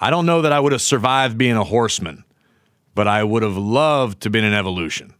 I 0.00 0.10
don't 0.10 0.24
know 0.24 0.40
that 0.42 0.52
I 0.52 0.60
would 0.60 0.72
have 0.72 0.80
survived 0.80 1.36
being 1.36 1.56
a 1.56 1.64
horseman, 1.64 2.24
but 2.94 3.06
I 3.06 3.24
would 3.24 3.42
have 3.42 3.56
loved 3.56 4.22
to 4.22 4.30
been 4.30 4.44
an 4.44 4.54
evolution. 4.54 5.12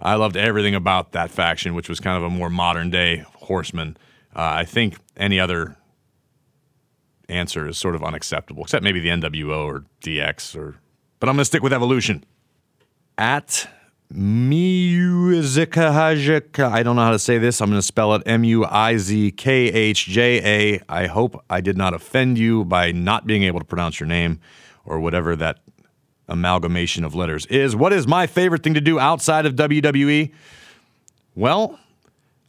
I 0.00 0.16
loved 0.16 0.36
everything 0.36 0.74
about 0.74 1.12
that 1.12 1.30
faction, 1.30 1.74
which 1.74 1.88
was 1.88 2.00
kind 2.00 2.16
of 2.16 2.24
a 2.24 2.30
more 2.30 2.50
modern 2.50 2.90
day 2.90 3.24
horseman. 3.34 3.96
Uh, 4.34 4.40
I 4.42 4.64
think 4.64 4.96
any 5.16 5.38
other 5.38 5.76
answer 7.28 7.68
is 7.68 7.78
sort 7.78 7.94
of 7.94 8.02
unacceptable, 8.02 8.64
except 8.64 8.82
maybe 8.82 8.98
the 8.98 9.10
NWO 9.10 9.64
or 9.64 9.84
DX. 10.02 10.56
Or, 10.58 10.80
but 11.20 11.28
I'm 11.28 11.36
going 11.36 11.42
to 11.42 11.44
stick 11.44 11.62
with 11.62 11.72
evolution. 11.72 12.24
At 13.16 13.68
Muzikahajik. 14.12 16.58
I 16.58 16.82
don't 16.82 16.96
know 16.96 17.02
how 17.02 17.10
to 17.10 17.18
say 17.18 17.38
this. 17.38 17.60
I'm 17.60 17.70
going 17.70 17.78
to 17.78 17.86
spell 17.86 18.14
it 18.14 18.22
M 18.26 18.44
U 18.44 18.64
I 18.64 18.96
Z 18.96 19.32
K 19.32 19.66
H 19.66 20.06
J 20.06 20.74
A. 20.74 20.80
I 20.88 21.06
hope 21.06 21.42
I 21.50 21.60
did 21.60 21.76
not 21.76 21.94
offend 21.94 22.38
you 22.38 22.64
by 22.64 22.92
not 22.92 23.26
being 23.26 23.42
able 23.44 23.60
to 23.60 23.64
pronounce 23.64 23.98
your 23.98 24.06
name 24.06 24.40
or 24.84 25.00
whatever 25.00 25.34
that 25.36 25.60
amalgamation 26.28 27.04
of 27.04 27.14
letters 27.14 27.46
is. 27.46 27.74
What 27.74 27.92
is 27.92 28.06
my 28.06 28.26
favorite 28.26 28.62
thing 28.62 28.74
to 28.74 28.80
do 28.80 28.98
outside 28.98 29.46
of 29.46 29.54
WWE? 29.54 30.32
Well, 31.34 31.78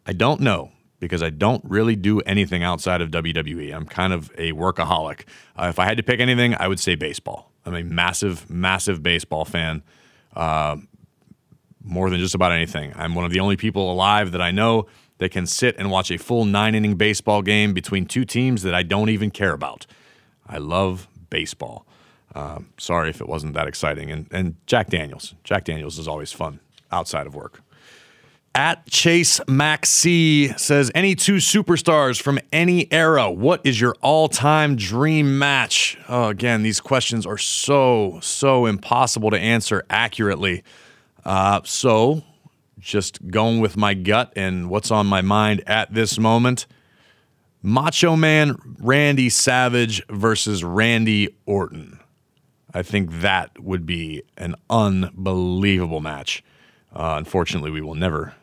I 0.06 0.14
don't 0.14 0.42
know 0.42 0.72
because 1.00 1.24
I 1.24 1.30
don't 1.30 1.64
really 1.66 1.96
do 1.96 2.20
anything 2.22 2.64
outside 2.64 3.02
of 3.02 3.12
WWE. 3.12 3.74
I'm 3.74 3.86
kind 3.86 4.14
of 4.14 4.32
a 4.38 4.54
workaholic. 4.54 5.22
Uh, 5.56 5.68
if 5.70 5.80
I 5.80 5.86
had 5.86 5.98
to 5.98 6.04
pick 6.04 6.20
anything, 6.20 6.56
I 6.56 6.68
would 6.68 6.80
say 6.80 6.96
baseball. 6.96 7.52
I'm 7.66 7.76
a 7.76 7.84
massive, 7.84 8.50
massive 8.50 9.04
baseball 9.04 9.46
fan. 9.46 9.84
Uh, 10.36 10.78
more 11.86 12.10
than 12.10 12.20
just 12.20 12.36
about 12.36 12.52
anything. 12.52 12.92
I'm 12.96 13.16
one 13.16 13.26
of 13.26 13.32
the 13.32 13.40
only 13.40 13.56
people 13.56 13.92
alive 13.92 14.32
that 14.32 14.42
I 14.42 14.52
know 14.52 14.88
that 15.18 15.30
can 15.30 15.46
sit 15.46 15.76
and 15.78 15.90
watch 15.90 16.12
a 16.12 16.18
full 16.18 16.46
nine 16.46 16.76
inning 16.76 16.96
baseball 16.96 17.42
game 17.42 17.74
between 17.74 18.06
two 18.06 18.26
teams 18.26 18.64
that 18.64 18.74
I 18.74 18.84
don't 18.84 19.10
even 19.10 19.32
care 19.32 19.54
about. 19.54 19.86
I 20.48 20.58
love 20.58 21.08
baseball. 21.30 21.86
Uh, 22.34 22.60
sorry 22.78 23.10
if 23.10 23.22
it 23.22 23.30
wasn't 23.30 23.54
that 23.54 23.68
exciting. 23.68 24.12
And, 24.12 24.28
and 24.32 24.56
Jack 24.68 24.90
Daniels. 24.90 25.36
Jack 25.44 25.64
Daniels 25.64 25.98
is 25.98 26.08
always 26.08 26.34
fun 26.34 26.60
outside 26.92 27.28
of 27.28 27.36
work. 27.36 27.62
At 28.54 28.86
Chase 28.88 29.42
Maxi 29.42 30.58
says, 30.58 30.90
any 30.96 31.14
two 31.14 31.36
superstars 31.36 32.22
from 32.22 32.40
any 32.54 32.92
era, 32.92 33.30
what 33.30 33.60
is 33.66 33.82
your 33.82 33.96
all 34.02 34.30
time 34.30 34.78
dream 34.78 35.38
match? 35.38 35.98
Oh, 36.08 36.30
again, 36.30 36.64
these 36.64 36.80
questions 36.80 37.26
are 37.26 37.38
so, 37.38 38.20
so 38.22 38.66
impossible 38.66 39.30
to 39.32 39.38
answer 39.38 39.84
accurately. 39.90 40.64
Uh, 41.26 41.62
so, 41.64 42.24
just 42.80 43.26
going 43.28 43.60
with 43.60 43.76
my 43.76 43.94
gut 43.94 44.32
and 44.36 44.70
what's 44.70 44.92
on 44.92 45.08
my 45.08 45.22
mind 45.22 45.64
at 45.66 45.94
this 45.94 46.20
moment 46.20 46.68
Macho 47.66 48.16
Man 48.16 48.58
Randy 48.80 49.28
Savage 49.28 50.06
versus 50.08 50.64
Randy 50.64 51.36
Orton. 51.48 52.00
I 52.76 52.84
think 52.84 53.22
that 53.22 53.60
would 53.60 53.88
be 53.88 54.22
an 54.38 54.56
unbelievable 54.70 56.00
match. 56.00 56.44
Uh, 56.94 57.16
unfortunately, 57.18 57.72
we 57.72 57.82
will 57.82 57.96
never 57.96 58.36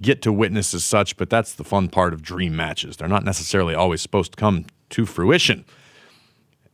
get 0.00 0.22
to 0.22 0.32
witness 0.32 0.72
as 0.72 0.84
such, 0.84 1.16
but 1.16 1.28
that's 1.28 1.54
the 1.54 1.64
fun 1.64 1.88
part 1.88 2.12
of 2.14 2.22
dream 2.22 2.54
matches. 2.54 2.96
They're 2.96 3.08
not 3.08 3.24
necessarily 3.24 3.74
always 3.74 4.02
supposed 4.02 4.32
to 4.32 4.36
come 4.36 4.66
to 4.90 5.04
fruition. 5.04 5.64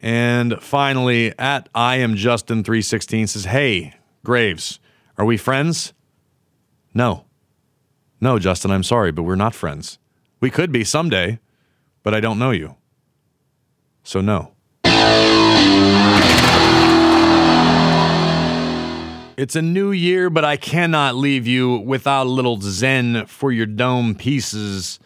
And 0.02 0.60
finally, 0.60 1.32
at 1.38 1.70
I 1.74 1.96
am 1.96 2.14
Justin 2.14 2.62
316 2.62 3.28
says, 3.28 3.44
Hey, 3.46 3.94
Graves, 4.22 4.80
are 5.18 5.24
we 5.24 5.36
friends? 5.36 5.92
No. 6.94 7.24
No, 8.20 8.38
Justin, 8.38 8.70
I'm 8.70 8.82
sorry, 8.82 9.12
but 9.12 9.22
we're 9.22 9.36
not 9.36 9.54
friends. 9.54 9.98
We 10.40 10.50
could 10.50 10.72
be 10.72 10.84
someday, 10.84 11.38
but 12.02 12.14
I 12.14 12.20
don't 12.20 12.38
know 12.38 12.50
you. 12.50 12.76
So, 14.02 14.20
no. 14.20 14.52
It's 19.36 19.54
a 19.54 19.60
new 19.60 19.92
year, 19.92 20.30
but 20.30 20.46
I 20.46 20.56
cannot 20.56 21.14
leave 21.14 21.46
you 21.46 21.76
without 21.76 22.26
a 22.26 22.30
little 22.30 22.58
zen 22.60 23.26
for 23.26 23.52
your 23.52 23.66
dome 23.66 24.14
pieces. 24.14 24.98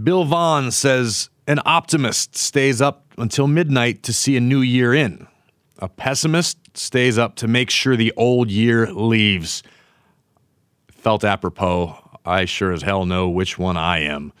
Bill 0.00 0.24
Vaughan 0.24 0.70
says 0.70 1.28
an 1.48 1.58
optimist 1.64 2.36
stays 2.36 2.80
up 2.80 3.06
until 3.18 3.48
midnight 3.48 4.04
to 4.04 4.12
see 4.12 4.36
a 4.36 4.40
new 4.40 4.60
year 4.60 4.94
in. 4.94 5.26
A 5.80 5.88
pessimist 5.88 6.67
stays 6.78 7.18
up 7.18 7.36
to 7.36 7.48
make 7.48 7.70
sure 7.70 7.96
the 7.96 8.12
old 8.16 8.50
year 8.50 8.92
leaves. 8.92 9.62
Felt 10.90 11.24
apropos. 11.24 11.96
I 12.24 12.44
sure 12.44 12.72
as 12.72 12.82
hell 12.82 13.06
know 13.06 13.28
which 13.28 13.58
one 13.58 13.76
I 13.76 14.00
am. 14.00 14.32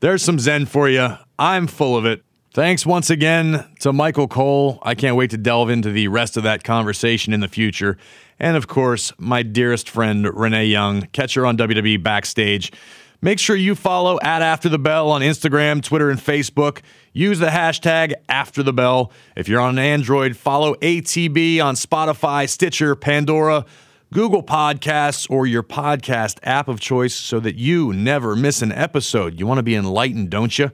There's 0.00 0.22
some 0.22 0.38
Zen 0.38 0.66
for 0.66 0.88
you. 0.88 1.16
I'm 1.38 1.66
full 1.66 1.96
of 1.96 2.04
it. 2.04 2.22
Thanks 2.54 2.86
once 2.86 3.10
again 3.10 3.64
to 3.80 3.92
Michael 3.92 4.26
Cole. 4.26 4.78
I 4.82 4.94
can't 4.94 5.16
wait 5.16 5.30
to 5.30 5.36
delve 5.36 5.70
into 5.70 5.92
the 5.92 6.08
rest 6.08 6.36
of 6.36 6.42
that 6.44 6.64
conversation 6.64 7.32
in 7.32 7.40
the 7.40 7.48
future. 7.48 7.98
And 8.40 8.56
of 8.56 8.66
course, 8.66 9.12
my 9.18 9.42
dearest 9.42 9.88
friend, 9.88 10.26
Renee 10.34 10.66
Young. 10.66 11.02
Catch 11.12 11.34
her 11.34 11.46
on 11.46 11.56
WWE 11.56 12.02
Backstage. 12.02 12.72
Make 13.20 13.38
sure 13.38 13.56
you 13.56 13.74
follow 13.74 14.18
at 14.22 14.42
After 14.42 14.68
the 14.68 14.78
Bell 14.78 15.10
on 15.10 15.20
Instagram, 15.20 15.82
Twitter, 15.82 16.10
and 16.10 16.20
Facebook. 16.20 16.80
Use 17.18 17.40
the 17.40 17.46
hashtag 17.46 18.14
After 18.28 18.62
the 18.62 18.72
Bell. 18.72 19.10
If 19.34 19.48
you're 19.48 19.60
on 19.60 19.70
an 19.70 19.84
Android, 19.84 20.36
follow 20.36 20.76
ATB 20.76 21.60
on 21.60 21.74
Spotify, 21.74 22.48
Stitcher, 22.48 22.94
Pandora, 22.94 23.66
Google 24.12 24.44
Podcasts, 24.44 25.28
or 25.28 25.44
your 25.44 25.64
podcast 25.64 26.38
app 26.44 26.68
of 26.68 26.78
choice 26.78 27.16
so 27.16 27.40
that 27.40 27.56
you 27.56 27.92
never 27.92 28.36
miss 28.36 28.62
an 28.62 28.70
episode. 28.70 29.40
You 29.40 29.48
want 29.48 29.58
to 29.58 29.64
be 29.64 29.74
enlightened, 29.74 30.30
don't 30.30 30.56
you? 30.56 30.70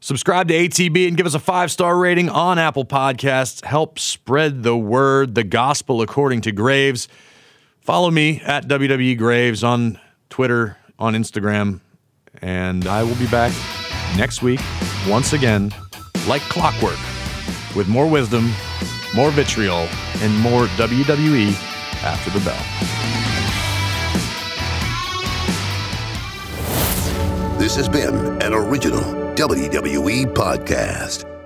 Subscribe 0.00 0.48
to 0.48 0.54
ATB 0.54 1.06
and 1.06 1.18
give 1.18 1.26
us 1.26 1.34
a 1.34 1.38
five 1.38 1.70
star 1.70 1.98
rating 1.98 2.30
on 2.30 2.58
Apple 2.58 2.86
Podcasts. 2.86 3.62
Help 3.62 3.98
spread 3.98 4.62
the 4.62 4.74
word, 4.74 5.34
the 5.34 5.44
gospel 5.44 6.00
according 6.00 6.40
to 6.40 6.50
Graves. 6.50 7.08
Follow 7.82 8.10
me 8.10 8.40
at 8.40 8.66
WWE 8.68 9.18
Graves 9.18 9.62
on 9.62 10.00
Twitter, 10.30 10.78
on 10.98 11.12
Instagram, 11.12 11.80
and 12.40 12.86
I 12.86 13.02
will 13.02 13.16
be 13.16 13.26
back 13.26 13.52
next 14.16 14.42
week 14.42 14.60
once 15.08 15.32
again, 15.32 15.72
like 16.26 16.42
clockwork, 16.42 16.98
with 17.74 17.88
more 17.88 18.06
wisdom, 18.08 18.50
more 19.14 19.30
vitriol, 19.30 19.88
and 20.20 20.36
more 20.38 20.66
WWE 20.76 21.52
after 22.02 22.30
the 22.30 22.44
bell. 22.44 22.64
This 27.58 27.74
has 27.76 27.88
been 27.88 28.14
an 28.42 28.54
original 28.54 29.02
WWE 29.34 30.32
podcast. 30.34 31.37